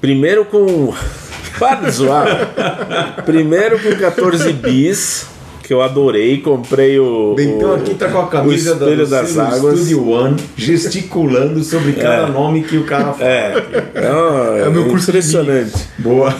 Primeiro 0.00 0.44
com. 0.44 0.94
Para 1.58 1.86
de 1.86 1.90
zoar. 1.90 3.24
Primeiro 3.24 3.80
com 3.80 3.96
14 3.96 4.52
bis, 4.52 5.26
que 5.66 5.72
eu 5.74 5.82
adorei. 5.82 6.38
Comprei 6.38 6.98
o. 6.98 7.34
Bentão 7.34 7.70
o- 7.70 7.74
aqui 7.74 7.94
tá 7.94 8.08
com 8.08 8.20
a 8.20 8.26
camisa 8.28 8.72
Espelho 8.72 9.04
do 9.04 9.10
das 9.10 9.36
Águas. 9.36 9.78
Studio 9.80 10.08
One, 10.08 10.36
gesticulando 10.56 11.62
sobre 11.64 11.92
cada 11.94 12.28
nome 12.28 12.62
que 12.62 12.76
o 12.76 12.84
cara 12.84 13.12
fala. 13.12 13.28
É, 13.28 13.64
é, 13.94 14.62
É 14.64 14.68
o 14.68 14.72
meu 14.72 14.84
curso 14.88 15.10
de 15.10 15.18
impressionante. 15.18 15.72
Boa. 15.98 16.34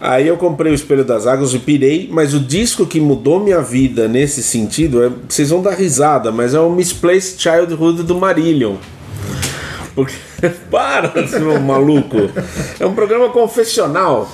Aí 0.00 0.28
eu 0.28 0.36
comprei 0.36 0.70
o 0.72 0.74
Espelho 0.74 1.04
das 1.04 1.26
Águas 1.26 1.52
e 1.54 1.58
pirei, 1.58 2.08
mas 2.12 2.32
o 2.32 2.38
disco 2.38 2.86
que 2.86 3.00
mudou 3.00 3.40
minha 3.40 3.60
vida 3.60 4.06
nesse 4.06 4.42
sentido, 4.44 5.02
é, 5.04 5.10
vocês 5.28 5.50
vão 5.50 5.60
dar 5.60 5.74
risada, 5.74 6.30
mas 6.30 6.54
é 6.54 6.60
o 6.60 6.70
Misplaced 6.70 7.40
Childhood 7.40 8.02
do 8.04 8.14
Marillion. 8.16 8.74
Porque, 9.98 10.14
para, 10.70 11.26
seu 11.26 11.60
maluco. 11.60 12.30
É 12.78 12.86
um 12.86 12.94
programa 12.94 13.30
confessional. 13.30 14.30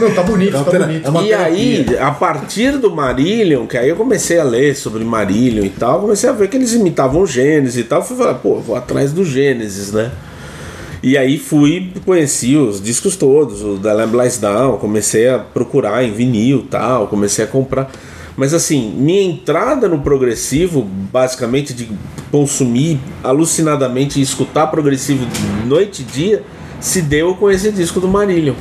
Não, 0.00 0.14
tá 0.14 0.22
bonito, 0.22 0.52
tá 0.52 0.64
tera- 0.64 0.86
bonito. 0.86 1.06
é 1.06 1.10
e 1.10 1.28
terapia. 1.28 1.38
aí, 1.38 1.86
a 2.00 2.10
partir 2.10 2.78
do 2.78 2.90
Marillion, 2.90 3.66
que 3.66 3.76
aí 3.76 3.90
eu 3.90 3.96
comecei 3.96 4.38
a 4.38 4.44
ler 4.44 4.74
sobre 4.74 5.04
Marillion 5.04 5.64
e 5.64 5.68
tal, 5.68 6.00
comecei 6.00 6.30
a 6.30 6.32
ver 6.32 6.48
que 6.48 6.56
eles 6.56 6.72
imitavam 6.72 7.20
o 7.20 7.26
Gênesis 7.26 7.76
e 7.76 7.84
tal. 7.84 8.02
Fui 8.02 8.16
falar, 8.16 8.34
pô, 8.34 8.60
vou 8.60 8.74
atrás 8.76 9.12
do 9.12 9.26
Gênesis, 9.26 9.92
né? 9.92 10.10
E 11.02 11.18
aí 11.18 11.38
fui, 11.38 11.92
conheci 12.06 12.56
os 12.56 12.82
discos 12.82 13.14
todos, 13.14 13.62
o 13.62 13.76
da 13.76 13.92
Lamb 13.92 14.16
Lies 14.20 14.38
Down, 14.38 14.78
comecei 14.78 15.28
a 15.28 15.38
procurar 15.38 16.02
em 16.02 16.12
vinil 16.12 16.60
e 16.60 16.62
tal, 16.68 17.06
comecei 17.08 17.44
a 17.44 17.48
comprar. 17.48 17.90
Mas 18.38 18.54
assim, 18.54 18.94
minha 18.96 19.20
entrada 19.20 19.88
no 19.88 19.98
progressivo, 19.98 20.82
basicamente 21.12 21.74
de 21.74 21.90
consumir 22.30 23.00
alucinadamente 23.24 24.20
e 24.20 24.22
escutar 24.22 24.68
progressivo 24.68 25.26
noite 25.66 26.02
e 26.02 26.04
dia, 26.04 26.44
se 26.78 27.02
deu 27.02 27.34
com 27.34 27.50
esse 27.50 27.72
disco 27.72 27.98
do 27.98 28.06
Marillion. 28.06 28.54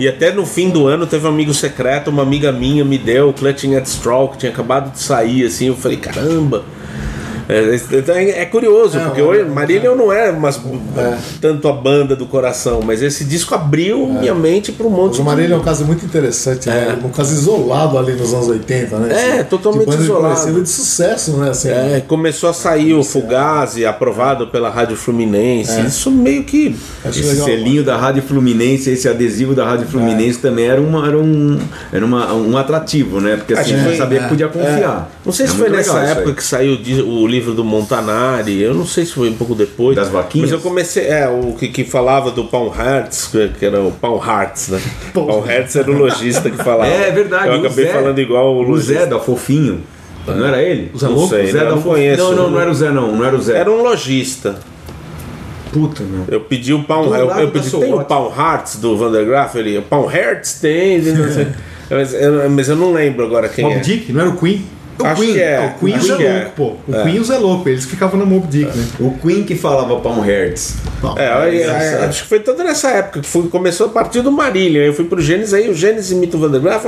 E 0.00 0.08
até 0.08 0.32
no 0.32 0.44
fim 0.44 0.68
do 0.68 0.88
ano 0.88 1.06
teve 1.06 1.24
um 1.26 1.28
amigo 1.28 1.54
secreto, 1.54 2.10
uma 2.10 2.24
amiga 2.24 2.50
minha 2.50 2.84
me 2.84 2.98
deu 2.98 3.28
o 3.28 3.32
Clutching 3.32 3.76
at 3.76 3.86
Straw, 3.86 4.30
que 4.30 4.38
tinha 4.38 4.50
acabado 4.50 4.92
de 4.92 4.98
sair, 5.00 5.46
assim, 5.46 5.68
eu 5.68 5.76
falei, 5.76 5.98
caramba. 5.98 6.64
É, 7.48 7.76
é, 8.12 8.42
é 8.42 8.44
curioso, 8.46 8.98
porque 8.98 9.22
hoje 9.22 9.44
Marília 9.44 9.94
não 9.94 10.12
é 10.12 10.32
mas, 10.32 10.60
tanto 11.40 11.68
a 11.68 11.72
banda 11.72 12.16
do 12.16 12.26
coração, 12.26 12.80
mas 12.84 13.02
esse 13.02 13.24
disco 13.24 13.54
abriu 13.54 14.06
minha 14.06 14.34
mente 14.34 14.72
para 14.72 14.86
um 14.86 14.90
monte 14.90 15.20
o 15.20 15.24
Marília 15.24 15.54
é 15.54 15.58
um 15.58 15.62
caso 15.62 15.84
muito 15.84 16.04
interessante, 16.04 16.68
né? 16.68 16.98
um 17.02 17.10
caso 17.10 17.32
isolado 17.32 17.98
ali 17.98 18.12
nos 18.12 18.32
anos 18.32 18.48
80, 18.48 18.98
né? 18.98 19.08
É, 19.12 19.32
assim, 19.32 19.44
totalmente 19.44 19.96
de 19.96 20.02
isolado. 20.02 20.62
de 20.62 20.68
sucesso, 20.68 21.32
né? 21.36 21.50
Assim, 21.50 21.68
é, 21.68 22.02
começou 22.06 22.50
a 22.50 22.52
sair 22.52 22.94
o 22.94 23.02
Fugazi, 23.02 23.84
aprovado 23.84 24.48
pela 24.48 24.70
Rádio 24.70 24.96
Fluminense. 24.96 25.80
Isso 25.80 26.10
meio 26.10 26.44
que. 26.44 26.76
Acho 27.04 27.20
esse 27.20 27.28
legal, 27.30 27.44
selinho 27.46 27.84
da 27.84 27.96
Rádio 27.96 28.22
Fluminense, 28.22 28.90
esse 28.90 29.08
adesivo 29.08 29.54
da 29.54 29.64
Rádio 29.64 29.86
Fluminense 29.86 30.38
também 30.38 30.66
era, 30.66 30.80
uma, 30.80 31.06
era, 31.06 31.18
um, 31.18 31.58
era 31.92 32.04
uma, 32.04 32.32
um 32.34 32.56
atrativo, 32.56 33.20
né? 33.20 33.36
Porque 33.36 33.54
assim, 33.54 33.76
você 33.76 33.96
sabia 33.96 34.22
que 34.22 34.28
podia 34.28 34.48
confiar. 34.48 35.10
Não 35.24 35.32
sei 35.32 35.46
se 35.46 35.54
foi 35.54 35.68
nessa 35.68 35.98
época 36.00 36.34
que 36.34 36.44
saiu 36.44 36.74
o 36.74 37.26
livro 37.36 37.54
do 37.54 37.62
Montanari, 37.62 38.62
eu 38.62 38.74
não 38.74 38.86
sei 38.86 39.04
se 39.04 39.12
foi 39.12 39.28
um 39.28 39.34
pouco 39.34 39.54
depois. 39.54 39.94
Das 39.94 40.08
vaquinhas? 40.08 40.50
Mas 40.50 40.52
eu 40.52 40.60
comecei, 40.60 41.06
é, 41.06 41.28
o 41.28 41.52
que, 41.52 41.68
que 41.68 41.84
falava 41.84 42.30
do 42.30 42.44
Pão 42.44 42.68
Hertz, 42.68 43.30
que 43.58 43.64
era 43.64 43.80
o 43.80 43.92
Pão 43.92 44.20
Hearts, 44.24 44.68
né? 44.68 44.80
Pão 45.12 45.40
Hertz 45.40 45.76
era 45.76 45.90
o 45.90 45.94
lojista 45.94 46.50
que 46.50 46.56
falava. 46.56 46.86
É, 46.96 47.08
é 47.08 47.10
verdade. 47.10 47.48
Eu 47.48 47.54
acabei 47.54 47.86
Zé, 47.86 47.92
falando 47.92 48.18
igual 48.20 48.54
o 48.54 48.62
lojista. 48.62 48.92
O 48.92 48.96
Zé 48.96 49.06
da 49.06 49.18
Fofinho. 49.18 49.82
Não 50.26 50.46
era 50.46 50.62
ele? 50.62 50.90
O 50.94 50.98
Zé 50.98 51.08
Louco? 51.08 51.28
Sei, 51.28 51.46
Zé 51.46 51.58
não, 51.58 51.64
da 51.64 51.70
não 51.76 51.82
conheço. 51.82 52.22
Não, 52.22 52.34
não, 52.34 52.50
não 52.50 52.60
era 52.60 52.70
o 52.70 52.74
Zé, 52.74 52.90
não. 52.90 53.16
Não 53.16 53.24
era 53.24 53.36
o 53.36 53.42
Zé. 53.42 53.58
Era 53.58 53.70
um 53.70 53.82
lojista. 53.82 54.56
Puta, 55.72 56.02
meu. 56.02 56.24
Eu 56.28 56.40
pedi 56.40 56.72
o 56.72 56.84
pão. 56.84 57.14
Eu, 57.14 57.30
eu 57.30 57.50
pedi, 57.50 57.70
tem 57.70 57.92
o 57.92 58.04
pão 58.04 58.32
Hearts 58.36 58.76
do 58.76 58.96
Vandergraaf? 58.96 59.54
Ele, 59.56 59.80
pão 59.82 60.06
Hertz 60.06 60.60
tem. 60.60 61.00
Não 61.00 61.30
sei. 61.30 61.48
mas, 61.90 62.14
eu, 62.14 62.50
mas 62.50 62.68
eu 62.68 62.76
não 62.76 62.92
lembro 62.92 63.24
agora 63.24 63.48
quem 63.48 63.64
Mob 63.64 63.76
é. 63.76 63.80
Dick? 63.80 64.12
Não 64.12 64.20
era 64.20 64.30
o 64.30 64.36
Queen? 64.36 64.64
O 64.98 65.06
Acho 65.06 65.20
Queen, 65.20 65.34
que 65.34 65.40
é. 65.40 65.74
O 65.76 65.78
Queen 65.78 66.00
Zé 66.00 66.14
Louco, 66.14 66.24
é. 66.24 66.44
pô. 66.56 66.72
O 66.88 66.94
é. 66.94 67.02
Queen 67.02 67.24
Zé 67.24 67.38
Louco, 67.38 67.68
eles 67.68 67.84
ficavam 67.84 68.18
no 68.18 68.26
Mob 68.26 68.46
Dick, 68.46 68.76
né? 68.76 68.86
O 68.98 69.10
Queen 69.18 69.44
que 69.44 69.54
falava 69.54 70.00
Pão 70.00 70.20
Hertz. 70.20 70.76
É, 71.16 71.60
é, 71.60 72.04
acho 72.06 72.22
que 72.22 72.28
foi 72.28 72.40
toda 72.40 72.64
nessa 72.64 72.90
época 72.90 73.20
que 73.20 73.26
foi, 73.26 73.48
começou 73.48 73.88
a 73.88 73.90
partir 73.90 74.22
do 74.22 74.32
Marília. 74.32 74.80
Eu 74.80 74.94
fui 74.94 75.04
pro 75.04 75.20
Gênesis, 75.20 75.52
aí 75.52 75.68
o 75.68 75.74
Gênesis 75.74 76.10
imita 76.10 76.36
o 76.36 76.40
Vandergraaf. 76.40 76.84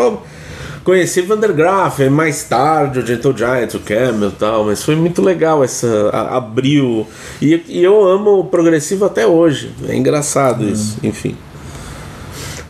Conheci 0.84 1.20
Vandergraaf, 1.20 2.00
mais 2.09 2.44
tarde 2.44 3.00
o 3.00 3.06
Gentle 3.06 3.36
Giant, 3.36 3.74
o 3.74 3.80
Camel 3.80 4.30
e 4.30 4.32
tal, 4.32 4.64
mas 4.64 4.82
foi 4.82 4.96
muito 4.96 5.20
legal 5.20 5.62
essa. 5.62 6.09
A, 6.11 6.38
abriu. 6.38 7.06
E, 7.42 7.62
e, 7.68 7.84
eu 7.84 8.09
amo 8.09 8.38
o 8.40 8.44
progressivo 8.44 9.04
até 9.04 9.26
hoje. 9.26 9.70
É 9.86 9.94
engraçado 9.94 10.64
hum. 10.64 10.70
isso, 10.70 10.96
enfim. 11.02 11.36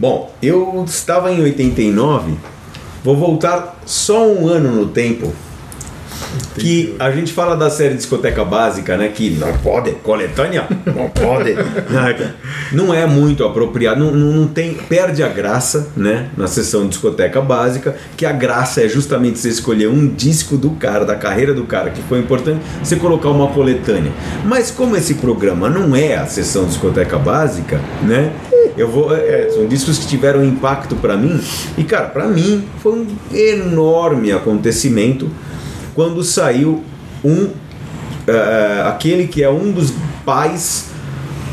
Bom, 0.01 0.32
eu 0.43 0.84
estava 0.84 1.30
em 1.30 1.41
89, 1.43 2.36
vou 3.09 3.17
voltar 3.17 3.81
só 3.87 4.27
um 4.27 4.47
ano 4.49 4.71
no 4.71 4.89
tempo 4.89 5.33
que 6.57 6.95
a 6.99 7.11
gente 7.11 7.33
fala 7.33 7.57
da 7.57 7.71
série 7.71 7.95
Discoteca 7.95 8.45
Básica, 8.45 8.97
né? 8.97 9.09
Que 9.09 9.31
não 9.31 9.53
pode, 9.59 9.93
coletânea, 10.03 10.66
não 10.87 11.09
pode. 11.09 11.55
não 12.73 12.93
é 12.93 13.07
muito 13.07 13.45
apropriado, 13.45 14.01
não, 14.01 14.12
não, 14.12 14.47
tem, 14.47 14.75
perde 14.75 15.23
a 15.23 15.29
graça, 15.29 15.89
né? 15.97 16.29
Na 16.37 16.47
sessão 16.47 16.87
Discoteca 16.87 17.41
Básica, 17.41 17.97
que 18.16 18.27
a 18.27 18.33
graça 18.33 18.83
é 18.83 18.89
justamente 18.89 19.39
você 19.39 19.49
escolher 19.49 19.89
um 19.89 20.09
disco 20.09 20.57
do 20.57 20.71
cara, 20.71 21.05
da 21.05 21.14
carreira 21.14 21.55
do 21.55 21.64
cara 21.64 21.91
que 21.91 22.03
foi 22.03 22.19
importante, 22.19 22.61
você 22.83 22.97
colocar 22.97 23.29
uma 23.29 23.49
coletânea. 23.49 24.12
Mas 24.45 24.71
como 24.71 24.97
esse 24.97 25.14
programa 25.14 25.69
não 25.69 25.95
é 25.95 26.16
a 26.16 26.27
sessão 26.27 26.66
Discoteca 26.66 27.19
Básica, 27.19 27.81
né? 28.03 28.33
Eu 28.77 28.89
vou, 28.89 29.12
é, 29.12 29.51
são 29.51 29.66
discos 29.66 29.99
que 29.99 30.07
tiveram 30.07 30.45
impacto 30.45 30.95
para 30.95 31.16
mim 31.16 31.41
e 31.77 31.83
cara, 31.83 32.07
para 32.07 32.29
mim 32.29 32.64
foi 32.81 32.93
um 32.93 33.07
enorme 33.35 34.31
acontecimento 34.31 35.29
quando 35.99 36.22
saiu 36.22 36.84
um 37.24 37.46
uh, 37.46 38.86
aquele 38.86 39.26
que 39.26 39.42
é 39.42 39.51
um 39.51 39.72
dos 39.72 39.92
pais 40.24 40.90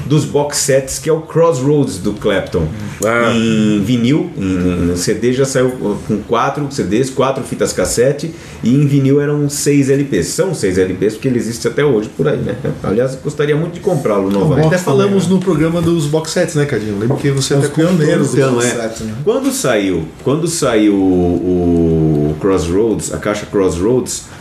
dos 0.06 0.24
box 0.24 0.58
sets 0.58 1.00
que 1.00 1.10
é 1.10 1.14
o 1.14 1.22
Crossroads 1.22 1.98
do 1.98 2.14
Clapton 2.14 2.68
ah. 3.04 3.34
em 3.34 3.82
vinil 3.82 4.30
em 4.38 4.96
CD 4.96 5.34
já 5.34 5.46
saiu 5.46 5.72
com 6.08 6.22
quatro 6.28 6.68
CDs 6.72 7.10
quatro 7.10 7.44
fitas 7.44 7.74
cassete 7.74 8.36
e 8.64 8.70
em 8.70 8.86
vinil 8.86 9.20
eram 9.20 9.50
seis 9.50 9.90
LPs 9.90 10.28
são 10.28 10.54
seis 10.54 10.78
LPs 10.78 11.14
porque 11.14 11.28
ele 11.28 11.40
existe 11.40 11.68
até 11.68 11.84
hoje 11.84 12.10
por 12.16 12.28
aí 12.28 12.38
né 12.38 12.56
aliás 12.84 13.16
gostaria 13.16 13.56
muito 13.56 13.74
de 13.74 13.80
comprá-lo 13.80 14.30
novamente 14.30 14.68
até 14.68 14.78
falamos 14.78 15.24
também, 15.24 15.40
no 15.40 15.44
programa 15.44 15.82
dos 15.82 16.06
box 16.06 16.32
sets 16.32 16.54
né 16.54 16.66
Cadinho 16.66 17.00
lembro 17.00 17.18
que 17.18 17.32
você 17.32 17.56
até 17.56 17.68
pioneiros 17.68 18.36
então, 18.36 18.62
é. 18.62 18.70
Sets, 18.70 19.02
né? 19.02 19.16
quando 19.24 19.52
saiu 19.52 20.06
quando 20.24 20.48
saiu 20.48 20.94
o, 20.94 22.30
o 22.30 22.36
Crossroads 22.40 23.12
a 23.12 23.18
caixa 23.18 23.48
Crossroads 23.48 24.35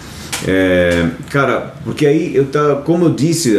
é, 0.46 1.08
cara, 1.30 1.74
porque 1.84 2.06
aí 2.06 2.36
eu 2.36 2.44
tá, 2.44 2.82
como 2.84 3.06
eu 3.06 3.10
disse 3.10 3.56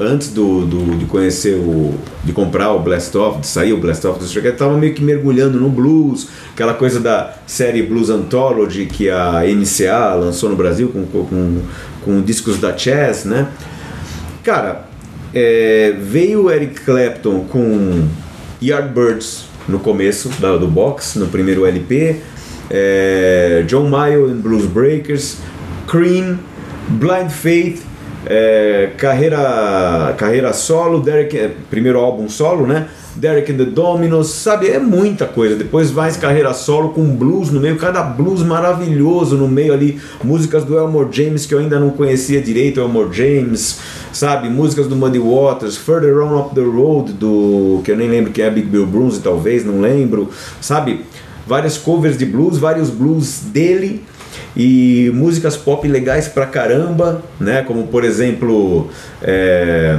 antes 0.00 0.32
do, 0.32 0.64
do, 0.64 0.96
de 0.96 1.04
conhecer 1.04 1.54
o, 1.54 1.94
de 2.24 2.32
comprar 2.32 2.72
o 2.72 2.78
Blast 2.78 3.14
Off, 3.14 3.40
de 3.40 3.46
sair 3.46 3.74
o 3.74 3.76
Blast 3.76 4.06
Off 4.06 4.18
do 4.18 4.26
Stranger, 4.26 4.52
eu 4.52 4.56
tava 4.56 4.78
meio 4.78 4.94
que 4.94 5.02
mergulhando 5.02 5.60
no 5.60 5.68
blues, 5.68 6.28
aquela 6.54 6.72
coisa 6.72 6.98
da 6.98 7.34
série 7.46 7.82
Blues 7.82 8.08
Anthology 8.08 8.86
que 8.86 9.10
a 9.10 9.42
MCA 9.46 10.14
lançou 10.14 10.48
no 10.48 10.56
Brasil 10.56 10.88
com, 10.88 11.04
com, 11.04 11.60
com 12.02 12.22
discos 12.22 12.58
da 12.58 12.74
Chess, 12.74 13.26
né? 13.26 13.48
Cara, 14.42 14.86
é, 15.34 15.94
veio 16.00 16.44
o 16.44 16.50
Eric 16.50 16.80
Clapton 16.80 17.40
com 17.50 18.08
Yardbirds 18.62 19.44
no 19.68 19.78
começo 19.78 20.30
da, 20.40 20.56
do 20.56 20.68
box, 20.68 21.18
no 21.18 21.26
primeiro 21.26 21.66
LP, 21.66 22.16
é, 22.70 23.62
John 23.66 23.90
Mayall 23.90 24.26
and 24.26 24.36
Blues 24.36 24.64
Breakers 24.64 25.36
Cream, 25.86 26.38
Blind 26.88 27.30
Faith, 27.30 27.82
é, 28.26 28.90
carreira, 28.96 30.14
carreira 30.16 30.52
solo, 30.52 31.00
Derek, 31.00 31.36
é, 31.36 31.50
primeiro 31.70 31.98
álbum 31.98 32.28
solo, 32.28 32.66
né? 32.66 32.88
Derek 33.16 33.52
and 33.52 33.56
the 33.58 33.64
Dominos, 33.64 34.28
sabe? 34.30 34.68
É 34.68 34.78
muita 34.78 35.26
coisa. 35.26 35.54
Depois 35.54 35.92
mais 35.92 36.16
carreira 36.16 36.52
solo 36.52 36.88
com 36.88 37.04
blues 37.14 37.50
no 37.50 37.60
meio, 37.60 37.76
cada 37.76 38.02
blues 38.02 38.42
maravilhoso 38.42 39.36
no 39.36 39.46
meio 39.46 39.72
ali. 39.72 40.00
Músicas 40.22 40.64
do 40.64 40.76
Elmore 40.76 41.08
James 41.12 41.46
que 41.46 41.54
eu 41.54 41.60
ainda 41.60 41.78
não 41.78 41.90
conhecia 41.90 42.40
direito, 42.40 42.80
Elmore 42.80 43.12
James, 43.12 43.78
sabe? 44.12 44.48
Músicas 44.48 44.88
do 44.88 44.96
Muddy 44.96 45.20
Waters, 45.20 45.76
Further 45.76 46.18
On 46.18 46.40
Up 46.40 46.54
the 46.54 46.62
Road, 46.62 47.12
do 47.12 47.80
que 47.84 47.92
eu 47.92 47.96
nem 47.96 48.08
lembro 48.08 48.32
quem 48.32 48.44
é 48.44 48.50
Big 48.50 48.66
Bill 48.66 48.86
Brunsey, 48.86 49.20
talvez, 49.22 49.64
não 49.64 49.80
lembro, 49.80 50.30
sabe? 50.60 51.04
Várias 51.46 51.76
covers 51.76 52.16
de 52.18 52.24
blues, 52.24 52.58
vários 52.58 52.90
blues 52.90 53.42
dele 53.52 54.02
e 54.56 55.10
músicas 55.14 55.56
pop 55.56 55.86
legais 55.86 56.28
pra 56.28 56.46
caramba, 56.46 57.22
né? 57.40 57.62
Como 57.62 57.86
por 57.88 58.04
exemplo 58.04 58.88
é, 59.22 59.98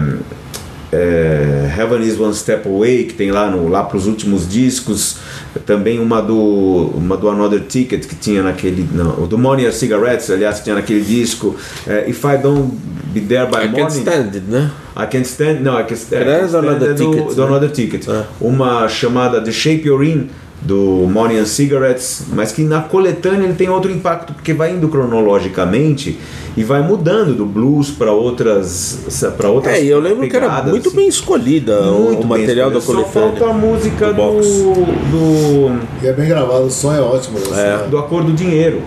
é, 0.95 1.73
Heaven 1.77 2.01
is 2.01 2.17
One 2.19 2.33
Step 2.33 2.67
Away, 2.67 3.05
que 3.05 3.13
tem 3.13 3.31
lá, 3.31 3.49
no, 3.49 3.67
lá 3.67 3.83
pros 3.83 4.07
últimos 4.07 4.47
discos, 4.47 5.17
também 5.65 5.99
uma 5.99 6.21
do, 6.21 6.91
uma 6.95 7.17
do 7.17 7.27
Another 7.29 7.61
Ticket 7.61 8.05
que 8.05 8.15
tinha 8.15 8.41
naquele. 8.41 8.87
Não, 8.93 9.27
do 9.27 9.37
Money 9.37 9.65
or 9.65 9.73
Cigarettes, 9.73 10.29
aliás, 10.29 10.59
que 10.59 10.65
tinha 10.65 10.75
naquele 10.75 11.01
disco. 11.01 11.55
É, 11.85 12.09
If 12.09 12.23
I 12.23 12.37
Don't 12.37 12.71
Be 13.13 13.21
There 13.21 13.47
by 13.49 13.65
I 13.65 13.67
Morning. 13.67 13.75
Can't 13.75 13.97
Stand 13.99 14.35
It, 14.35 14.41
né? 14.47 14.71
I 14.95 15.07
Can't 15.07 15.27
Stand, 15.27 15.59
não, 15.61 15.73
I 15.79 15.83
Can't 15.83 15.93
I 15.93 16.07
can't 16.07 16.45
stand 16.45 16.65
é 16.65 16.79
do, 16.79 16.95
ticket, 16.95 17.35
do 17.35 17.41
né? 17.41 17.47
Another 17.47 17.71
Ticket. 17.71 18.07
É. 18.07 18.23
Uma 18.39 18.87
chamada 18.87 19.41
The 19.41 19.51
Shape 19.51 19.85
You're 19.85 20.09
In 20.09 20.29
do 20.65 21.07
Money 21.07 21.37
and 21.37 21.45
Cigarettes, 21.45 22.23
mas 22.33 22.51
que 22.51 22.63
na 22.63 22.81
coletânea 22.81 23.45
ele 23.45 23.53
tem 23.53 23.69
outro 23.69 23.91
impacto, 23.91 24.33
porque 24.33 24.51
vai 24.53 24.73
indo 24.73 24.89
cronologicamente 24.89 26.19
e 26.57 26.63
vai 26.63 26.81
mudando 26.81 27.35
do 27.35 27.45
blues 27.45 27.91
para 27.91 28.11
outras 28.11 29.23
para 29.37 29.49
outras 29.49 29.75
É, 29.75 29.83
e 29.83 29.89
eu 29.89 29.99
lembro 29.99 30.21
pegadas, 30.21 30.49
que 30.49 30.59
era 30.59 30.71
muito 30.71 30.87
assim. 30.87 30.97
bem 30.97 31.07
escolhida 31.07 31.81
muito 31.83 32.23
o 32.23 32.27
material 32.27 32.71
da 32.71 32.81
coletânea. 32.81 33.11
Só 33.13 33.19
falta 33.19 33.45
a 33.45 33.53
música 33.53 34.13
do, 34.13 34.31
do, 34.41 34.73
do 35.11 35.81
E 36.01 36.07
é 36.07 36.13
bem 36.13 36.27
gravado, 36.27 36.65
o 36.65 36.71
som 36.71 36.93
é 36.93 36.99
ótimo. 36.99 37.37
Assim, 37.37 37.53
é, 37.59 37.87
do 37.87 37.97
Acordo 37.99 38.31
Dinheiro, 38.33 38.81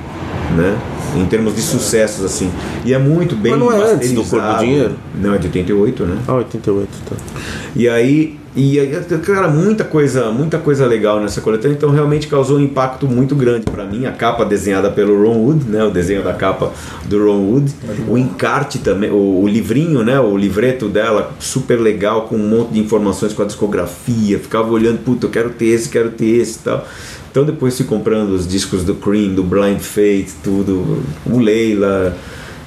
né? 0.56 0.76
Em 1.16 1.24
termos 1.26 1.54
de 1.54 1.62
sucessos, 1.62 2.24
assim. 2.24 2.50
E 2.84 2.92
é 2.92 2.98
muito 2.98 3.36
bem 3.36 3.52
Mas 3.52 3.60
não 3.60 3.72
é 3.72 3.92
antes 3.92 4.12
do 4.12 4.22
Acordo 4.22 4.52
do 4.52 4.58
Dinheiro? 4.58 4.94
Não, 5.14 5.34
é 5.34 5.38
de 5.38 5.46
88, 5.46 6.04
né? 6.04 6.18
Ah, 6.26 6.34
88, 6.34 6.88
tá. 7.08 7.16
E 7.76 7.88
aí 7.88 8.38
e, 8.58 9.18
cara, 9.24 9.46
muita 9.46 9.84
coisa, 9.84 10.32
muita 10.32 10.58
coisa 10.58 10.84
legal 10.84 11.20
nessa 11.20 11.40
coletânea, 11.40 11.76
então 11.76 11.90
realmente 11.90 12.26
causou 12.26 12.58
um 12.58 12.60
impacto 12.60 13.06
muito 13.06 13.36
grande 13.36 13.66
para 13.70 13.84
mim. 13.84 14.04
A 14.04 14.10
capa 14.10 14.44
desenhada 14.44 14.90
pelo 14.90 15.22
Ron 15.22 15.36
Wood, 15.44 15.64
né? 15.70 15.84
O 15.84 15.90
desenho 15.90 16.24
da 16.24 16.32
capa 16.32 16.72
do 17.04 17.24
Ron 17.24 17.52
Wood, 17.52 17.72
o 18.08 18.18
encarte 18.18 18.80
também, 18.80 19.12
o, 19.12 19.42
o 19.42 19.46
livrinho, 19.46 20.02
né? 20.02 20.18
O 20.18 20.36
livreto 20.36 20.88
dela, 20.88 21.32
super 21.38 21.76
legal, 21.76 22.22
com 22.22 22.34
um 22.34 22.48
monte 22.48 22.72
de 22.72 22.80
informações 22.80 23.32
com 23.32 23.42
a 23.42 23.46
discografia. 23.46 24.40
Ficava 24.40 24.72
olhando, 24.72 24.98
puta, 25.04 25.26
eu 25.26 25.30
quero 25.30 25.50
ter 25.50 25.66
esse, 25.66 25.88
quero 25.88 26.10
ter 26.10 26.26
esse 26.26 26.58
tal. 26.58 26.84
Então 27.30 27.44
depois 27.44 27.76
fui 27.76 27.86
comprando 27.86 28.30
os 28.30 28.48
discos 28.48 28.82
do 28.82 28.96
Cream, 28.96 29.34
do 29.34 29.44
Blind 29.44 29.78
Faith, 29.78 30.34
tudo, 30.42 31.00
o 31.24 31.38
Leila 31.38 32.16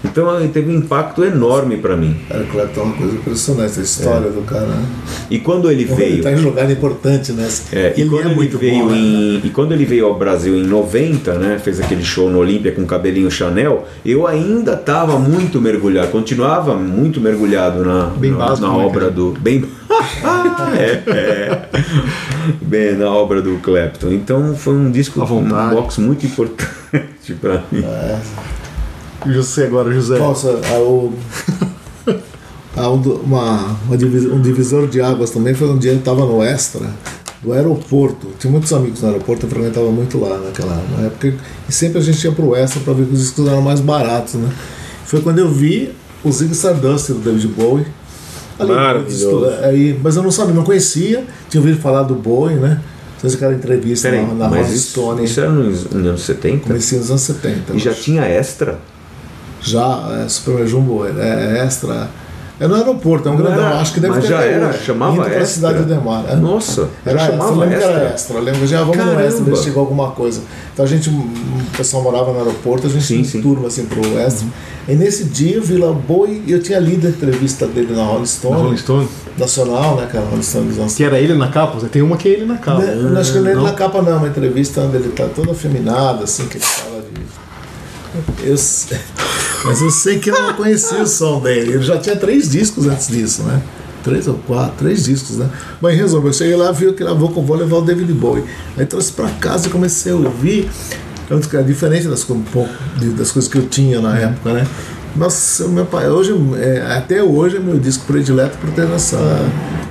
Então 0.03 0.39
ele 0.39 0.47
teve 0.49 0.71
um 0.71 0.77
impacto 0.79 1.23
enorme 1.23 1.77
para 1.77 1.95
mim. 1.95 2.15
Cara, 2.27 2.43
o 2.43 2.47
Clapton 2.47 2.81
é 2.81 2.83
uma 2.83 2.93
coisa 2.97 3.15
impressionante, 3.15 3.79
a 3.79 3.83
história 3.83 4.27
É. 4.27 4.31
do 4.31 4.41
cara. 4.41 4.65
né? 4.65 4.85
E 5.29 5.39
quando 5.39 5.69
ele 5.69 5.83
Ele 5.83 5.93
veio. 5.93 6.23
tá 6.23 6.31
em 6.31 6.37
lugar 6.41 6.69
importante, 6.71 7.31
né? 7.33 7.47
É, 7.71 7.93
e, 7.95 8.01
ele 8.01 8.09
quando 8.09 8.21
é 8.23 8.25
ele 8.25 8.35
muito 8.35 8.57
veio 8.57 8.85
bom, 8.85 8.91
né? 8.91 8.97
em, 8.97 9.41
e 9.43 9.49
quando 9.51 9.71
ele 9.73 9.85
veio 9.85 10.05
ao 10.07 10.15
Brasil 10.17 10.55
em 10.57 10.63
90, 10.65 11.33
né, 11.35 11.59
fez 11.63 11.79
aquele 11.79 12.03
show 12.03 12.29
no 12.29 12.39
Olímpia 12.39 12.71
com 12.71 12.85
cabelinho 12.85 13.29
Chanel, 13.29 13.87
eu 14.05 14.25
ainda 14.25 14.73
estava 14.73 15.19
muito 15.19 15.61
mergulhado, 15.61 16.07
continuava 16.09 16.75
muito 16.75 17.21
mergulhado 17.21 17.85
na, 17.85 18.05
Bem 18.17 18.31
na, 18.31 18.37
básico, 18.37 18.67
na 18.67 18.73
né, 18.77 18.83
obra 18.83 18.99
cara? 19.01 19.11
do. 19.11 19.31
Bem, 19.39 19.63
é, 20.77 21.11
é. 21.11 21.61
Bem, 22.61 22.95
na 22.95 23.09
obra 23.11 23.41
do 23.41 23.57
Clapton. 23.59 24.09
Então 24.11 24.55
foi 24.55 24.73
um 24.73 24.89
disco, 24.91 25.21
um 25.21 25.47
box 25.69 25.99
muito 25.99 26.25
importante 26.25 26.65
para 27.39 27.63
mim. 27.71 27.83
E 27.83 28.60
você 29.25 29.63
agora, 29.63 29.91
José? 29.93 30.17
Nossa, 30.17 30.59
há 30.71 30.79
o- 30.79 31.13
há 32.75 32.89
um 32.89 33.01
uma, 33.23 33.75
uma 33.85 33.97
divis- 33.97 34.25
um 34.31 34.41
divisor 34.41 34.87
de 34.87 35.01
águas 35.01 35.29
também 35.31 35.53
foi 35.53 35.69
um 35.69 35.77
dia 35.77 35.91
eu 35.91 35.97
estava 35.97 36.25
no 36.25 36.41
Extra 36.43 36.87
do 37.41 37.53
aeroporto. 37.53 38.27
Tinha 38.39 38.51
muitos 38.51 38.71
amigos 38.71 39.01
no 39.01 39.07
aeroporto, 39.09 39.45
eu 39.45 39.49
frequentava 39.49 39.89
muito 39.91 40.19
lá 40.19 40.37
naquela 40.37 40.75
na 40.97 41.05
época. 41.07 41.33
E 41.67 41.71
sempre 41.73 41.97
a 41.99 42.01
gente 42.01 42.23
ia 42.23 42.31
pro 42.31 42.55
Extra 42.55 42.81
para 42.81 42.93
ver 42.93 43.05
que 43.07 43.13
os 43.13 43.19
discos 43.19 43.47
eram 43.47 43.61
mais 43.61 43.79
baratos, 43.79 44.35
né? 44.35 44.49
Foi 45.05 45.21
quando 45.21 45.39
eu 45.39 45.49
vi 45.49 45.91
o 46.23 46.31
Zig 46.31 46.51
Stardust 46.51 47.09
do 47.09 47.19
David 47.19 47.47
Bowie. 47.47 47.85
Ali, 48.59 48.69
Maravilhoso. 48.71 49.47
Aí, 49.63 49.99
mas 50.03 50.15
eu 50.15 50.21
não 50.23 50.29
sabia, 50.29 50.53
não 50.53 50.63
conhecia. 50.63 51.25
Tinha 51.49 51.59
ouvido 51.61 51.79
falar 51.81 52.03
do 52.03 52.13
Bowie, 52.13 52.57
né? 52.57 52.79
Fez 53.19 53.33
aquela 53.33 53.53
entrevista 53.53 54.09
Peraí, 54.09 54.25
na, 54.25 54.33
na 54.35 54.47
Rolling 54.47 54.77
Stone. 54.77 55.23
isso 55.25 55.39
era 55.39 55.49
nos, 55.51 55.83
nos 55.85 56.05
anos 56.07 56.21
70? 56.21 56.67
Comecei 56.67 56.97
nos 56.99 57.09
anos 57.09 57.21
70. 57.21 57.73
E 57.75 57.79
já 57.79 57.89
acho. 57.91 58.01
tinha 58.01 58.23
extra? 58.23 58.79
Já, 59.61 60.23
é 60.23 60.27
Super 60.29 60.65
Jumbo, 60.67 61.05
é 61.05 61.63
extra. 61.65 62.09
É 62.59 62.67
no 62.67 62.75
aeroporto, 62.75 63.27
é 63.27 63.31
um 63.31 63.37
grandão. 63.37 63.65
era, 63.65 63.79
Acho 63.79 63.91
que 63.95 63.99
deve 63.99 64.13
mas 64.13 64.23
ter 64.23 64.29
já 64.29 64.41
era, 64.43 64.67
hoje. 64.67 64.83
chamava 64.83 65.25
extra. 65.27 65.45
cidade 65.45 65.79
de 65.79 65.85
Demar. 65.85 66.25
é. 66.29 66.35
Nossa, 66.35 66.89
Era 67.03 67.17
já 67.17 67.25
extra, 67.25 67.37
chamava 67.39 67.67
que 67.67 67.73
era 67.73 67.83
extra. 67.85 68.05
extra. 68.13 68.39
Lembro, 68.39 68.67
já 68.67 68.79
vamos 68.81 68.97
no 68.97 69.03
Caramba. 69.03 69.23
extra, 69.23 69.41
investigar 69.41 69.79
alguma 69.79 70.11
coisa. 70.11 70.41
Então 70.71 70.85
a 70.85 70.87
gente, 70.87 71.09
o 71.09 71.27
pessoal 71.75 72.03
morava 72.03 72.31
no 72.31 72.37
aeroporto, 72.37 72.85
a 72.85 72.89
gente 72.91 73.03
Sim, 73.03 73.23
sim. 73.23 73.41
turma 73.41 73.67
assim 73.67 73.85
pro 73.85 74.01
extra. 74.19 74.47
E 74.87 74.93
nesse 74.93 75.23
dia 75.23 75.55
eu 75.55 75.63
vi 75.63 75.75
lá 75.77 75.91
Boi 75.91 76.43
e 76.45 76.51
eu 76.51 76.61
tinha 76.61 76.77
lido 76.77 77.07
a 77.07 77.09
entrevista 77.09 77.65
dele 77.65 77.95
na 77.95 78.03
Rolling 78.03 78.19
Na 78.21 78.25
Stone, 78.27 78.55
Rolling 78.61 78.77
Stone? 78.77 79.07
nacional, 79.39 79.95
né, 79.95 80.07
cara? 80.11 80.25
Rolling 80.25 80.43
Stone 80.43 80.93
Que 80.95 81.03
era 81.03 81.17
ele 81.19 81.33
na 81.33 81.47
capa? 81.47 81.79
Zé? 81.79 81.87
Tem 81.87 82.03
uma 82.03 82.15
que 82.15 82.27
é 82.29 82.31
ele 82.33 82.45
na 82.45 82.57
capa. 82.57 82.79
Não, 82.83 83.19
acho 83.19 83.31
que 83.33 83.39
não 83.39 83.49
é 83.49 83.55
Não? 83.55 83.63
na 83.63 83.73
capa 83.73 84.03
não, 84.03 84.17
uma 84.17 84.27
entrevista 84.27 84.81
onde 84.81 84.97
ele 84.97 85.09
tá 85.09 85.25
todo 85.35 85.49
afeminado, 85.49 86.23
assim, 86.23 86.45
que 86.47 86.57
ele 86.57 86.63
fala 86.63 87.01
de. 87.01 87.21
Eu 88.43 88.57
Mas 89.63 89.81
eu 89.81 89.89
sei 89.91 90.19
que 90.19 90.29
eu 90.31 90.41
não 90.41 90.53
conhecia 90.53 91.01
o 91.01 91.07
som 91.07 91.39
dele. 91.39 91.73
Ele 91.73 91.83
já 91.83 91.97
tinha 91.97 92.15
três 92.15 92.49
discos 92.49 92.87
antes 92.87 93.07
disso, 93.07 93.43
né? 93.43 93.61
Três 94.03 94.27
ou 94.27 94.33
quatro, 94.35 94.73
três 94.79 95.03
discos, 95.03 95.37
né? 95.37 95.47
Mas 95.79 95.95
resumo, 95.95 96.27
eu 96.27 96.33
cheguei 96.33 96.55
lá, 96.55 96.71
vi 96.71 96.87
que 96.93 97.03
gravou 97.03 97.29
com 97.29 97.45
vou 97.45 97.55
levar 97.55 97.77
o 97.77 97.81
David 97.81 98.11
Bowie. 98.13 98.43
Aí 98.75 98.85
trouxe 98.85 99.11
pra 99.11 99.29
casa 99.29 99.67
e 99.67 99.69
comecei 99.69 100.11
a 100.11 100.15
ouvir. 100.15 100.69
É 101.29 101.35
um- 101.35 101.39
diferente 101.63 102.07
das, 102.07 102.25
das 103.15 103.31
coisas 103.31 103.47
que 103.49 103.57
eu 103.57 103.67
tinha 103.67 104.01
na 104.01 104.17
época, 104.17 104.51
né? 104.53 104.67
Nossa, 105.15 105.67
meu 105.67 105.85
pai, 105.85 106.09
hoje, 106.09 106.33
é, 106.57 106.81
até 106.97 107.21
hoje 107.21 107.57
é 107.57 107.59
meu 107.59 107.77
disco 107.77 108.05
predileto 108.05 108.57
por 108.57 108.69
ter 108.71 108.89
essa, 108.89 109.17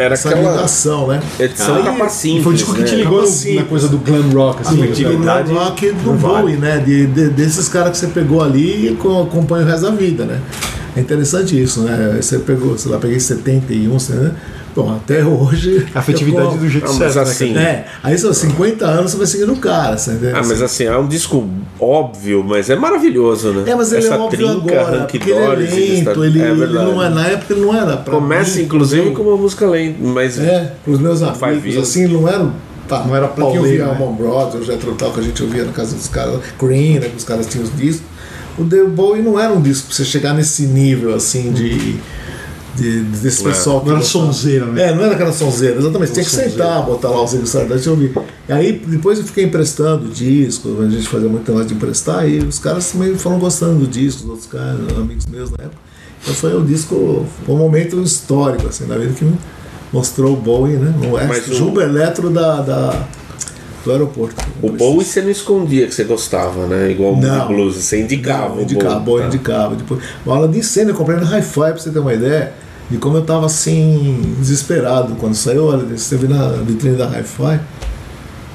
Era 0.01 0.15
essa 0.15 0.31
aquela- 0.31 0.53
ligação, 0.53 1.07
né? 1.09 1.21
Edição 1.39 1.77
Ah, 1.77 1.83
capa 1.83 2.09
simples. 2.09 2.43
foi 2.45 2.53
o 2.53 2.57
disco 2.57 2.75
que 2.75 2.85
te 2.85 2.93
né? 2.93 3.03
ligou 3.03 3.23
no- 3.23 3.55
na 3.55 3.65
coisa 3.65 3.89
do 3.89 3.99
glam 3.99 4.31
rock, 4.31 4.63
assim. 4.63 4.77
Né? 4.77 4.89
Atividade 4.89 5.53
rock 5.53 5.93
do. 5.93 6.13
Bowie, 6.15 6.57
né? 6.57 6.79
De, 6.79 7.07
de- 7.07 7.29
desses 7.29 7.69
caras 7.69 7.91
que 7.93 7.99
você 7.99 8.07
pegou 8.07 8.43
ali 8.43 8.89
e 8.89 8.97
co- 8.97 9.23
acompanha 9.23 9.65
o 9.65 9.69
resto 9.69 9.83
da 9.83 9.91
vida, 9.91 10.25
né? 10.25 10.41
É 10.97 11.01
interessante 11.01 11.61
isso, 11.61 11.83
né? 11.83 12.19
Você 12.21 12.39
pegou, 12.39 12.77
sei 12.79 12.91
lá, 12.91 12.99
peguei 12.99 13.21
71, 13.21 13.97
né? 14.11 14.33
Bom, 14.83 14.97
até 14.97 15.25
hoje. 15.25 15.87
A 15.95 15.99
afetividade 15.99 16.53
eu- 16.53 16.59
do 16.59 16.69
jeito 16.69 16.87
Ah, 16.87 16.93
mas 16.93 17.13
certo. 17.13 17.17
né, 17.17 17.23
assim- 17.33 17.55
cara? 17.55 17.67
É, 17.67 17.85
aí 18.03 18.19
são 18.19 18.33
50 18.33 18.87
anos 18.87 19.11
você 19.13 19.17
vai 19.19 19.27
seguindo 19.27 19.53
o 19.53 19.57
cara, 19.57 19.97
você 19.99 20.13
entendeu? 20.13 20.37
Ah, 20.37 20.43
mas 20.47 20.63
assim, 20.63 20.85
é 20.85 20.97
um 20.97 21.07
disco 21.07 21.49
óbvio, 21.79 22.45
mas 22.47 22.71
é 22.71 22.77
maravilhoso, 22.77 23.53
né? 23.53 23.71
É, 23.71 23.75
mas 23.75 23.93
ele 23.93 24.05
Essa 24.05 24.15
é 24.15 24.19
óbvio 24.19 24.49
trinca, 24.61 24.81
agora, 24.81 24.99
porque 25.01 25.17
ele 25.19 25.33
é 25.33 25.49
lento, 25.49 26.25
ele, 26.25 26.41
é 26.43 26.51
ele 26.51 26.67
não 26.73 27.03
é, 27.03 27.09
na 27.09 27.27
época 27.27 27.53
ele 27.55 27.61
não 27.63 27.75
era 27.75 27.97
pra 27.97 28.15
Começa, 28.15 28.59
mim, 28.59 28.65
inclusive, 28.65 29.11
com 29.11 29.23
uma 29.23 29.37
música 29.37 29.67
lenta, 29.67 29.97
mas 30.01 30.39
É, 30.39 30.73
pros 30.85 30.99
meus 31.01 31.23
amigos, 31.23 31.77
assim, 31.77 32.07
não 32.07 32.29
era. 32.29 32.51
Tá, 32.89 33.05
Não 33.07 33.15
era 33.15 33.29
pra 33.29 33.47
quem 33.47 33.59
ouvia 33.59 33.85
né? 33.85 33.91
Almond 33.93 34.21
Brothers, 34.21 34.65
o 34.65 34.67
Jethro 34.67 34.95
Tull, 34.97 35.13
que 35.13 35.21
a 35.21 35.23
gente 35.23 35.41
ouvia 35.45 35.65
na 35.65 35.71
casa 35.71 35.95
dos 35.95 36.09
caras, 36.09 36.41
Green, 36.61 36.95
né, 36.99 37.09
que 37.09 37.17
os 37.19 37.23
caras 37.23 37.47
tinham 37.47 37.63
os 37.65 37.77
discos. 37.77 38.03
O 38.59 38.65
The 38.65 38.83
Bowie 38.83 39.23
não 39.23 39.39
era 39.39 39.53
um 39.53 39.61
disco 39.61 39.87
pra 39.87 39.95
você 39.97 40.05
chegar 40.05 40.35
nesse 40.35 40.63
nível, 40.63 41.15
assim, 41.15 41.53
de. 41.53 41.97
De 42.83 43.01
desse 43.03 43.43
pessoal 43.43 43.81
que 43.81 43.89
Não 43.89 43.97
era 43.97 44.05
sonzeira, 44.05 44.67
né? 44.67 44.89
É, 44.91 44.95
não 44.95 45.05
era 45.05 45.15
aquela 45.15 45.33
sonzeira, 45.33 45.79
exatamente. 45.79 46.13
Tinha 46.13 46.25
que 46.25 46.31
sentar, 46.31 46.83
botar 46.85 47.09
lá 47.11 47.23
o 47.23 47.27
Zig 47.27 47.45
Stardust 47.45 47.87
e 47.87 47.91
ouvir. 47.91 48.13
E 48.49 48.53
aí, 48.53 48.73
depois 48.87 49.19
eu 49.19 49.25
fiquei 49.25 49.45
emprestando 49.45 50.09
discos, 50.09 50.81
a 50.81 50.89
gente 50.89 51.07
fazia 51.09 51.29
muito 51.29 51.47
negócio 51.49 51.69
de 51.69 51.75
emprestar, 51.75 52.29
e 52.29 52.39
os 52.39 52.59
caras 52.59 52.91
também 52.91 53.15
foram 53.17 53.39
gostando 53.39 53.81
do 53.81 53.87
disco, 53.87 54.25
os 54.25 54.31
outros 54.31 54.47
caras, 54.47 54.81
amigos 54.97 55.27
meus 55.27 55.51
na 55.51 55.65
época. 55.65 55.77
Então 56.23 56.35
foi 56.35 56.55
um 56.57 56.65
disco, 56.65 57.27
foi 57.47 57.55
um 57.55 57.59
momento 57.59 58.01
histórico, 58.03 58.67
assim, 58.69 58.85
na 58.87 58.97
vida 58.99 59.13
que 59.15 59.25
me 59.25 59.39
mostrou 59.93 60.35
o 60.35 60.37
Bowie, 60.37 60.77
né? 60.77 60.95
No 61.01 61.13
Mas 61.13 61.31
West, 61.31 61.49
o- 61.49 61.55
Juba 61.55 61.83
Eletro 61.83 62.29
da, 62.31 62.61
da- 62.61 63.07
do 63.85 63.91
aeroporto. 63.93 64.37
o 64.61 64.71
Bowie 64.71 65.05
você 65.05 65.23
não 65.23 65.31
escondia 65.31 65.87
que 65.87 65.95
você 65.95 66.05
gostava, 66.05 66.67
né? 66.67 66.91
Igual 66.91 67.17
Não. 67.17 67.45
o 67.47 67.49
blues, 67.49 67.77
você 67.77 68.03
indicava 68.03 68.57
o 68.59 68.63
indicava, 68.63 68.97
Bowie. 68.97 69.05
Bowie 69.07 69.23
tá? 69.23 69.29
indicava. 69.29 69.75
Depois, 69.77 70.01
uma 70.27 70.35
aula 70.37 70.49
de 70.49 70.59
incêndio, 70.59 70.91
eu 70.93 70.97
comprei 70.97 71.17
no 71.19 71.25
Hi-Fi 71.25 71.55
pra 71.73 71.79
você 71.79 71.91
ter 71.91 71.99
uma 71.99 72.13
ideia 72.13 72.53
de 72.91 72.99
como 72.99 73.17
eu 73.17 73.23
tava 73.23 73.47
assim, 73.47 74.35
desesperado. 74.39 75.15
Quando 75.17 75.35
saiu, 75.35 75.67
olha, 75.67 75.85
viu 75.85 76.29
na 76.29 76.49
vitrine 76.67 76.97
da 76.97 77.07
Hi-Fi. 77.07 77.61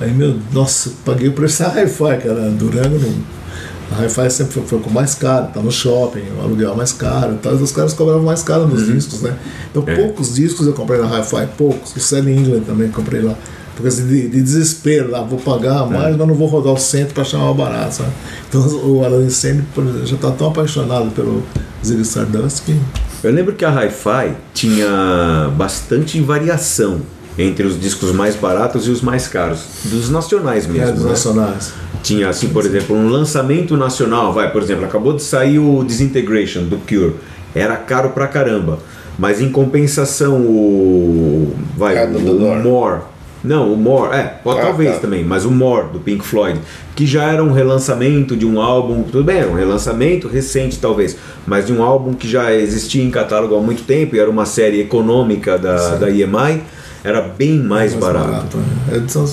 Aí, 0.01 0.11
meu, 0.11 0.35
nossa, 0.51 0.91
paguei 1.05 1.29
o 1.29 1.31
preço 1.31 1.63
da 1.63 1.69
Hi-Fi, 1.69 2.17
que 2.21 2.27
era 2.27 2.49
Durango. 2.49 2.99
Não, 2.99 3.97
a 3.97 4.01
Hi-Fi 4.01 4.29
sempre 4.29 4.53
foi, 4.53 4.63
foi 4.63 4.79
com 4.79 4.89
mais 4.89 5.15
caro, 5.15 5.47
tá 5.53 5.61
no 5.61 5.71
shopping, 5.71 6.23
o 6.37 6.41
aluguel 6.41 6.73
é 6.73 6.75
mais 6.75 6.91
caro, 6.91 7.35
tá, 7.35 7.51
os 7.51 7.71
caras 7.71 7.93
cobravam 7.93 8.23
mais 8.23 8.43
caro 8.43 8.67
nos 8.67 8.85
discos, 8.85 9.21
né? 9.21 9.37
Então, 9.71 9.83
É. 9.87 9.95
poucos 9.95 10.35
discos 10.35 10.67
eu 10.67 10.73
comprei 10.73 10.99
na 10.99 11.07
Hi-Fi, 11.07 11.47
poucos. 11.57 11.95
O 11.95 11.99
Sally 11.99 12.35
England 12.35 12.61
também 12.61 12.89
comprei 12.89 13.21
lá. 13.21 13.35
Porque 13.75 13.89
assim, 13.89 14.07
de, 14.07 14.29
de 14.29 14.41
desespero, 14.41 15.11
lá, 15.11 15.21
vou 15.21 15.37
pagar 15.37 15.85
mais, 15.85 16.15
mas 16.15 16.27
não 16.27 16.33
vou 16.33 16.47
rodar 16.47 16.73
o 16.73 16.77
centro 16.77 17.13
para 17.13 17.25
chamar 17.25 17.53
barato, 17.53 17.95
sabe? 17.95 18.09
Então 18.47 18.61
o 18.85 19.03
Alan 19.03 19.25
exemplo, 19.25 20.05
já 20.05 20.15
tá 20.15 20.31
tão 20.31 20.47
apaixonado 20.47 21.11
pelo 21.11 21.43
Ziggy 21.83 22.01
Stardust 22.03 22.63
que 22.63 22.79
Eu 23.25 23.31
lembro 23.31 23.53
que 23.53 23.65
a 23.65 23.71
Hi-Fi 23.71 24.33
tinha 24.53 25.51
bastante 25.57 26.21
variação 26.21 27.01
entre 27.35 27.65
os 27.65 27.79
discos 27.81 28.11
mais 28.11 28.35
baratos 28.35 28.87
e 28.87 28.91
os 28.91 29.01
mais 29.01 29.27
caros, 29.27 29.61
dos 29.85 30.11
nacionais 30.11 30.65
é 30.65 30.67
mesmo. 30.67 30.93
dos 30.93 31.03
né? 31.03 31.09
nacionais. 31.09 31.73
Tinha, 32.03 32.29
assim, 32.29 32.49
por 32.49 32.63
exemplo, 32.63 32.95
um 32.95 33.09
lançamento 33.09 33.75
nacional, 33.75 34.31
vai, 34.31 34.51
por 34.51 34.61
exemplo, 34.61 34.85
acabou 34.85 35.11
de 35.13 35.23
sair 35.23 35.57
o 35.57 35.83
Disintegration 35.83 36.65
do 36.65 36.77
Cure, 36.77 37.15
era 37.55 37.75
caro 37.75 38.11
pra 38.11 38.27
caramba, 38.27 38.77
mas 39.17 39.41
em 39.41 39.49
compensação 39.49 40.41
o. 40.41 41.51
Vai, 41.75 42.05
o. 42.05 42.61
More. 42.61 43.01
Não, 43.45 43.71
o 43.71 43.77
More, 43.77 44.13
é, 44.15 44.39
Ah, 44.45 44.55
talvez 44.61 44.95
tá. 44.95 44.99
também, 44.99 45.23
mas 45.23 45.45
o 45.45 45.51
More 45.51 45.87
do 45.93 45.99
Pink 45.99 46.25
Floyd, 46.25 46.59
que 46.95 47.05
já 47.05 47.23
era 47.31 47.43
um 47.43 47.51
relançamento 47.51 48.35
de 48.35 48.45
um 48.45 48.59
álbum, 48.61 49.03
tudo 49.03 49.23
bem, 49.23 49.37
era 49.37 49.49
um 49.49 49.55
relançamento 49.55 50.27
recente 50.27 50.77
talvez, 50.79 51.15
mas 51.45 51.67
de 51.67 51.73
um 51.73 51.83
álbum 51.83 52.13
que 52.13 52.27
já 52.27 52.53
existia 52.53 53.03
em 53.03 53.11
catálogo 53.11 53.55
há 53.55 53.59
muito 53.61 53.83
tempo 53.83 54.15
e 54.15 54.19
era 54.19 54.29
uma 54.29 54.45
série 54.45 54.81
econômica 54.81 55.57
da, 55.57 55.95
da 55.95 56.09
EMI, 56.09 56.61
era 57.03 57.21
bem 57.21 57.59
mais, 57.59 57.93
barato. 57.93 58.57
né? 58.57 59.01
É, 59.05 59.07
só- 59.07 59.25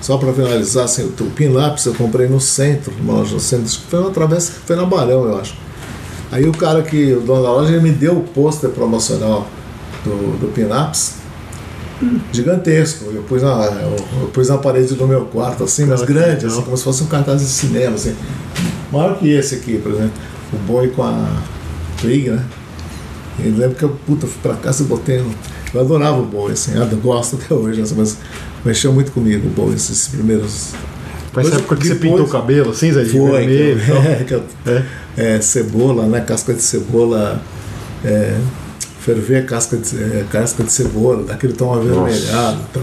só 0.00 0.16
para 0.16 0.32
finalizar, 0.32 0.84
assim, 0.84 1.04
o 1.06 1.08
Tupin 1.08 1.48
Lápis 1.48 1.84
eu 1.86 1.94
comprei 1.94 2.28
no 2.28 2.40
centro, 2.40 2.92
numa 3.00 3.14
loja 3.18 3.34
no 3.34 3.40
centro, 3.40 3.66
foi 3.88 3.98
uma 4.00 4.10
travessa, 4.10 4.52
foi 4.64 4.76
na 4.76 4.84
Barão, 4.84 5.24
eu 5.24 5.38
acho. 5.38 5.54
Aí 6.30 6.46
o 6.46 6.52
cara 6.52 6.82
que, 6.82 7.14
o 7.14 7.20
dono 7.20 7.42
da 7.42 7.50
loja, 7.50 7.72
ele 7.72 7.80
me 7.82 7.90
deu 7.90 8.12
o 8.18 8.22
pôster 8.22 8.70
promocional 8.70 9.46
do, 10.04 10.38
do 10.38 10.52
Pinaps, 10.52 11.14
gigantesco. 12.32 13.06
Eu 13.12 13.22
pus, 13.22 13.42
na, 13.42 13.48
eu, 13.48 13.96
eu 14.22 14.28
pus 14.28 14.48
na 14.48 14.58
parede 14.58 14.94
do 14.94 15.06
meu 15.06 15.24
quarto, 15.26 15.64
assim, 15.64 15.84
mas 15.84 16.02
grande, 16.02 16.46
assim, 16.46 16.62
como 16.62 16.76
se 16.76 16.84
fosse 16.84 17.02
um 17.02 17.06
cartaz 17.06 17.40
de 17.40 17.46
cinema, 17.46 17.94
assim. 17.96 18.14
Maior 18.92 19.18
que 19.18 19.28
esse 19.30 19.56
aqui, 19.56 19.78
por 19.78 19.92
exemplo. 19.92 20.12
O 20.52 20.56
boi 20.58 20.88
com 20.88 21.02
a 21.02 21.42
Twig, 22.00 22.30
né? 22.30 22.42
Eu 23.44 23.52
lembro 23.56 23.76
que 23.76 23.82
eu, 23.84 23.90
puta, 24.06 24.26
fui 24.26 24.38
pra 24.42 24.54
casa 24.54 24.82
e 24.82 24.86
botei. 24.86 25.22
Eu 25.74 25.80
adorava 25.80 26.18
o 26.18 26.24
boi, 26.24 26.52
assim, 26.52 26.72
eu 26.74 26.86
gosto 26.98 27.36
até 27.36 27.54
hoje, 27.54 27.82
assim, 27.82 27.94
mas 27.96 28.16
mexeu 28.64 28.92
muito 28.92 29.12
comigo 29.12 29.46
o 29.46 29.50
boi, 29.50 29.74
esses 29.74 30.08
primeiros. 30.08 30.70
Foi 31.32 31.42
essa 31.44 31.56
época 31.56 31.76
que 31.76 31.86
você 31.86 31.94
pintou 31.96 32.24
o 32.24 32.28
cabelo, 32.28 32.70
assim, 32.70 32.90
Zé, 32.90 33.02
de 33.04 33.10
Foi, 33.10 33.30
vermelho 33.46 33.80
que, 33.84 33.92
é, 33.92 34.24
que 34.26 34.34
eu- 34.34 34.42
É. 34.66 35.36
é, 35.36 35.40
cebola, 35.42 36.06
né? 36.06 36.20
Casca 36.20 36.54
de 36.54 36.62
cebola. 36.62 37.40
É, 38.04 38.38
ferver 39.14 39.46
casca 39.46 39.76
de, 39.76 39.96
é, 39.96 40.24
casca 40.30 40.62
de 40.62 40.70
cebola, 40.72 41.22
daquele 41.24 41.52
tom 41.54 41.72
avermelhado. 41.74 42.58
Então, 42.70 42.82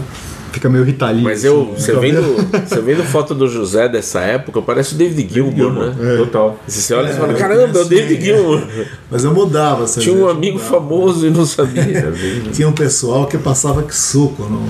Fica 0.52 0.70
meio 0.70 0.84
ritalino. 0.84 1.22
Mas 1.24 1.44
eu, 1.44 1.72
assim, 1.76 1.82
você 1.82 1.92
né? 1.92 1.98
vendo, 2.00 2.22
você 2.66 2.80
vendo 2.80 3.04
foto 3.04 3.34
do 3.34 3.46
José 3.46 3.90
dessa 3.90 4.20
época, 4.20 4.62
parece 4.62 4.94
o 4.94 4.96
David 4.96 5.30
Gilmour, 5.30 5.70
né? 5.70 6.16
Total. 6.16 6.58
Se 6.66 6.80
você 6.80 6.94
olha 6.94 7.08
e 7.08 7.10
É, 7.10 7.14
fala, 7.14 7.32
eu 7.34 7.36
caramba, 7.36 7.60
é 7.62 7.66
o 7.66 7.72
conheço 7.72 7.88
David 7.90 8.14
ele. 8.14 8.24
Gilmour. 8.24 8.62
Mas 9.10 9.22
eu 9.24 9.34
mudava. 9.34 9.86
você 9.86 10.00
Tinha 10.00 10.14
um 10.14 10.26
amigo 10.26 10.56
mudava. 10.56 10.74
famoso 10.80 11.26
e 11.26 11.30
não 11.30 11.44
sabia. 11.44 12.10
Tinha 12.54 12.66
um 12.66 12.72
pessoal 12.72 13.26
que 13.26 13.36
passava 13.36 13.82
que 13.82 13.94
suco 13.94 14.44
no, 14.44 14.66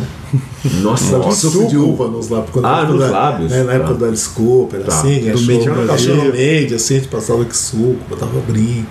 Nossa, 0.82 1.18
Passava 1.18 1.32
suco, 1.32 1.68
de 1.68 1.76
uva 1.76 2.08
nos 2.08 2.30
lábios. 2.30 2.50
Quando 2.50 2.64
Ah, 2.64 2.68
na 2.70 2.78
época 2.78 2.92
nos 2.94 3.00
da- 3.02 3.10
lábios. 3.12 3.50
né, 3.52 3.62
na 3.62 3.72
época 3.74 3.92
Tá. 3.92 3.94
do 3.98 4.04
Alice 4.06 4.28
Cooper, 4.30 4.80
Tá. 4.80 4.88
assim, 4.88 5.20
Do 5.20 5.92
achou, 5.92 6.16
no 6.16 6.24
Made, 6.24 6.74
assim, 6.74 6.94
a 6.96 6.98
gente 6.98 7.08
passava 7.08 7.44
que 7.44 7.56
suco, 7.56 7.96
botava 8.10 8.40
brinco. 8.48 8.90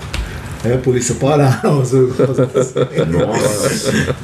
Aí 0.66 0.74
a 0.74 0.78
polícia 0.78 1.16
parava. 1.16 1.82
assim. 1.82 2.08
Nossa. 3.12 4.16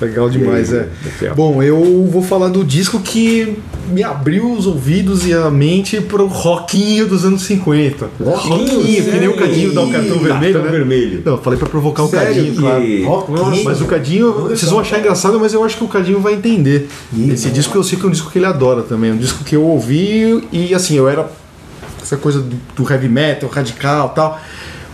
Legal 0.00 0.28
demais, 0.28 0.72
é. 0.72 0.88
Bom, 1.36 1.62
eu 1.62 2.08
vou 2.10 2.22
falar 2.22 2.48
do 2.48 2.64
disco 2.64 2.98
que 2.98 3.56
me 3.88 4.02
abriu 4.02 4.50
os 4.52 4.66
ouvidos 4.66 5.24
e 5.26 5.32
a 5.32 5.48
mente 5.48 6.00
pro 6.00 6.26
rockinho 6.26 7.06
dos 7.06 7.24
anos 7.24 7.42
50. 7.42 8.08
Rockinho, 8.20 9.04
que 9.04 9.10
nem 9.18 9.28
o 9.28 9.36
Cadinho 9.36 9.72
dá 9.72 9.82
o 9.82 9.92
cartão 9.92 10.18
vermelho, 10.18 10.52
Cartão 10.54 10.62
né? 10.62 10.70
vermelho. 10.78 11.22
Não, 11.24 11.32
eu 11.34 11.38
falei 11.38 11.56
pra 11.58 11.68
provocar 11.68 12.02
o 12.02 12.08
Sério 12.08 12.34
Cadinho, 12.34 12.52
que- 12.54 12.60
claro. 12.60 13.04
Rockinho? 13.04 13.64
Mas 13.64 13.80
o 13.80 13.84
Cadinho, 13.84 14.32
vocês 14.32 14.68
vão 14.70 14.80
achar 14.80 14.98
engraçado, 14.98 15.38
mas 15.38 15.54
eu 15.54 15.62
acho 15.62 15.76
que 15.76 15.84
o 15.84 15.88
Cadinho 15.88 16.18
vai 16.20 16.34
entender. 16.34 16.88
Esse 17.30 17.50
disco 17.50 17.78
eu 17.78 17.84
sei 17.84 17.96
que 17.96 18.04
é 18.04 18.08
um 18.08 18.12
disco 18.12 18.28
que 18.30 18.38
ele 18.38 18.46
adora 18.46 18.82
também. 18.82 19.12
Um 19.12 19.18
disco 19.18 19.44
que 19.44 19.54
eu 19.54 19.62
ouvi 19.62 20.42
e 20.50 20.74
assim, 20.74 20.96
eu 20.96 21.08
era 21.08 21.30
essa 22.02 22.16
coisa 22.16 22.40
do, 22.40 22.56
do 22.74 22.92
heavy 22.92 23.08
metal, 23.08 23.48
radical 23.48 24.10
e 24.12 24.16
tal. 24.16 24.40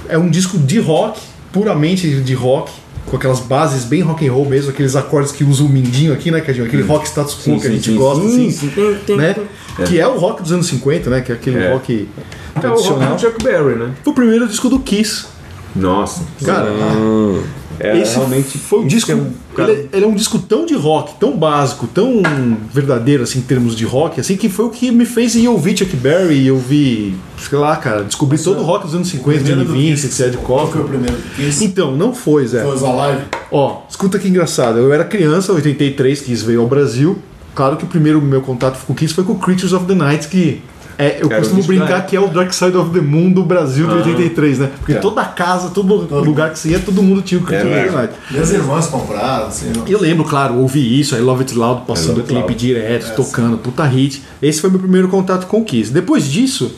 É 0.09 0.16
um 0.18 0.28
disco 0.28 0.59
de 0.59 0.78
rock, 0.80 1.20
puramente 1.52 2.09
de 2.20 2.34
rock, 2.34 2.70
com 3.06 3.16
aquelas 3.16 3.40
bases 3.40 3.84
bem 3.84 4.02
rock 4.02 4.26
and 4.26 4.32
roll 4.32 4.44
mesmo, 4.46 4.70
aqueles 4.70 4.94
acordes 4.96 5.32
que 5.32 5.42
usa 5.44 5.62
o 5.62 5.68
mindinho 5.68 6.12
aqui, 6.12 6.30
né, 6.30 6.40
Cadinho? 6.40 6.66
Aquele 6.66 6.82
rock 6.82 7.06
status 7.06 7.34
quo 7.34 7.54
Sim, 7.54 7.59
que 7.59 7.66
a 7.66 7.70
gente 7.70 7.90
sim, 7.90 7.96
gosta, 7.96 8.22
sim, 8.28 8.48
assim, 8.48 8.70
sim. 9.06 9.16
né? 9.16 9.34
Que 9.86 9.98
é 9.98 10.06
o 10.06 10.18
rock 10.18 10.42
dos 10.42 10.52
anos 10.52 10.66
50, 10.66 11.09
né? 11.11 11.20
Que 11.20 11.32
é 11.32 11.34
aquele 11.34 11.59
É. 11.59 11.72
rock 11.72 11.92
É 12.54 12.59
o 12.59 12.61
rock 12.61 12.61
tradicional. 12.61 13.14
do 13.14 13.20
Chuck 13.20 13.42
Berry, 13.44 13.76
né? 13.76 13.92
Foi 14.04 14.12
o 14.12 14.14
primeiro 14.16 14.46
disco 14.48 14.68
do 14.68 14.78
Kiss. 14.80 15.24
Nossa. 15.76 16.22
Cara, 16.44 16.70
É, 17.81 17.99
esse 17.99 18.16
realmente 18.16 18.59
foi 18.59 18.81
o 18.81 18.87
isso 18.87 18.89
disco. 18.97 19.12
é 19.12 19.14
um 19.14 19.31
cara- 19.55 19.70
ele, 19.72 19.89
ele 19.93 20.05
é 20.05 20.09
um 20.09 20.14
disco 20.14 20.39
tão 20.39 20.66
de 20.66 20.74
rock, 20.74 21.14
tão 21.20 21.37
básico, 21.37 21.87
tão 21.87 22.22
verdadeiro 22.72 23.22
assim, 23.22 23.39
em 23.39 23.43
termos 23.43 23.76
de 23.76 23.85
rock, 23.85 24.20
assim, 24.20 24.37
que 24.37 24.49
foi 24.49 24.64
o 24.66 24.70
que 24.70 24.91
me 24.91 25.05
fez 25.05 25.35
ir 25.35 25.49
ouvir 25.49 25.76
Chuck 25.79 25.95
Berry 25.97 26.45
e 26.45 26.51
ouvir, 26.51 27.14
sei 27.39 27.59
lá, 27.59 27.76
cara, 27.76 28.03
descobri 28.05 28.39
todo 28.39 28.61
o 28.61 28.64
rock 28.64 28.87
dos 28.87 28.95
anos 28.95 29.09
50, 29.09 29.45
Johnny 29.45 29.64
Vincent, 29.64 30.18
Ed 30.26 30.37
Qual 30.39 30.66
foi 30.66 30.81
Cocker. 30.81 30.85
o 30.85 30.89
primeiro 30.89 31.16
Kiss? 31.37 31.64
Então, 31.64 31.95
não 31.97 32.14
foi, 32.14 32.47
Zé. 32.47 32.62
Foi 32.62 32.74
os 32.74 32.83
Alive? 32.85 33.22
Ó, 33.51 33.83
escuta 33.89 34.18
que 34.18 34.29
engraçado. 34.29 34.79
Eu 34.79 34.93
era 34.93 35.05
criança, 35.05 35.53
83, 35.53 36.20
Kiss 36.20 36.45
veio 36.45 36.61
ao 36.61 36.66
Brasil. 36.66 37.18
Claro 37.55 37.76
que 37.76 37.85
o 37.85 37.89
primeiro 37.89 38.20
meu 38.22 38.41
contato 38.41 38.79
com 38.87 38.93
o 38.93 38.97
Kiss 38.97 39.12
foi 39.14 39.24
com 39.24 39.33
o 39.33 39.39
Creatures 39.39 39.72
of 39.72 39.87
the 39.87 39.95
Night, 39.95 40.29
que 40.29 40.61
é, 40.99 41.18
eu 41.22 41.26
Era 41.30 41.36
o 41.36 41.38
costumo 41.38 41.62
brincar 41.62 42.05
que 42.07 42.16
é 42.16 42.20
o 42.20 42.26
Dark 42.26 42.53
Side 42.53 42.76
of 42.76 42.90
the 42.90 43.01
Moon 43.01 43.30
do 43.30 43.44
Brasil 43.44 43.86
de 43.86 43.94
83, 43.94 44.59
né? 44.59 44.70
Porque 44.78 44.92
É. 44.92 44.96
toda 44.96 45.24
casa, 45.24 45.70
todo 45.70 45.94
lugar 46.24 46.51
que 46.51 46.59
você 46.59 46.70
ia, 46.70 46.78
todo 46.80 47.01
mundo 47.03 47.22
tinha 47.22 47.40
o 47.40 47.44
Creatures 47.44 47.72
É 47.72 47.80
of 47.84 47.90
the 47.90 47.96
Night. 47.96 48.14
Minhas 48.30 48.51
irmãs 48.51 48.86
compraram, 48.88 49.46
assim. 49.46 49.70
não- 49.74 49.86
E 49.86 49.92
eu 49.92 50.01
lembro, 50.01 50.24
claro, 50.24 50.57
ouvi 50.57 50.99
isso, 51.01 51.14
I 51.16 51.20
Love 51.20 51.42
It 51.42 51.55
Loud 51.55 51.82
passando 51.86 52.18
o 52.20 52.24
clipe 52.24 52.55
direto, 52.55 53.14
tocando, 53.14 53.57
puta 53.59 53.84
hit. 53.84 54.22
Esse 54.42 54.61
foi 54.61 54.70
meu 54.70 54.80
primeiro 54.80 55.09
contato 55.09 55.46
com 55.46 55.61
o 55.61 55.64
Kiss. 55.64 55.92
Depois 55.92 56.24
disso, 56.28 56.72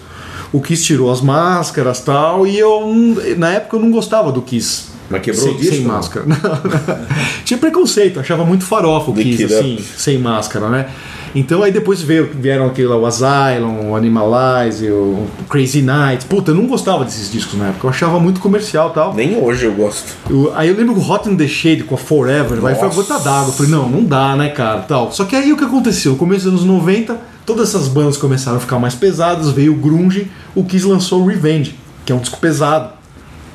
o 0.53 0.61
Kiss 0.61 0.85
tirou 0.85 1.11
as 1.11 1.21
máscaras 1.23 2.01
e 2.01 2.05
tal, 2.05 2.47
e 2.47 2.59
eu, 2.59 2.93
na 3.39 3.51
época 3.53 3.77
eu 3.77 3.81
não 3.81 3.91
gostava 3.91 4.31
do 4.31 4.43
Kiss. 4.43 4.91
Mas 5.09 5.23
quebrou 5.23 5.45
sem, 5.45 5.55
o 5.55 5.59
disco? 5.59 5.75
sem 5.77 5.85
máscara. 5.85 6.25
Não, 6.27 6.37
não. 6.39 7.07
Tinha 7.45 7.59
preconceito, 7.59 8.21
achava 8.21 8.45
muito 8.45 8.65
farofa 8.65 9.11
o 9.11 9.15
Kiss, 9.15 9.43
it 9.43 9.55
assim, 9.55 9.79
sem 9.97 10.19
máscara, 10.19 10.69
né? 10.69 10.87
Então 11.35 11.63
aí 11.63 11.71
depois 11.71 12.03
veio, 12.03 12.29
vieram 12.35 12.67
aquele 12.67 12.89
lá, 12.89 12.97
o 12.97 13.07
Asylum, 13.07 13.91
o 13.91 13.97
Animalize, 13.97 14.91
o 14.91 15.27
Crazy 15.49 15.81
Night. 15.83 16.27
Puta, 16.27 16.51
eu 16.51 16.55
não 16.57 16.67
gostava 16.67 17.05
desses 17.05 17.31
discos 17.31 17.59
na 17.59 17.69
época, 17.69 17.87
eu 17.87 17.91
achava 17.91 18.19
muito 18.19 18.41
comercial 18.41 18.91
e 18.91 18.95
tal. 18.95 19.15
Nem 19.15 19.37
hoje 19.37 19.67
eu 19.67 19.73
gosto. 19.73 20.13
Eu- 20.29 20.53
aí 20.57 20.69
eu 20.69 20.77
lembro 20.77 20.95
o 20.95 21.11
Hot 21.11 21.29
in 21.29 21.37
the 21.37 21.47
Shade 21.47 21.85
com 21.85 21.95
a 21.95 21.99
Forever, 21.99 22.59
vai 22.61 22.75
foi 22.75 22.89
a 22.89 22.91
gota 22.91 23.19
d'água. 23.19 23.49
Eu 23.49 23.53
falei, 23.53 23.71
não, 23.73 23.89
não 23.89 24.05
dá, 24.05 24.35
né, 24.35 24.49
cara? 24.49 24.81
Tal. 24.81 25.13
Só 25.13 25.25
que 25.25 25.37
aí 25.37 25.53
o 25.53 25.57
que 25.57 25.65
aconteceu? 25.65 26.13
No 26.13 26.19
começo 26.19 26.51
dos 26.51 26.63
anos 26.63 26.65
90, 26.65 27.17
todas 27.47 27.69
essas 27.69 27.87
bandas 27.89 28.17
começaram 28.17 28.57
a 28.57 28.61
ficar 28.61 28.79
mais 28.79 28.95
pesadas, 28.95 29.51
veio 29.53 29.73
o 29.73 29.77
Grunge, 29.77 30.31
o 30.55 30.65
Kiss 30.65 30.85
lançou 30.87 31.23
o 31.23 31.27
Revenge, 31.27 31.77
que 32.05 32.13
é 32.13 32.15
um 32.15 32.19
disco 32.19 32.39
pesado. 32.39 32.91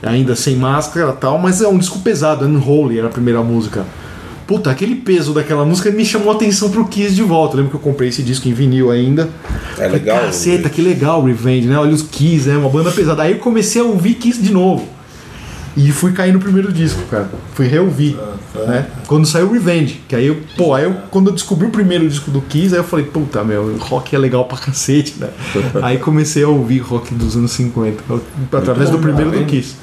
Ainda 0.03 0.36
sem 0.36 0.55
máscara 0.55 1.09
e 1.11 1.13
tal, 1.13 1.38
mas 1.39 1.61
é 1.61 1.67
um 1.67 1.78
disco 1.78 1.99
pesado, 1.99 2.45
Unholy 2.45 2.99
era 2.99 3.07
a 3.07 3.11
primeira 3.11 3.41
música. 3.41 3.86
Puta, 4.48 4.70
aquele 4.70 4.96
peso 4.96 5.34
daquela 5.34 5.66
música 5.66 5.89
me 5.89 6.06
chamou 6.06 6.32
a 6.32 6.36
atenção 6.36 6.70
pro 6.70 6.86
Kiss 6.86 7.16
de 7.16 7.24
volta. 7.24 7.54
Eu 7.54 7.58
lembro 7.58 7.72
que 7.72 7.78
eu 7.78 7.91
comprei 7.91 8.10
esse 8.10 8.22
disco 8.22 8.48
em 8.48 8.54
vinil 8.54 8.91
ainda. 8.91 9.28
É 9.74 9.76
Falei, 9.76 9.91
legal. 9.91 10.20
Caceta, 10.20 10.70
que 10.70 10.82
legal 10.82 11.22
o 11.22 11.26
Revenge, 11.26 11.68
né? 11.68 11.78
Olha 11.78 11.93
os 11.93 12.04
Kiss, 12.04 12.48
né? 12.48 12.56
Uma 12.56 12.70
banda 12.70 12.91
pesada. 12.91 13.24
Aí 13.24 13.32
eu 13.34 13.39
comecei 13.39 13.82
a 13.82 13.86
ouvir 13.86 14.14
Kiss 14.16 14.41
de 14.41 14.54
novo. 14.54 14.88
E 15.78 15.91
fui 15.91 16.14
cair 16.14 16.32
no 16.32 16.39
primeiro 16.39 16.72
disco, 16.72 17.02
cara. 17.10 17.30
Fui 17.54 17.68
reouvir, 17.68 18.18
né? 18.68 18.86
Quando 19.08 19.28
saiu 19.28 19.48
o 19.48 19.52
Revenge. 19.52 20.02
Que 20.08 20.16
aí 20.16 20.28
eu, 20.28 20.38
pô, 20.56 20.74
aí 20.74 20.86
eu, 20.86 20.96
quando 21.12 21.28
eu 21.28 21.34
descobri 21.34 21.68
o 21.68 21.70
primeiro 21.70 22.08
disco 22.08 22.32
do 22.32 22.39
Kiss, 22.41 22.74
aí 22.74 22.80
eu 22.80 22.84
falei, 22.84 23.06
puta, 23.06 23.43
meu, 23.43 23.76
rock 23.80 24.16
é 24.16 24.20
legal 24.20 24.46
pra 24.46 24.58
cacete, 24.58 25.16
né? 25.20 25.30
aí 25.84 25.98
comecei 25.98 26.43
a 26.43 26.48
ouvir 26.48 26.80
rock 26.80 27.14
dos 27.14 27.36
anos 27.36 27.52
50, 27.52 28.04
através 28.54 28.89
do 28.89 29.00
primeiro 29.00 29.32
do 29.32 29.43
Kiss. 29.46 29.76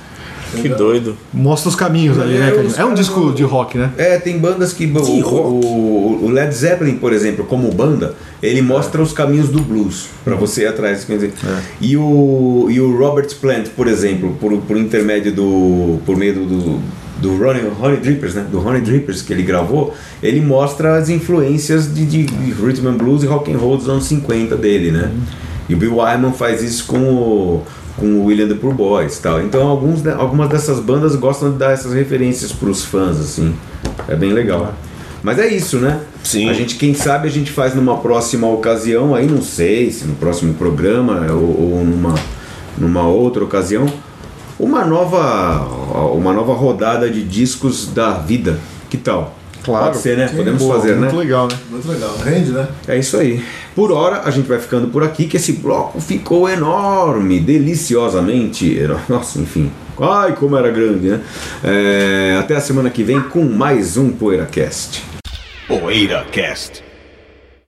Que 0.61 0.69
doido. 0.69 1.17
Mostra 1.33 1.69
os 1.69 1.77
caminhos 1.77 2.19
ali, 2.19 2.35
né? 2.35 2.49
É, 2.49 2.53
cara? 2.53 2.69
É 2.79 2.85
um 2.85 2.95
disco 2.95 3.33
de 3.33 3.43
rock, 3.43 3.79
né? 3.79 3.91
É, 3.97 4.19
tem 4.19 4.39
bandas 4.39 4.73
que. 4.73 4.87
O, 4.87 5.01
o, 5.01 6.25
o 6.25 6.31
Led 6.31 6.55
Zeppelin, 6.55 6.97
por 6.97 7.13
exemplo, 7.13 7.45
como 7.45 7.71
banda, 7.73 8.15
ele 8.43 8.61
mostra 8.61 9.01
os 9.01 9.13
caminhos 9.13 9.49
do 9.49 9.61
blues 9.61 10.07
pra 10.25 10.35
você 10.35 10.63
ir 10.63 10.67
atrás. 10.67 11.05
Quer 11.05 11.15
dizer, 11.15 11.33
e, 11.81 11.97
o, 11.97 12.67
e 12.71 12.81
o 12.81 12.97
Robert 12.97 13.29
Plant, 13.41 13.69
por 13.77 13.87
exemplo, 13.87 14.37
por, 14.41 14.57
por 14.59 14.77
intermédio 14.77 15.33
do. 15.33 15.99
por 16.05 16.17
meio 16.17 16.35
do. 16.35 16.47
do 16.47 17.03
do 17.23 17.37
Ronnie, 17.37 17.63
Honey 17.81 17.99
Drippers, 17.99 18.35
né? 18.35 18.45
Do 18.51 18.59
Honey 18.59 18.81
Drippers 18.81 19.23
que 19.23 19.33
ele 19.33 19.45
gravou, 19.45 19.95
ele 20.21 20.41
mostra 20.41 20.97
as 20.97 21.09
influências 21.09 21.95
de, 21.95 22.05
de, 22.05 22.25
de 22.25 22.51
rhythm 22.51 22.89
and 22.89 22.95
blues 22.95 23.23
e 23.23 23.27
rock 23.27 23.53
and 23.53 23.59
roll 23.59 23.77
dos 23.77 23.89
anos 23.89 24.07
50 24.07 24.57
dele, 24.57 24.91
né? 24.91 25.09
E 25.69 25.75
o 25.75 25.77
Bill 25.77 25.99
Wyman 25.99 26.33
faz 26.33 26.63
isso 26.63 26.85
com 26.87 26.99
o, 26.99 27.63
com 27.97 28.07
o 28.07 28.25
William 28.25 28.49
the 28.49 28.55
Poor 28.55 28.73
Boys 28.73 29.19
e 29.19 29.23
tal. 29.23 29.43
Então 29.43 29.67
alguns, 29.67 30.07
algumas 30.07 30.49
dessas 30.49 30.81
bandas 30.81 31.15
gostam 31.17 31.53
de 31.53 31.59
dar 31.59 31.73
essas 31.73 31.93
referências 31.93 32.53
pros 32.53 32.85
fãs, 32.85 33.19
assim. 33.19 33.55
É 34.09 34.17
bem 34.17 34.33
legal. 34.33 34.75
Mas 35.23 35.39
é 35.39 35.47
isso, 35.49 35.79
né? 35.79 36.01
Sim. 36.25 36.49
A 36.49 36.53
gente, 36.53 36.77
quem 36.77 36.95
sabe, 36.95 37.29
a 37.29 37.31
gente 37.31 37.51
faz 37.51 37.75
numa 37.75 37.99
próxima 37.99 38.49
ocasião, 38.49 39.15
aí 39.15 39.27
não 39.27 39.41
sei 39.41 39.91
se 39.91 40.05
no 40.05 40.15
próximo 40.15 40.55
programa 40.55 41.27
ou, 41.31 41.77
ou 41.77 41.85
numa, 41.85 42.15
numa 42.77 43.07
outra 43.07 43.45
ocasião, 43.45 43.87
uma 44.59 44.85
nova, 44.85 45.65
uma 46.15 46.33
nova 46.33 46.55
rodada 46.55 47.09
de 47.09 47.23
discos 47.23 47.87
da 47.87 48.13
vida. 48.13 48.59
Que 48.91 48.97
tal? 48.97 49.37
Claro. 49.65 49.87
Pode 49.87 49.99
ser, 49.99 50.17
né? 50.17 50.29
Sim, 50.29 50.37
Podemos 50.37 50.63
boa, 50.63 50.77
fazer, 50.77 50.97
Muito 50.97 51.15
né? 51.15 51.19
legal, 51.21 51.49
né? 51.49 51.57
Muito 51.71 51.89
legal. 51.89 52.17
Rende, 52.25 52.51
né? 52.51 52.69
É 52.89 52.99
isso 52.99 53.17
aí. 53.17 53.43
Por 53.75 53.93
hora, 53.93 54.23
a 54.25 54.31
gente 54.31 54.49
vai 54.49 54.59
ficando 54.59 54.89
por 54.89 55.03
aqui, 55.03 55.27
que 55.27 55.37
esse 55.37 55.53
bloco 55.53 56.01
ficou 56.01 56.49
enorme, 56.49 57.41
deliciosamente. 57.41 58.79
Nossa, 59.09 59.39
enfim. 59.39 59.71
Ai, 60.01 60.35
como 60.35 60.57
era 60.57 60.71
grande, 60.71 61.09
né? 61.09 61.21
É, 61.63 62.37
até 62.39 62.57
a 62.57 62.61
semana 62.61 62.91
que 62.91 63.03
vem 63.05 63.21
com 63.21 63.45
mais 63.45 63.97
um 63.97 64.11
PoeiraCast. 64.11 65.03
PoeiraCast. 65.69 66.83